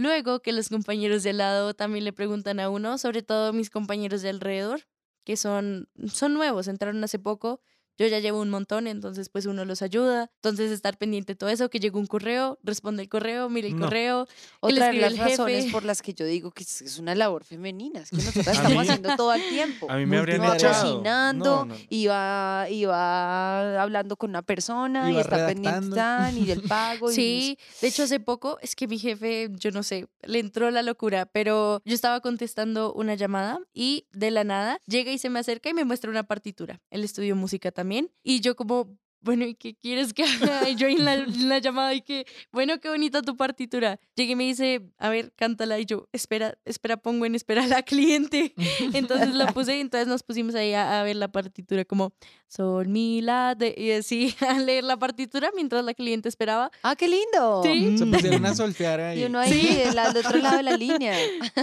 Luego 0.00 0.40
que 0.40 0.52
los 0.52 0.70
compañeros 0.70 1.24
de 1.24 1.28
al 1.28 1.36
lado 1.36 1.74
también 1.74 2.06
le 2.06 2.14
preguntan 2.14 2.58
a 2.58 2.70
uno, 2.70 2.96
sobre 2.96 3.20
todo 3.20 3.52
mis 3.52 3.68
compañeros 3.68 4.22
de 4.22 4.30
alrededor, 4.30 4.86
que 5.24 5.36
son, 5.36 5.90
son 6.10 6.32
nuevos, 6.32 6.68
entraron 6.68 7.04
hace 7.04 7.18
poco. 7.18 7.60
Yo 8.00 8.06
ya 8.06 8.18
llevo 8.18 8.40
un 8.40 8.48
montón, 8.48 8.86
entonces 8.86 9.28
pues 9.28 9.44
uno 9.44 9.66
los 9.66 9.82
ayuda. 9.82 10.30
Entonces 10.36 10.70
estar 10.72 10.96
pendiente 10.96 11.34
de 11.34 11.36
todo 11.36 11.50
eso, 11.50 11.68
que 11.68 11.78
llegó 11.80 11.98
un 12.00 12.06
correo, 12.06 12.58
responde 12.62 13.02
el 13.02 13.10
correo, 13.10 13.50
mire 13.50 13.68
el 13.68 13.78
No. 13.78 13.84
correo. 13.84 14.26
Otra 14.60 14.86
de 14.86 14.94
las 14.94 15.12
jefe. 15.12 15.24
razones 15.28 15.66
por 15.70 15.84
las 15.84 16.00
que 16.00 16.14
yo 16.14 16.24
digo 16.24 16.50
que 16.50 16.62
es 16.64 16.98
una 16.98 17.14
labor 17.14 17.44
femenina, 17.44 18.00
es 18.00 18.08
que 18.08 18.16
nosotras 18.16 18.46
A 18.48 18.52
estamos 18.62 18.72
mí- 18.84 18.88
haciendo 18.88 19.16
todo 19.16 19.34
el 19.34 19.46
tiempo. 19.50 19.90
A 19.90 19.96
mí 19.98 20.06
me 20.06 20.16
habrían 20.16 20.42
Iba 20.42 20.56
cocinando, 20.56 21.44
No, 21.56 21.64
no, 21.66 21.76
iba, 21.90 22.66
iba 22.70 23.82
hablando 23.82 24.16
con 24.16 24.30
una 24.30 24.40
persona 24.42 25.08
y 25.10 25.12
Iba 25.12 25.20
está 25.20 25.46
pendiente 25.46 25.94
tan, 25.94 26.36
y 26.38 26.46
del 26.46 26.62
pago. 26.62 27.10
y- 27.10 27.14
Sí, 27.20 27.58
de 27.82 27.88
hecho 27.88 28.04
hace 28.04 28.18
poco 28.18 28.58
es 28.62 28.74
que 28.74 28.86
mi 28.88 28.98
jefe, 28.98 29.50
yo 29.58 29.70
no 29.72 29.82
sé, 29.82 30.06
le 30.22 30.38
entró 30.38 30.70
la 30.70 30.82
locura, 30.82 31.26
pero 31.26 31.82
yo 31.84 31.94
estaba 31.94 32.20
contestando 32.20 32.92
una 32.94 33.14
llamada 33.14 33.58
y 33.74 34.06
de 34.12 34.30
la 34.30 34.44
nada 34.44 34.78
llega 34.86 35.12
y 35.12 35.18
se 35.18 35.28
me 35.28 35.38
acerca 35.38 35.68
y 35.68 35.74
me 35.74 35.84
muestra 35.84 36.10
una 36.10 36.22
partitura. 36.22 36.80
Él 36.90 37.04
estudió 37.04 37.36
música 37.36 37.70
también 37.70 37.89
y 38.22 38.40
yo 38.40 38.56
como, 38.56 38.96
bueno, 39.22 39.44
¿y 39.46 39.54
qué 39.54 39.74
quieres 39.74 40.12
que 40.12 40.24
haga? 40.24 40.68
Y 40.70 40.74
yo 40.76 40.86
en 40.88 41.04
la, 41.04 41.14
en 41.14 41.48
la 41.48 41.58
llamada 41.58 41.94
y 41.94 42.00
que, 42.02 42.26
bueno, 42.52 42.78
qué 42.80 42.88
bonita 42.88 43.22
tu 43.22 43.36
partitura. 43.36 43.98
Llegué 44.14 44.32
y 44.32 44.36
me 44.36 44.44
dice, 44.44 44.82
a 44.98 45.08
ver, 45.08 45.32
cántala 45.36 45.78
y 45.78 45.84
yo, 45.86 46.08
espera, 46.12 46.56
espera, 46.64 46.96
pongo 46.96 47.26
en 47.26 47.34
espera 47.34 47.64
a 47.64 47.66
la 47.66 47.82
cliente. 47.82 48.54
Entonces 48.94 49.34
lo 49.34 49.46
puse 49.48 49.76
y 49.76 49.80
entonces 49.80 50.06
nos 50.08 50.22
pusimos 50.22 50.54
ahí 50.54 50.72
a, 50.74 51.00
a 51.00 51.02
ver 51.02 51.16
la 51.16 51.28
partitura 51.28 51.84
como 51.84 52.12
sol, 52.46 52.88
mi, 52.88 53.20
la, 53.20 53.54
de, 53.54 53.74
y 53.76 53.92
así 53.92 54.34
a 54.48 54.58
leer 54.58 54.84
la 54.84 54.96
partitura 54.98 55.50
mientras 55.54 55.84
la 55.84 55.94
cliente 55.94 56.28
esperaba. 56.28 56.70
¡Ah, 56.82 56.96
qué 56.96 57.08
lindo! 57.08 57.62
Sí. 57.62 57.96
Se 57.98 58.06
pusieron 58.06 58.44
a 58.46 58.54
soltear 58.54 59.00
ahí. 59.00 59.20
Y 59.22 59.24
uno 59.24 59.38
ahí, 59.38 59.76
del 59.84 59.98
otro 60.16 60.38
lado 60.38 60.56
de 60.56 60.62
la 60.64 60.76
línea. 60.76 61.14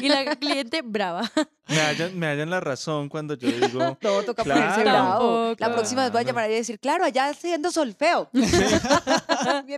Y 0.01 0.07
la 0.09 0.35
cliente 0.35 0.81
brava. 0.83 1.29
Me 1.67 1.79
hallan, 1.81 2.17
me 2.17 2.27
hallan 2.27 2.49
la 2.49 2.59
razón 2.61 3.09
cuando 3.09 3.33
yo 3.35 3.49
digo, 3.51 3.97
Todo 4.01 4.23
toca 4.23 4.43
Claro. 4.43 4.61
ponerse 4.61 4.81
bravo. 4.83 5.55
La 5.59 5.73
próxima 5.73 6.03
vez 6.03 6.11
voy 6.13 6.21
a 6.21 6.23
llamar 6.23 6.49
y 6.49 6.53
decir, 6.53 6.79
claro, 6.79 7.03
allá 7.03 7.33
haciendo 7.47 7.71
solfeo. 7.71 8.29
Dejan 8.33 9.69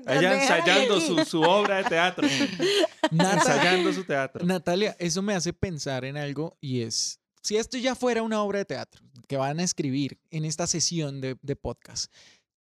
ensayando 0.42 1.00
su, 1.00 1.26
su 1.26 1.42
obra 1.42 1.78
de 1.78 1.84
teatro. 1.86 2.28
Ensayando 3.12 3.94
su 3.94 4.04
teatro. 4.04 4.46
Natalia, 4.46 4.96
eso 5.00 5.22
me 5.22 5.34
hace 5.34 5.54
pensar 5.54 6.06
en 6.06 6.18
algo 6.18 6.58
y 6.62 6.82
es, 6.82 7.20
si 7.42 7.58
esto 7.58 7.78
ya 7.78 7.96
fuera 7.96 8.22
una 8.24 8.42
obra 8.42 8.60
de 8.60 8.66
teatro 8.66 9.02
que 9.28 9.38
van 9.38 9.60
a 9.60 9.64
escribir 9.64 10.20
en 10.32 10.46
esta 10.46 10.68
sesión 10.68 11.22
de, 11.22 11.38
de 11.42 11.56
podcast, 11.56 12.12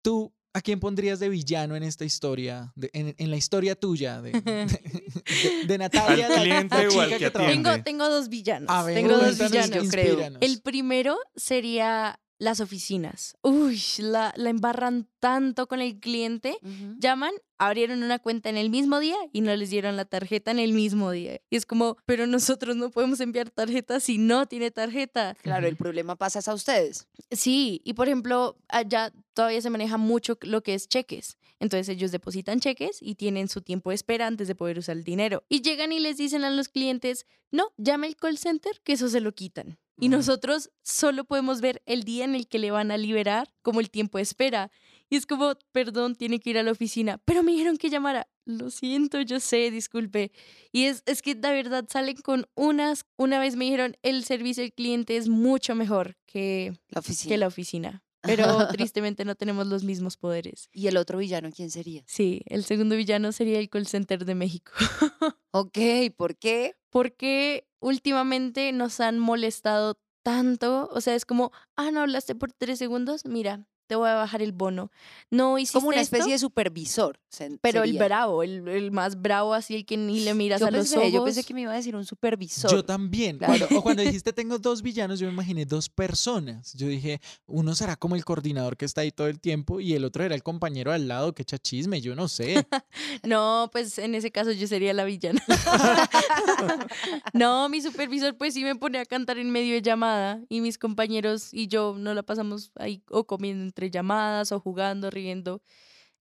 ¿tú 0.02 0.34
a 0.54 0.62
quién 0.62 0.80
pondrías 0.80 1.19
de 1.19 1.30
villano 1.30 1.76
en 1.76 1.84
esta 1.84 2.06
historia, 2.06 2.72
de- 2.76 2.89
en, 2.93 3.13
en 3.17 3.30
la 3.30 3.38
historia 3.38 3.76
tuya, 3.76 4.22
de, 4.22 4.32
de, 4.41 4.65
de- 4.65 5.65
de 5.67 5.78
Natalia? 5.78 6.26
Al 6.28 6.32
la- 6.32 6.38
la 6.38 6.41
cliente 6.43 6.88
o 6.88 7.02
al 7.02 7.10
que 7.10 7.17
que 7.17 7.30
trabaja? 7.32 7.52
atiende. 7.52 7.69
Tengo, 7.72 7.84
tengo 7.84 8.10
dos 8.10 8.30
villanos. 8.30 8.69
A 8.69 8.84
ver, 8.84 8.95
tengo 8.95 9.17
dos 9.17 9.38
villanos. 9.38 9.84
yo 9.84 9.89
creo. 9.89 10.38
El 10.41 10.62
primero 10.62 11.17
sería 11.36 12.19
las 12.39 12.62
oficinas. 12.62 13.38
Uy, 13.43 13.80
la, 13.99 14.34
la 14.36 14.49
embarran 14.49 15.08
tanto 15.19 15.67
con 15.67 15.82
el 15.82 15.99
cliente. 15.99 16.58
Llaman, 16.97 17.34
abrieron 17.58 18.02
una 18.02 18.17
cuenta 18.17 18.49
en 18.49 18.58
el 18.58 18.69
mismo 18.69 18.99
día 18.99 19.17
y 19.34 19.41
no 19.41 19.56
les 19.56 19.69
dieron 19.69 19.97
la 19.97 20.06
tarjeta 20.06 20.49
en 20.49 20.60
el 20.60 20.73
mismo 20.73 21.12
día. 21.12 21.41
Y 21.49 21.58
es 21.58 21.65
como, 21.65 21.97
pero 22.06 22.25
nosotros 22.25 22.78
no 22.78 22.89
podemos 22.89 23.19
enviar 23.19 23.49
tarjeta 23.49 23.99
si 23.99 24.17
no 24.17 24.47
tiene 24.47 24.71
tarjeta. 24.71 25.36
Claro, 25.41 25.67
el 25.67 25.75
problema 25.75 26.15
pasa 26.15 26.39
es 26.39 26.47
a 26.47 26.54
ustedes. 26.54 27.08
Sí, 27.30 27.82
y 27.84 27.93
por 27.93 28.08
ejemplo, 28.08 28.58
allá 28.69 29.13
todavía 29.34 29.62
se 29.62 29.69
maneja 29.69 29.97
mucho 29.97 30.38
lo 30.41 30.63
que 30.63 30.73
es 30.73 30.88
cheques. 30.88 31.38
Entonces 31.60 31.89
ellos 31.89 32.12
depositan 32.12 32.62
cheques 32.62 32.99
y 33.02 33.15
tienen 33.15 33.49
su 33.49 33.62
tiempo 33.62 33.89
de 33.89 33.95
espera 33.95 34.28
antes 34.28 34.47
de 34.47 34.56
poder 34.56 34.80
usar 34.80 34.95
el 34.95 35.04
dinero. 35.04 35.43
Y 35.49 35.62
llegan 35.62 35.91
y 35.91 35.99
les 35.99 36.15
dicen 36.15 36.45
a 36.45 36.49
los 36.49 36.69
clientes, 36.69 37.25
no, 37.52 37.73
llame 37.75 38.08
al 38.08 38.15
call 38.15 38.38
center, 38.38 38.80
que 38.84 38.93
eso 38.93 39.10
se 39.10 39.19
lo 39.19 39.34
quitan. 39.34 39.78
Y 39.99 40.09
nosotros 40.09 40.69
solo 40.83 41.23
podemos 41.25 41.62
ver 41.62 41.81
el 41.85 42.03
día 42.03 42.25
en 42.25 42.35
el 42.35 42.47
que 42.47 42.59
le 42.59 42.71
van 42.71 42.91
a 42.91 42.97
liberar 42.97 43.49
como 43.62 43.79
el 43.79 43.89
tiempo 43.89 44.17
de 44.17 44.23
espera. 44.23 44.71
Y 45.09 45.15
es 45.15 45.25
como, 45.25 45.53
perdón, 45.71 46.15
tiene 46.15 46.39
que 46.39 46.51
ir 46.51 46.57
a 46.57 46.63
la 46.63 46.71
oficina, 46.71 47.19
pero 47.25 47.41
me 47.43 47.51
dijeron 47.51 47.77
que 47.77 47.89
llamara. 47.89 48.27
Lo 48.45 48.69
siento, 48.71 49.21
yo 49.21 49.39
sé, 49.39 49.69
disculpe. 49.71 50.31
Y 50.71 50.85
es, 50.85 51.03
es 51.05 51.21
que 51.21 51.35
de 51.35 51.51
verdad 51.51 51.85
salen 51.89 52.17
con 52.17 52.47
unas, 52.55 53.05
una 53.15 53.39
vez 53.39 53.55
me 53.55 53.65
dijeron, 53.65 53.95
el 54.01 54.23
servicio 54.23 54.63
al 54.63 54.73
cliente 54.73 55.17
es 55.17 55.27
mucho 55.29 55.75
mejor 55.75 56.17
que, 56.25 56.73
La 56.89 56.99
oficina. 56.99 57.29
que 57.29 57.38
la 57.38 57.47
oficina. 57.47 58.03
Pero 58.21 58.67
tristemente 58.69 59.23
no 59.25 59.35
tenemos 59.35 59.67
los 59.67 59.83
mismos 59.83 60.17
poderes. 60.17 60.69
¿Y 60.73 60.88
el 60.88 60.97
otro 60.97 61.17
villano 61.19 61.51
quién 61.55 61.69
sería? 61.71 62.03
Sí, 62.07 62.41
el 62.47 62.63
segundo 62.63 62.95
villano 62.95 63.31
sería 63.31 63.59
el 63.59 63.69
call 63.69 63.88
center 63.88 64.25
de 64.25 64.35
México. 64.35 64.71
Ok, 65.51 65.79
¿por 66.15 66.38
qué? 66.38 66.75
Porque 66.91 67.67
últimamente 67.80 68.72
nos 68.72 69.00
han 69.00 69.20
molestado 69.20 70.00
tanto. 70.24 70.89
O 70.92 71.02
sea, 71.02 71.15
es 71.15 71.26
como, 71.26 71.52
ah, 71.76 71.92
no 71.92 72.02
hablaste 72.02 72.36
por 72.36 72.52
tres 72.54 72.80
segundos, 72.80 73.26
mira, 73.26 73.65
te 73.89 73.95
voy 73.95 74.08
a 74.08 74.13
bajar 74.13 74.43
el 74.43 74.52
bono. 74.52 74.91
No 75.32 75.58
hiciste 75.58 75.80
Como 75.80 75.88
una 75.89 75.99
esto, 75.99 76.15
especie 76.15 76.34
de 76.34 76.39
supervisor. 76.39 77.19
se- 77.28 77.58
Pero 77.60 77.82
el 77.84 77.97
bravo, 77.97 78.43
el, 78.43 78.67
el 78.67 78.91
más 78.91 79.19
bravo, 79.19 79.56
así 79.56 79.73
el 79.75 79.86
que 79.86 79.97
ni 79.97 80.19
le 80.19 80.36
miras 80.36 80.60
Yo 80.62 80.67
a 80.67 80.71
los 80.71 80.93
ojos. 80.93 81.12
yo 81.12 81.25
pensé 81.25 81.43
que 81.43 81.56
me 81.56 81.62
iba 81.62 81.71
a 81.71 81.75
decir 81.75 81.95
un 81.95 82.06
supervisor. 82.06 82.69
Yo 82.71 82.86
también. 82.86 83.39
Claro. 83.39 83.56
Cuando, 83.58 83.80
o 83.80 83.82
cuando 83.82 84.04
dijiste 84.04 84.32
tengo 84.34 84.60
dos 84.60 84.84
villanos, 84.84 85.19
yo 85.19 85.25
me 85.25 85.34
imaginé 85.34 85.65
dos 85.65 85.89
personas. 85.89 86.73
Yo 86.75 86.88
dije, 86.88 87.19
uno 87.47 87.73
será 87.73 87.95
como 87.95 88.15
el 88.15 88.23
coordinador 88.23 88.78
que 88.78 88.86
está 88.86 89.02
ahí 89.02 89.12
todo 89.12 89.28
el 89.28 89.39
tiempo 89.39 89.80
y 89.80 89.93
el 89.95 90.06
otro 90.06 90.23
era 90.23 90.36
el 90.36 90.43
compañero 90.43 90.91
al 90.91 91.08
lado 91.08 91.34
que 91.34 91.41
echa 91.41 91.58
chisme, 91.58 91.99
yo 91.99 92.13
no 92.15 92.28
sé. 92.28 92.65
No, 93.23 93.69
pues 93.71 93.97
en 93.97 94.13
ese 94.15 94.32
caso 94.32 94.52
yo 94.52 94.67
sería 94.67 94.93
la 94.93 95.04
villana. 95.04 95.41
no, 97.34 97.69
mi 97.69 97.82
supervisor 97.82 98.36
pues 98.38 98.54
sí 98.54 98.63
me 98.63 98.75
pone 98.75 98.99
a 98.99 99.06
cantar 99.06 99.38
en 99.38 99.49
medio 99.52 99.73
de 99.73 99.82
llamada 99.82 100.41
y 100.49 100.62
mis 100.62 100.78
compañeros 100.78 101.49
y 101.54 101.67
yo 101.67 101.95
no 101.97 102.13
la 102.13 102.23
pasamos 102.23 102.71
ahí 102.75 103.02
o 103.10 103.25
comiendo 103.25 103.63
entre 103.80 103.92
llamadas 103.92 104.52
o 104.52 104.60
jugando, 104.60 105.10
riendo. 105.10 105.62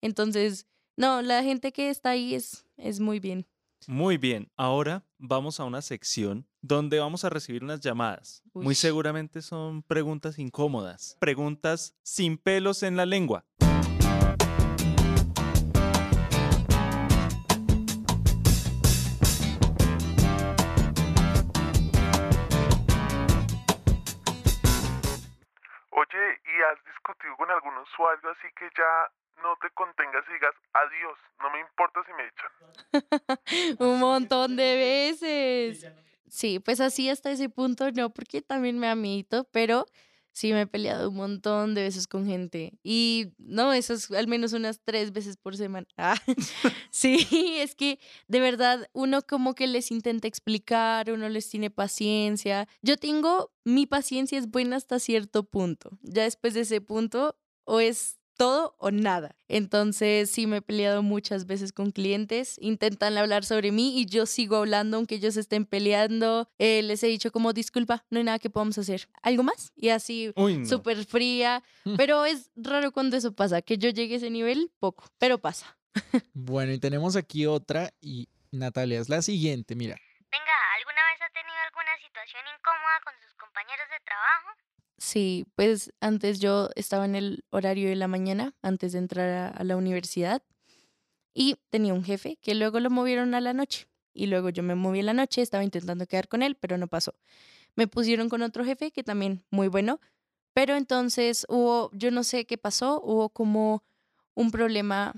Entonces, 0.01 0.67
no, 0.97 1.23
la 1.23 1.43
gente 1.43 1.73
que 1.73 1.91
está 1.91 2.11
ahí 2.11 2.35
es, 2.35 2.65
es 2.77 3.01
muy 3.01 3.19
bien. 3.19 3.47
Muy 3.87 4.17
bien, 4.17 4.51
ahora 4.57 5.05
vamos 5.19 5.61
a 5.61 5.65
una 5.65 5.83
sección 5.83 6.47
donde 6.61 6.99
vamos 6.99 7.25
a 7.25 7.31
recibir 7.31 7.63
unas 7.65 7.81
llamadas. 7.81 8.43
Muy 8.53 8.69
Uy. 8.69 8.75
seguramente 8.75 9.41
son 9.43 9.83
preguntas 9.83 10.39
incómodas, 10.39 11.17
preguntas 11.21 11.97
sin 12.03 12.39
pelos 12.39 12.83
en 12.83 12.97
la 12.97 13.07
lengua. 13.07 13.45
¿Y 26.17 26.63
has 26.63 26.85
discutido 26.85 27.37
con 27.37 27.51
algún 27.51 27.77
usuario 27.79 28.31
así 28.31 28.49
que 28.57 28.69
ya 28.77 29.11
no 29.43 29.57
te 29.61 29.71
contengas 29.71 30.25
y 30.29 30.33
digas 30.33 30.55
adiós? 30.73 31.19
No 31.41 31.51
me 31.51 31.61
importa 31.61 32.01
si 32.05 32.13
me 32.15 32.27
echan. 32.27 33.79
Un 33.81 34.01
montón 34.01 34.57
de 34.57 34.77
veces. 34.77 35.87
Sí, 36.29 36.61
pues 36.61 36.81
así 36.81 37.09
hasta 37.09 37.31
ese 37.31 37.49
punto 37.49 37.91
no, 37.93 38.11
porque 38.11 38.43
también 38.43 38.79
me 38.79 38.89
amito, 38.89 39.45
pero 39.53 39.87
sí 40.33 40.53
me 40.53 40.63
he 40.63 40.67
peleado 40.67 41.11
un 41.11 41.17
montón 41.17 41.75
de 41.75 41.83
veces 41.83 42.07
con 42.07 42.27
gente. 42.27 42.79
Y 42.83 43.33
no, 43.39 43.73
eso 43.73 43.95
es 43.95 44.11
al 44.11 44.29
menos 44.29 44.53
unas 44.53 44.81
tres 44.85 45.13
veces 45.13 45.37
por 45.37 45.57
semana. 45.57 45.87
Ah, 45.99 46.17
sí, 46.91 47.27
es 47.59 47.75
que 47.75 47.99
de 48.29 48.41
verdad 48.41 48.89
uno 48.93 49.23
como 49.23 49.55
que 49.55 49.67
les 49.67 49.91
intenta 49.91 50.29
explicar, 50.29 51.11
uno 51.11 51.29
les 51.29 51.49
tiene 51.49 51.71
paciencia. 51.71 52.69
Yo 52.83 52.97
tengo, 52.97 53.53
mi 53.65 53.87
paciencia 53.87 54.39
es 54.39 54.49
buena 54.49 54.77
hasta 54.77 54.99
cierto 54.99 55.45
punto. 55.45 55.99
Ya 56.03 56.23
después 56.23 56.55
de 56.55 56.61
ese 56.61 56.81
punto, 56.81 57.37
o 57.65 57.81
es 57.81 58.18
todo 58.39 58.77
o 58.79 58.91
nada. 58.91 59.35
Entonces, 59.49 60.31
sí, 60.31 60.47
me 60.47 60.59
he 60.59 60.63
peleado 60.63 61.03
muchas 61.03 61.45
veces 61.47 61.73
con 61.73 61.91
clientes. 61.91 62.57
Intentan 62.61 63.19
hablar 63.19 63.45
sobre 63.45 63.73
mí 63.73 63.99
y 63.99 64.07
yo 64.07 64.25
sigo 64.27 64.57
hablando 64.57 64.97
aunque 64.97 65.17
ellos 65.17 65.37
estén 65.37 65.67
peleando. 65.67 66.49
Eh, 66.59 66.83
les 66.83 67.03
he 67.03 67.09
dicho 67.09 67.33
como, 67.33 67.53
disculpa, 67.53 68.07
no 68.11 68.19
hay 68.19 68.25
nada 68.25 68.39
que 68.39 68.49
podamos 68.49 68.79
hacer. 68.79 69.09
¿Algo 69.23 69.43
más? 69.43 69.73
Y 69.77 69.89
así, 69.91 70.33
no. 70.37 70.65
súper 70.65 71.05
fría. 71.05 71.63
Pero 71.99 72.25
es 72.25 72.51
raro 72.57 72.93
cuando 72.93 73.17
eso 73.17 73.33
pasa. 73.33 73.61
Que 73.61 73.77
yo 73.77 73.91
llegue 73.91 74.15
a 74.15 74.19
ese 74.19 74.31
nivel, 74.31 74.71
poco. 74.79 75.05
Pero 75.19 75.39
pasa. 75.39 75.77
Bueno, 76.33 76.73
y 76.73 76.79
tenemos 76.79 77.17
aquí 77.17 77.47
otra 77.47 77.91
y 78.01 78.29
Natalia 78.53 79.01
es 79.01 79.09
la 79.09 79.21
siguiente, 79.21 79.75
mira. 79.75 79.97
Venga, 80.31 80.57
¿alguna 80.79 81.03
vez 81.11 81.21
ha 81.21 81.33
tenido 81.35 81.59
alguna 81.67 81.93
situación 82.07 82.43
incómoda 82.57 82.97
con 83.05 83.15
sus 83.21 83.35
compañeros 83.35 83.87
de 83.91 83.99
trabajo? 84.07 84.49
Sí, 84.99 85.47
pues 85.55 85.93
antes 86.01 86.41
yo 86.41 86.71
estaba 86.75 87.05
en 87.05 87.15
el 87.15 87.45
horario 87.51 87.89
de 87.89 87.97
la 87.97 88.09
mañana, 88.09 88.55
antes 88.63 88.93
de 88.93 88.99
entrar 88.99 89.31
a, 89.31 89.49
a 89.49 89.65
la 89.65 89.77
universidad, 89.77 90.43
y 91.35 91.57
tenía 91.71 91.95
un 91.95 92.05
jefe 92.05 92.37
que 92.43 92.55
luego 92.55 92.81
lo 92.81 92.91
movieron 92.91 93.35
a 93.35 93.41
la 93.41 93.53
noche. 93.53 93.89
Y 94.13 94.27
luego 94.27 94.51
yo 94.51 94.65
me 94.65 94.75
moví 94.75 94.99
en 95.01 95.07
la 95.07 95.13
noche, 95.15 95.43
estaba 95.43 95.63
intentando 95.63 96.07
quedar 96.07 96.27
con 96.29 96.43
él, 96.43 96.57
pero 96.57 96.77
no 96.79 96.89
pasó. 96.89 97.15
Me 97.77 97.87
pusieron 97.87 98.29
con 98.29 98.43
otro 98.43 98.65
jefe 98.65 98.91
que 98.91 99.05
también 99.05 99.45
muy 99.51 99.69
bueno, 99.69 100.01
pero 100.53 100.77
entonces 100.77 101.47
hubo, 101.49 101.91
yo 101.93 102.11
no 102.11 102.25
sé 102.25 102.45
qué 102.45 102.59
pasó, 102.59 103.01
hubo 103.01 103.29
como 103.29 103.85
un 104.35 104.51
problema 104.51 105.15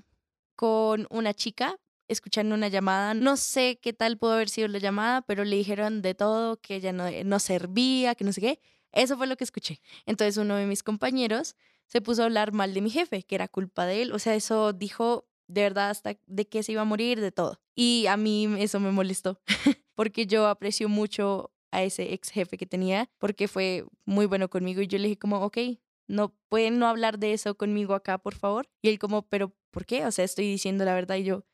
con 0.56 1.06
una 1.10 1.32
chica 1.32 1.78
escuchando 2.08 2.54
una 2.54 2.68
llamada. 2.68 3.14
No 3.14 3.38
sé 3.38 3.78
qué 3.80 3.94
tal 3.94 4.18
pudo 4.18 4.32
haber 4.32 4.50
sido 4.50 4.68
la 4.68 4.78
llamada, 4.78 5.22
pero 5.22 5.44
le 5.44 5.56
dijeron 5.56 6.02
de 6.02 6.14
todo, 6.14 6.58
que 6.60 6.76
ella 6.76 6.92
no, 6.92 7.06
no 7.24 7.38
servía, 7.38 8.14
que 8.14 8.24
no 8.24 8.32
sé 8.34 8.42
qué. 8.42 8.60
Eso 8.92 9.16
fue 9.16 9.26
lo 9.26 9.36
que 9.36 9.44
escuché. 9.44 9.80
Entonces 10.06 10.36
uno 10.36 10.56
de 10.56 10.66
mis 10.66 10.82
compañeros 10.82 11.56
se 11.86 12.00
puso 12.00 12.22
a 12.22 12.26
hablar 12.26 12.52
mal 12.52 12.74
de 12.74 12.80
mi 12.80 12.90
jefe, 12.90 13.22
que 13.22 13.34
era 13.34 13.48
culpa 13.48 13.86
de 13.86 14.02
él. 14.02 14.12
O 14.12 14.18
sea, 14.18 14.34
eso 14.34 14.72
dijo 14.72 15.28
de 15.48 15.62
verdad 15.62 15.90
hasta 15.90 16.16
de 16.26 16.48
que 16.48 16.62
se 16.62 16.72
iba 16.72 16.82
a 16.82 16.84
morir, 16.84 17.20
de 17.20 17.32
todo. 17.32 17.60
Y 17.74 18.06
a 18.06 18.16
mí 18.16 18.48
eso 18.58 18.78
me 18.78 18.92
molestó, 18.92 19.40
porque 19.94 20.26
yo 20.26 20.46
aprecio 20.46 20.88
mucho 20.88 21.52
a 21.72 21.82
ese 21.82 22.12
ex 22.12 22.30
jefe 22.30 22.56
que 22.56 22.66
tenía, 22.66 23.10
porque 23.18 23.48
fue 23.48 23.84
muy 24.04 24.26
bueno 24.26 24.48
conmigo 24.48 24.82
y 24.82 24.86
yo 24.86 24.98
le 24.98 25.04
dije 25.04 25.18
como, 25.18 25.40
ok, 25.40 25.58
no 26.06 26.34
pueden 26.48 26.78
no 26.78 26.86
hablar 26.88 27.18
de 27.18 27.32
eso 27.32 27.56
conmigo 27.56 27.94
acá, 27.94 28.18
por 28.18 28.34
favor. 28.34 28.68
Y 28.82 28.88
él 28.88 28.98
como, 28.98 29.22
pero 29.22 29.52
¿por 29.70 29.86
qué? 29.86 30.04
O 30.06 30.12
sea, 30.12 30.24
estoy 30.24 30.46
diciendo 30.46 30.84
la 30.84 30.94
verdad 30.94 31.16
y 31.16 31.24
yo, 31.24 31.44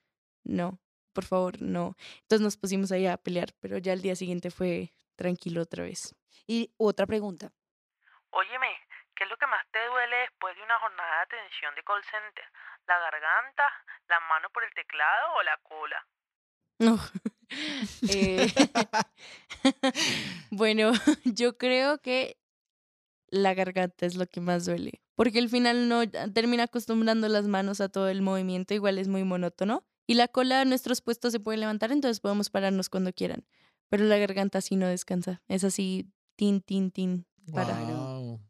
no, 0.44 0.80
por 1.12 1.24
favor, 1.24 1.60
no. 1.62 1.96
Entonces 2.22 2.42
nos 2.42 2.56
pusimos 2.56 2.92
ahí 2.92 3.06
a 3.06 3.16
pelear, 3.16 3.54
pero 3.60 3.78
ya 3.78 3.92
el 3.92 4.02
día 4.02 4.16
siguiente 4.16 4.50
fue 4.50 4.92
tranquilo 5.16 5.62
otra 5.62 5.84
vez. 5.84 6.14
Y 6.46 6.72
otra 6.76 7.06
pregunta. 7.06 7.50
Óyeme, 8.30 8.68
¿qué 9.14 9.24
es 9.24 9.30
lo 9.30 9.36
que 9.36 9.46
más 9.46 9.64
te 9.72 9.84
duele 9.86 10.16
después 10.16 10.56
de 10.56 10.62
una 10.62 10.78
jornada 10.78 11.16
de 11.16 11.22
atención 11.22 11.74
de 11.74 11.82
call 11.82 12.02
center? 12.04 12.44
¿La 12.86 12.98
garganta, 12.98 13.64
la 14.08 14.20
mano 14.20 14.48
por 14.50 14.64
el 14.64 14.72
teclado 14.74 15.34
o 15.34 15.42
la 15.42 15.56
cola? 15.62 16.06
No. 16.78 16.98
Eh, 18.12 18.48
bueno, 20.50 20.90
yo 21.24 21.56
creo 21.56 21.98
que 21.98 22.40
la 23.28 23.54
garganta 23.54 24.04
es 24.04 24.16
lo 24.16 24.26
que 24.26 24.40
más 24.40 24.66
duele. 24.66 25.00
Porque 25.14 25.38
al 25.38 25.48
final 25.48 25.88
no 25.88 26.02
termina 26.34 26.64
acostumbrando 26.64 27.28
las 27.28 27.46
manos 27.46 27.80
a 27.80 27.88
todo 27.88 28.08
el 28.08 28.20
movimiento, 28.20 28.74
igual 28.74 28.98
es 28.98 29.06
muy 29.06 29.22
monótono. 29.22 29.86
Y 30.08 30.14
la 30.14 30.26
cola, 30.26 30.64
nuestros 30.64 31.02
puestos 31.02 31.32
se 31.32 31.38
pueden 31.38 31.60
levantar, 31.60 31.92
entonces 31.92 32.18
podemos 32.18 32.50
pararnos 32.50 32.90
cuando 32.90 33.12
quieran. 33.12 33.46
Pero 33.88 34.04
la 34.04 34.18
garganta 34.18 34.60
sí 34.60 34.74
no 34.74 34.88
descansa. 34.88 35.40
Es 35.46 35.62
así, 35.62 36.10
tin, 36.36 36.60
tin, 36.60 36.90
tin. 36.90 37.26
Para. 37.52 37.74
Wow. 37.84 38.40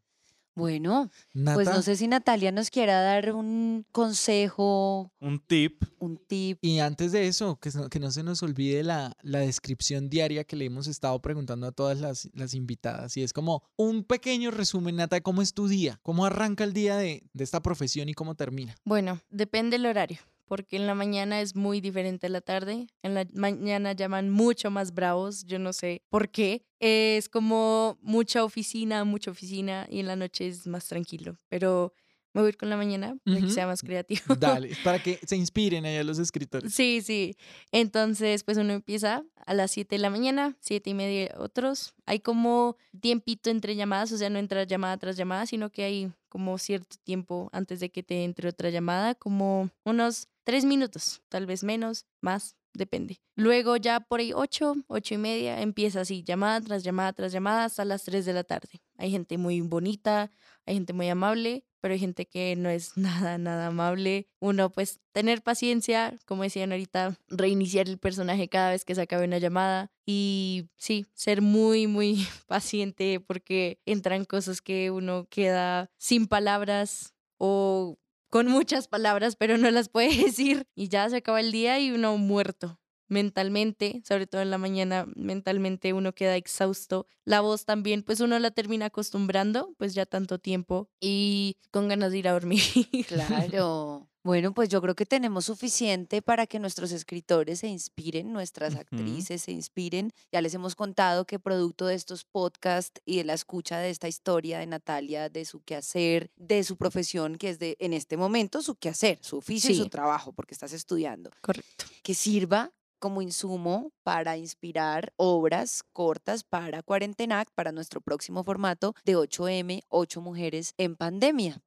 Bueno, 0.55 1.11
Nata, 1.35 1.53
pues 1.53 1.67
no 1.69 1.83
sé 1.83 1.95
si 1.95 2.07
Natalia 2.07 2.51
nos 2.51 2.71
quiera 2.71 2.99
dar 3.01 3.31
un 3.33 3.85
consejo, 3.91 5.11
Un 5.19 5.39
tip. 5.39 5.83
un 5.99 6.17
tip. 6.17 6.57
Y 6.61 6.79
antes 6.79 7.11
de 7.11 7.27
eso, 7.27 7.59
que, 7.59 7.69
no- 7.75 7.89
que 7.89 7.99
no 7.99 8.09
se 8.11 8.23
nos 8.23 8.41
olvide 8.41 8.83
la, 8.83 9.15
la 9.21 9.39
descripción 9.39 10.09
diaria 10.09 10.43
que 10.45 10.55
le 10.55 10.65
hemos 10.65 10.87
estado 10.87 11.21
preguntando 11.21 11.67
a 11.67 11.71
todas 11.71 11.99
las, 11.99 12.29
las 12.33 12.55
invitadas. 12.55 13.15
Y 13.17 13.23
es 13.23 13.33
como 13.33 13.61
un 13.75 14.03
pequeño 14.03 14.49
resumen, 14.49 14.95
Nata, 14.95 15.17
de 15.17 15.21
cómo 15.21 15.43
es 15.43 15.53
tu 15.53 15.67
día, 15.67 15.99
cómo 16.01 16.25
arranca 16.25 16.63
el 16.63 16.73
día 16.73 16.97
de, 16.97 17.23
de 17.33 17.43
esta 17.43 17.61
profesión 17.61 18.09
y 18.09 18.13
cómo 18.15 18.33
termina. 18.33 18.75
Bueno, 18.83 19.19
depende 19.29 19.75
el 19.75 19.85
horario, 19.85 20.17
porque 20.47 20.77
en 20.77 20.87
la 20.87 20.95
mañana 20.95 21.41
es 21.41 21.55
muy 21.55 21.81
diferente 21.81 22.27
a 22.27 22.29
la 22.29 22.41
tarde. 22.41 22.87
En 23.03 23.13
la 23.13 23.25
mañana 23.33 23.91
llaman 23.91 24.29
mucho 24.29 24.71
más 24.71 24.93
bravos, 24.93 25.45
yo 25.45 25.59
no 25.59 25.73
sé 25.73 26.01
por 26.09 26.29
qué. 26.29 26.63
Es 26.79 27.29
como 27.29 27.97
mucha 28.01 28.43
oficina, 28.43 29.03
mucha 29.03 29.31
oficina, 29.31 29.87
y 29.89 29.99
en 29.99 30.07
la 30.07 30.15
noche 30.15 30.47
es 30.47 30.67
más 30.67 30.87
tranquilo. 30.87 31.35
Pero 31.49 31.93
me 32.33 32.41
voy 32.41 32.47
a 32.47 32.49
ir 32.49 32.57
con 32.57 32.69
la 32.69 32.77
mañana 32.77 33.17
para 33.25 33.41
que 33.41 33.49
sea 33.49 33.65
más 33.65 33.81
creativo. 33.81 34.21
Dale, 34.39 34.71
para 34.83 35.01
que 35.01 35.19
se 35.25 35.35
inspiren 35.35 35.85
allá 35.85 36.03
los 36.03 36.19
escritores. 36.19 36.71
Sí, 36.73 37.01
sí. 37.01 37.35
Entonces, 37.71 38.43
pues 38.43 38.57
uno 38.57 38.73
empieza 38.73 39.23
a 39.45 39.53
las 39.55 39.71
7 39.71 39.95
de 39.95 39.99
la 39.99 40.09
mañana, 40.09 40.55
siete 40.59 40.91
y 40.91 40.93
media 40.93 41.33
otros. 41.39 41.95
Hay 42.05 42.19
como 42.19 42.77
tiempito 43.01 43.49
entre 43.49 43.75
llamadas, 43.75 44.11
o 44.11 44.17
sea, 44.17 44.29
no 44.29 44.37
entra 44.37 44.65
llamada 44.65 44.97
tras 44.97 45.17
llamada, 45.17 45.47
sino 45.47 45.71
que 45.71 45.83
hay 45.83 46.11
como 46.29 46.59
cierto 46.59 46.97
tiempo 47.03 47.49
antes 47.53 47.79
de 47.79 47.89
que 47.89 48.03
te 48.03 48.23
entre 48.23 48.49
otra 48.49 48.69
llamada, 48.69 49.15
como 49.15 49.71
unos 49.83 50.27
tres 50.47 50.63
minutos, 50.63 51.21
tal 51.27 51.45
vez 51.45 51.61
menos, 51.61 52.05
más, 52.21 52.55
depende. 52.73 53.19
Luego 53.35 53.75
ya 53.75 53.99
por 53.99 54.21
ahí 54.21 54.31
ocho, 54.33 54.75
ocho 54.87 55.13
y 55.13 55.17
media, 55.17 55.61
empieza 55.61 55.99
así, 55.99 56.23
llamada 56.23 56.61
tras 56.61 56.85
llamada 56.85 57.11
tras 57.11 57.33
llamada 57.33 57.65
hasta 57.65 57.83
las 57.83 58.05
3 58.05 58.25
de 58.25 58.31
la 58.31 58.45
tarde. 58.45 58.81
Hay 58.95 59.11
gente 59.11 59.37
muy 59.37 59.59
bonita, 59.59 60.31
hay 60.65 60.75
gente 60.75 60.93
muy 60.93 61.09
amable, 61.09 61.65
pero 61.81 61.95
hay 61.95 61.99
gente 61.99 62.27
que 62.27 62.55
no 62.55 62.69
es 62.69 62.95
nada, 62.97 63.37
nada 63.37 63.67
amable. 63.67 64.29
Uno, 64.39 64.69
pues, 64.69 65.01
tener 65.11 65.41
paciencia, 65.41 66.17
como 66.25 66.43
decían 66.43 66.71
ahorita, 66.71 67.17
reiniciar 67.27 67.89
el 67.89 67.97
personaje 67.97 68.47
cada 68.47 68.71
vez 68.71 68.85
que 68.85 68.95
se 68.95 69.01
acabe 69.01 69.25
una 69.25 69.39
llamada 69.39 69.91
y 70.05 70.69
sí, 70.77 71.07
ser 71.13 71.41
muy, 71.41 71.87
muy 71.87 72.25
paciente 72.47 73.19
porque 73.19 73.81
entran 73.85 74.23
cosas 74.23 74.61
que 74.61 74.91
uno 74.91 75.27
queda 75.29 75.89
sin 75.97 76.25
palabras 76.25 77.15
o 77.37 77.97
con 78.29 78.47
muchas 78.47 78.87
palabras, 78.87 79.35
pero 79.35 79.57
no 79.57 79.69
las 79.71 79.89
puede 79.89 80.09
decir 80.31 80.67
y 80.75 80.89
ya 80.89 81.09
se 81.09 81.17
acaba 81.17 81.39
el 81.39 81.51
día 81.51 81.79
y 81.79 81.91
uno 81.91 82.17
muerto 82.17 82.79
mentalmente, 83.09 84.01
sobre 84.05 84.27
todo 84.27 84.41
en 84.41 84.51
la 84.51 84.57
mañana, 84.57 85.05
mentalmente 85.15 85.93
uno 85.93 86.13
queda 86.13 86.35
exhausto. 86.35 87.07
La 87.25 87.41
voz 87.41 87.65
también, 87.65 88.03
pues 88.03 88.19
uno 88.19 88.37
la 88.39 88.51
termina 88.51 88.87
acostumbrando, 88.87 89.73
pues 89.77 89.93
ya 89.93 90.05
tanto 90.05 90.39
tiempo 90.39 90.89
y 90.99 91.57
con 91.71 91.87
ganas 91.87 92.11
de 92.11 92.17
ir 92.19 92.27
a 92.27 92.33
dormir. 92.33 92.61
Claro. 93.07 94.09
Bueno, 94.27 94.53
pues 94.53 94.67
yo 94.67 94.81
creo 94.81 94.93
que 94.93 95.05
tenemos 95.05 95.45
suficiente 95.45 96.21
para 96.21 96.47
que 96.47 96.59
nuestros 96.59 96.91
escritores 96.91 97.59
se 97.59 97.69
inspiren, 97.69 98.33
nuestras 98.33 98.75
actrices 98.75 99.43
se 99.43 99.53
inspiren. 99.53 100.11
Ya 100.33 100.41
les 100.41 100.53
hemos 100.53 100.75
contado 100.75 101.23
que 101.23 101.39
producto 101.39 101.85
de 101.85 101.95
estos 101.95 102.25
podcasts 102.25 103.01
y 103.05 103.15
de 103.15 103.23
la 103.23 103.33
escucha 103.33 103.77
de 103.77 103.89
esta 103.89 104.09
historia 104.09 104.59
de 104.59 104.67
Natalia, 104.67 105.29
de 105.29 105.45
su 105.45 105.61
quehacer, 105.61 106.29
de 106.35 106.65
su 106.65 106.75
profesión, 106.75 107.37
que 107.37 107.51
es 107.51 107.57
de, 107.57 107.77
en 107.79 107.93
este 107.93 108.17
momento, 108.17 108.61
su 108.61 108.75
quehacer, 108.75 109.17
su 109.21 109.37
oficio 109.37 109.71
y 109.71 109.75
su 109.75 109.87
trabajo, 109.87 110.33
porque 110.33 110.53
estás 110.53 110.73
estudiando, 110.73 111.31
Correcto. 111.39 111.85
que 112.03 112.13
sirva 112.13 112.73
como 112.99 113.21
insumo 113.21 113.91
para 114.03 114.37
inspirar 114.37 115.13
obras 115.17 115.83
cortas 115.93 116.43
para 116.43 116.81
Cuarentenac, 116.83 117.49
para 117.53 117.71
nuestro 117.71 118.01
próximo 118.01 118.43
formato 118.43 118.93
de 119.05 119.17
8M, 119.17 119.83
8 119.89 120.21
mujeres 120.21 120.73
en 120.77 120.95
pandemia. 120.95 121.61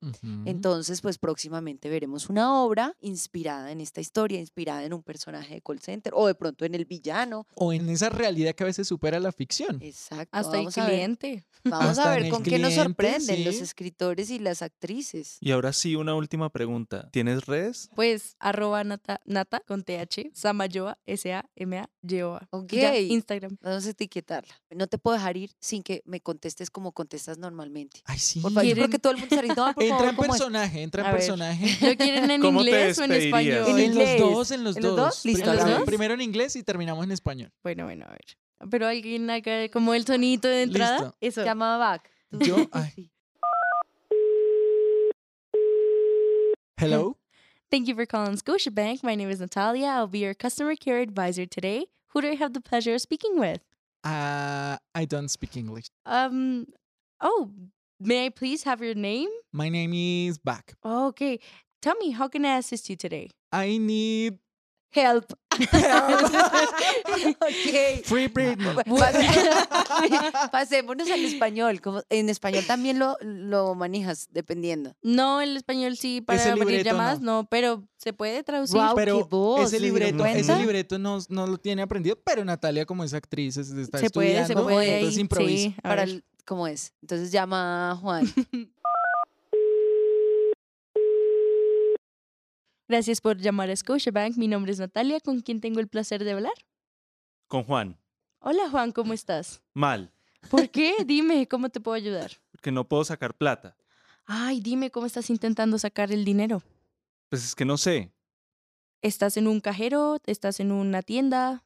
Entonces, 0.44 1.00
pues 1.00 1.18
próximamente 1.18 1.88
veremos 1.88 2.28
una 2.28 2.62
obra 2.62 2.96
inspirada 3.00 3.70
en 3.72 3.80
esta 3.80 4.00
historia, 4.00 4.40
inspirada 4.40 4.84
en 4.84 4.92
un 4.92 5.02
personaje 5.02 5.54
de 5.54 5.60
call 5.60 5.80
center 5.80 6.12
o 6.16 6.26
de 6.26 6.34
pronto 6.34 6.64
en 6.64 6.74
el 6.74 6.84
villano. 6.84 7.46
o 7.54 7.72
en 7.72 7.88
esa 7.88 8.08
realidad 8.08 8.54
que 8.54 8.64
a 8.64 8.66
veces 8.66 8.88
supera 8.88 9.20
la 9.20 9.32
ficción. 9.32 9.78
Exacto. 9.82 10.28
Hasta 10.32 10.58
el 10.60 10.68
a 10.68 10.70
cliente. 10.70 11.44
vamos 11.64 11.98
a 11.98 12.02
Hasta 12.02 12.14
ver 12.14 12.28
con 12.30 12.42
qué 12.42 12.58
nos 12.58 12.74
sorprenden 12.74 13.44
los 13.44 13.56
escritores 13.56 14.30
y 14.30 14.38
las 14.38 14.62
actrices. 14.62 15.36
Y 15.40 15.50
ahora 15.52 15.72
sí, 15.72 15.94
una 15.96 16.14
última 16.14 16.50
pregunta. 16.50 17.10
¿Tienes 17.12 17.46
redes? 17.46 17.90
Pues 17.94 18.36
arroba 18.38 18.82
nata, 18.84 19.20
nata 19.24 19.60
con 19.60 19.84
TH, 19.84 20.30
Samayoa, 20.32 20.98
S-A-M-A-Y-O-A. 21.20 22.48
Ok. 22.50 22.72
Ya, 22.72 22.96
Instagram. 22.96 23.56
Vamos 23.60 23.86
a 23.86 23.90
etiquetarla. 23.90 24.54
No 24.70 24.86
te 24.86 24.98
puedo 24.98 25.16
dejar 25.16 25.36
ir 25.36 25.50
sin 25.60 25.82
que 25.82 26.02
me 26.06 26.20
contestes 26.20 26.70
como 26.70 26.92
contestas 26.92 27.38
normalmente. 27.38 28.00
Ay, 28.06 28.18
sí. 28.18 28.40
Por 28.40 28.52
favor, 28.52 28.64
yo 28.66 28.72
creo 28.74 28.84
¿Quieren- 28.86 28.90
que 28.90 28.98
todo 28.98 29.12
el 29.12 29.18
mundo 29.18 29.34
está 29.34 29.42
diciendo, 29.42 29.64
"Ay, 29.66 29.74
por 29.74 29.82
Entra 29.82 29.96
favor, 29.98 30.10
en 30.10 30.16
¿cómo 30.16 30.34
es?". 30.34 30.40
personaje, 30.40 30.82
entra 30.82 31.02
en 31.02 31.08
A 31.08 31.12
personaje. 31.12 31.64
¿Lo 31.92 31.96
quieren 31.96 32.30
en 32.30 32.40
¿Cómo 32.40 32.62
te 32.64 32.70
inglés 32.70 32.98
o 32.98 33.04
en 33.04 33.12
español? 33.12 33.64
En 33.68 33.78
En 33.78 33.94
los 33.94 34.18
dos, 34.18 34.50
en 34.50 34.64
los 34.64 34.76
¿En 34.76 34.82
los 34.82 34.96
dos. 34.96 35.04
dos? 35.06 35.24
Listo, 35.24 35.42
Primero, 35.44 35.62
¿en 35.62 35.68
los 35.70 35.78
dos? 35.78 35.86
primero 35.86 36.14
en 36.14 36.20
inglés 36.22 36.56
y 36.56 36.62
terminamos 36.62 37.04
en 37.04 37.12
español. 37.12 37.52
Bueno, 37.62 37.84
bueno, 37.84 38.06
a 38.06 38.10
ver. 38.10 38.24
Pero 38.70 38.86
alguien 38.86 39.28
haga 39.30 39.68
como 39.70 39.94
el 39.94 40.04
sonito 40.06 40.46
de 40.48 40.62
entrada. 40.62 40.98
Listo. 40.98 41.16
Eso. 41.20 41.44
Llama 41.44 41.76
back. 41.78 42.10
Tú- 42.30 42.38
Yo, 42.40 42.56
ay. 42.72 42.90
Sí. 42.94 43.10
Hello. 46.78 47.16
Thank 47.70 47.86
you 47.86 47.94
for 47.94 48.04
calling 48.04 48.34
Scotiabank. 48.34 49.04
My 49.04 49.14
name 49.14 49.30
is 49.30 49.38
Natalia. 49.38 49.86
I'll 49.86 50.08
be 50.08 50.18
your 50.18 50.34
customer 50.34 50.74
care 50.74 50.98
advisor 50.98 51.46
today. 51.46 51.86
Who 52.08 52.20
do 52.20 52.28
I 52.30 52.34
have 52.34 52.52
the 52.52 52.60
pleasure 52.60 52.96
of 52.96 53.00
speaking 53.00 53.38
with? 53.38 53.60
Uh, 54.02 54.76
I 54.92 55.04
don't 55.04 55.28
speak 55.28 55.56
English. 55.56 55.86
Um, 56.04 56.66
oh, 57.20 57.52
may 58.00 58.26
I 58.26 58.30
please 58.30 58.64
have 58.64 58.82
your 58.82 58.94
name? 58.94 59.28
My 59.52 59.68
name 59.68 59.92
is 59.94 60.36
Back. 60.36 60.74
Oh, 60.82 61.06
okay. 61.08 61.38
Tell 61.80 61.94
me, 61.94 62.10
how 62.10 62.26
can 62.26 62.44
I 62.44 62.56
assist 62.58 62.90
you 62.90 62.96
today? 62.96 63.30
I 63.52 63.78
need 63.78 64.38
Help. 64.92 65.32
ok. 67.40 68.04
free 68.04 68.28
Britney. 68.28 68.74
Pas- 68.86 69.14
Pasémonos 70.50 71.10
al 71.10 71.24
español. 71.24 71.80
Como 71.80 72.02
en 72.08 72.28
español 72.28 72.64
también 72.66 72.98
lo, 72.98 73.16
lo 73.20 73.74
manejas, 73.74 74.28
dependiendo. 74.30 74.94
No, 75.02 75.40
el 75.40 75.56
español 75.56 75.96
sí, 75.96 76.20
para 76.20 76.42
abrir 76.42 76.66
libreto 76.66 76.84
llamadas 76.90 77.20
no. 77.20 77.42
no. 77.42 77.48
pero 77.48 77.84
se 77.96 78.12
puede 78.12 78.42
traducir. 78.42 78.76
Guau, 78.76 78.94
pero 78.94 79.26
voz, 79.26 79.60
ese 79.62 79.78
¿se 79.78 79.78
dieron 79.90 79.98
libreto, 80.00 80.26
ese 80.26 80.56
libreto 80.56 80.98
no, 80.98 81.18
no 81.28 81.46
lo 81.46 81.58
tiene 81.58 81.82
aprendido, 81.82 82.16
pero 82.24 82.44
Natalia 82.44 82.86
como 82.86 83.04
es 83.04 83.12
actriz 83.14 83.56
es- 83.56 83.70
está 83.70 83.98
se 83.98 84.10
puede, 84.10 84.46
se 84.46 84.54
puede. 84.54 84.96
entonces 84.98 85.20
improvisa. 85.20 85.68
sí, 85.70 85.76
Para 85.82 86.02
el- 86.04 86.24
¿Cómo 86.46 86.66
es? 86.66 86.94
Entonces 87.02 87.30
llama 87.30 87.92
a 87.92 87.96
Juan. 87.96 88.24
Gracias 92.90 93.20
por 93.20 93.38
llamar 93.38 93.70
a 93.70 93.76
Scotiabank. 93.76 94.36
Mi 94.36 94.48
nombre 94.48 94.72
es 94.72 94.80
Natalia, 94.80 95.20
con 95.20 95.42
quien 95.42 95.60
tengo 95.60 95.78
el 95.78 95.86
placer 95.86 96.24
de 96.24 96.32
hablar. 96.32 96.54
Con 97.46 97.62
Juan. 97.62 97.96
Hola 98.40 98.68
Juan, 98.68 98.90
¿cómo 98.90 99.12
estás? 99.12 99.62
Mal. 99.74 100.12
¿Por 100.50 100.68
qué? 100.70 100.96
Dime, 101.06 101.46
¿cómo 101.46 101.68
te 101.68 101.78
puedo 101.78 101.94
ayudar? 101.94 102.32
Porque 102.50 102.72
no 102.72 102.88
puedo 102.88 103.04
sacar 103.04 103.32
plata. 103.36 103.76
Ay, 104.26 104.60
dime, 104.60 104.90
¿cómo 104.90 105.06
estás 105.06 105.30
intentando 105.30 105.78
sacar 105.78 106.10
el 106.10 106.24
dinero? 106.24 106.64
Pues 107.28 107.44
es 107.44 107.54
que 107.54 107.64
no 107.64 107.76
sé. 107.76 108.10
¿Estás 109.02 109.36
en 109.36 109.46
un 109.46 109.60
cajero? 109.60 110.18
¿Estás 110.26 110.58
en 110.58 110.72
una 110.72 111.02
tienda? 111.02 111.62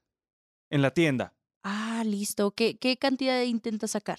En 0.69 0.83
la 0.83 0.91
tienda. 0.91 1.33
Ah, 1.63 2.03
listo. 2.05 2.51
¿Qué, 2.51 2.77
qué 2.77 2.99
cantidad 2.99 3.41
intentas 3.45 3.93
sacar? 3.93 4.19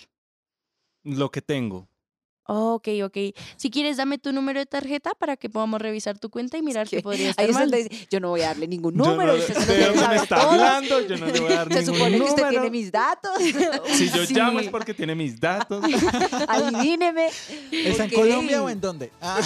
Lo 1.03 1.29
que 1.29 1.43
tengo. 1.43 1.87
Ok, 2.47 2.87
ok. 3.03 3.17
Si 3.57 3.71
quieres, 3.71 3.97
dame 3.97 4.17
tu 4.19 4.31
número 4.31 4.59
de 4.59 4.65
tarjeta 4.67 5.11
para 5.17 5.35
que 5.35 5.49
podamos 5.49 5.81
revisar 5.81 6.19
tu 6.19 6.29
cuenta 6.29 6.57
y 6.57 6.61
mirar 6.61 6.87
que 6.87 6.97
qué 6.97 7.01
podría 7.03 7.25
Ahí 7.25 7.29
estar 7.31 7.49
es 7.49 7.57
donde 7.57 7.83
dice, 7.89 8.07
yo 8.11 8.19
no 8.19 8.29
voy 8.29 8.41
a 8.41 8.47
darle 8.47 8.67
ningún 8.67 8.93
Yo 8.95 9.03
no 9.03 9.11
número, 9.11 9.33
usted 9.35 9.53
se 9.55 9.59
lo 9.61 9.65
¿de 9.65 9.73
debe 9.73 9.85
dónde 9.93 10.07
me 10.09 10.15
está 10.15 10.35
todo. 10.41 10.49
hablando? 10.51 11.01
Yo 11.01 11.17
no 11.17 11.25
le 11.25 11.39
voy 11.39 11.51
a 11.53 11.55
dar 11.55 11.67
Se 11.73 11.79
ningún 11.81 11.95
supone 11.95 12.17
que 12.17 12.23
usted 12.23 12.43
número. 12.43 12.49
tiene 12.61 12.69
mis 12.69 12.91
datos. 12.91 13.31
Si 13.95 14.09
yo 14.11 14.25
Sí. 14.27 14.33
llamo 14.35 14.59
es 14.59 14.69
porque 14.69 14.93
tiene 14.93 15.15
mis 15.15 15.39
datos. 15.39 15.83
Adivíneme. 16.47 17.29
¿Está 17.71 18.03
en. 18.05 18.09
Colombia 18.11 18.61
o 18.61 18.69
en 18.69 18.79
dónde? 18.81 19.11
Ah, 19.21 19.39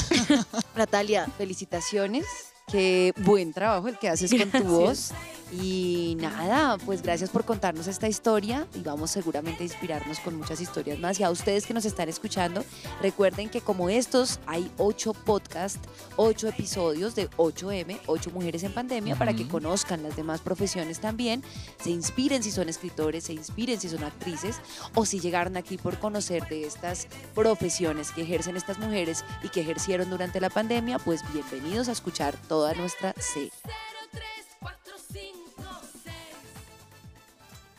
Natalia, 0.76 1.28
felicitaciones. 1.38 2.26
Qué 2.72 3.14
buen 3.18 3.52
trabajo 3.54 3.88
el 3.88 3.98
que 3.98 4.10
haces 4.10 4.30
con 4.32 4.52
tu 4.52 4.64
voz. 4.68 5.12
Y 5.52 6.16
nada, 6.20 6.78
pues 6.86 7.02
gracias 7.02 7.32
por 7.32 7.44
contarnos 7.44 7.88
esta 7.88 8.08
historia 8.08 8.68
y 8.76 8.82
vamos 8.82 9.10
seguramente 9.10 9.64
a 9.64 9.66
inspirarnos 9.66 10.20
con 10.20 10.36
muchas 10.38 10.62
historias 10.62 11.00
más. 11.00 11.20
Y 11.20 11.24
a 11.24 11.32
ustedes 11.32 11.66
que 11.66 11.74
nos 11.74 11.86
están 11.86 12.08
escuchando, 12.08 12.64
recuerden 13.02 13.50
que 13.50 13.62
como 13.62 13.90
estos 13.90 14.40
hay 14.46 14.70
ocho 14.78 15.14
podcasts, 15.14 15.80
ocho 16.18 16.48
episodios 16.48 17.16
de 17.16 17.30
8M, 17.32 18.00
8 18.06 18.32
Mujeres 18.32 18.64
en 18.64 18.74
Pandemia, 18.74 19.18
para 19.18 19.34
que 19.34 19.48
conozcan 19.48 20.04
las 20.04 20.16
demás 20.16 20.42
profesiones 20.42 21.00
también, 21.00 21.44
se 21.82 21.90
inspiren 21.90 22.44
si 22.44 22.52
son 22.52 22.70
escritores, 22.70 23.24
se 23.24 23.34
inspiren 23.34 23.80
si 23.80 23.90
son 23.90 24.04
actrices 24.04 24.58
o 24.94 25.06
si 25.06 25.20
llegaron 25.20 25.58
aquí 25.58 25.78
por 25.78 25.98
conocer 25.98 26.48
de 26.48 26.66
estas 26.66 27.08
profesiones 27.34 28.12
que 28.12 28.22
ejercen 28.22 28.56
estas 28.56 28.78
mujeres 28.78 29.26
y 29.42 29.50
que 29.50 29.62
ejercieron 29.62 30.12
durante 30.12 30.40
la 30.40 30.52
pandemia, 30.52 31.00
pues 31.00 31.22
bienvenidos 31.34 31.90
a 31.90 31.94
escuchar 31.94 32.36
toda 32.48 32.74
nuestra 32.76 33.16
serie. 33.18 33.52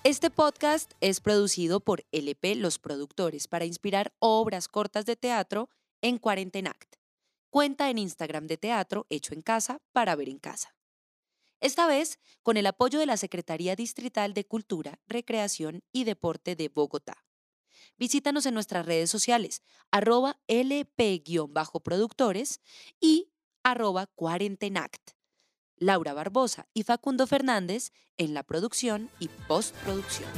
Este 0.02 0.30
podcast 0.30 0.92
es 1.02 1.20
producido 1.20 1.80
por 1.80 2.06
LP 2.10 2.54
Los 2.54 2.78
Productores 2.78 3.48
para 3.48 3.66
inspirar 3.66 4.14
obras 4.18 4.66
cortas 4.66 5.04
de 5.04 5.14
teatro 5.14 5.68
en 6.00 6.16
Cuarentenact. 6.16 6.94
Cuenta 7.50 7.90
en 7.90 7.98
Instagram 7.98 8.46
de 8.46 8.56
teatro 8.56 9.06
hecho 9.10 9.34
en 9.34 9.42
casa 9.42 9.82
para 9.92 10.16
ver 10.16 10.30
en 10.30 10.38
casa. 10.38 10.74
Esta 11.60 11.86
vez 11.86 12.18
con 12.42 12.56
el 12.56 12.66
apoyo 12.66 12.98
de 12.98 13.04
la 13.04 13.18
Secretaría 13.18 13.76
Distrital 13.76 14.32
de 14.32 14.46
Cultura, 14.46 14.98
Recreación 15.06 15.82
y 15.92 16.04
Deporte 16.04 16.56
de 16.56 16.70
Bogotá. 16.70 17.26
Visítanos 17.98 18.46
en 18.46 18.54
nuestras 18.54 18.86
redes 18.86 19.10
sociales, 19.10 19.60
arroba 19.90 20.40
lp-productores 20.48 22.62
y 23.00 23.28
arroba 23.62 24.06
cuarentenact. 24.06 25.19
Laura 25.80 26.12
Barbosa 26.12 26.66
y 26.74 26.84
Facundo 26.84 27.26
Fernández 27.26 27.90
en 28.18 28.34
la 28.34 28.42
producción 28.42 29.10
y 29.18 29.28
postproducción. 29.48 30.28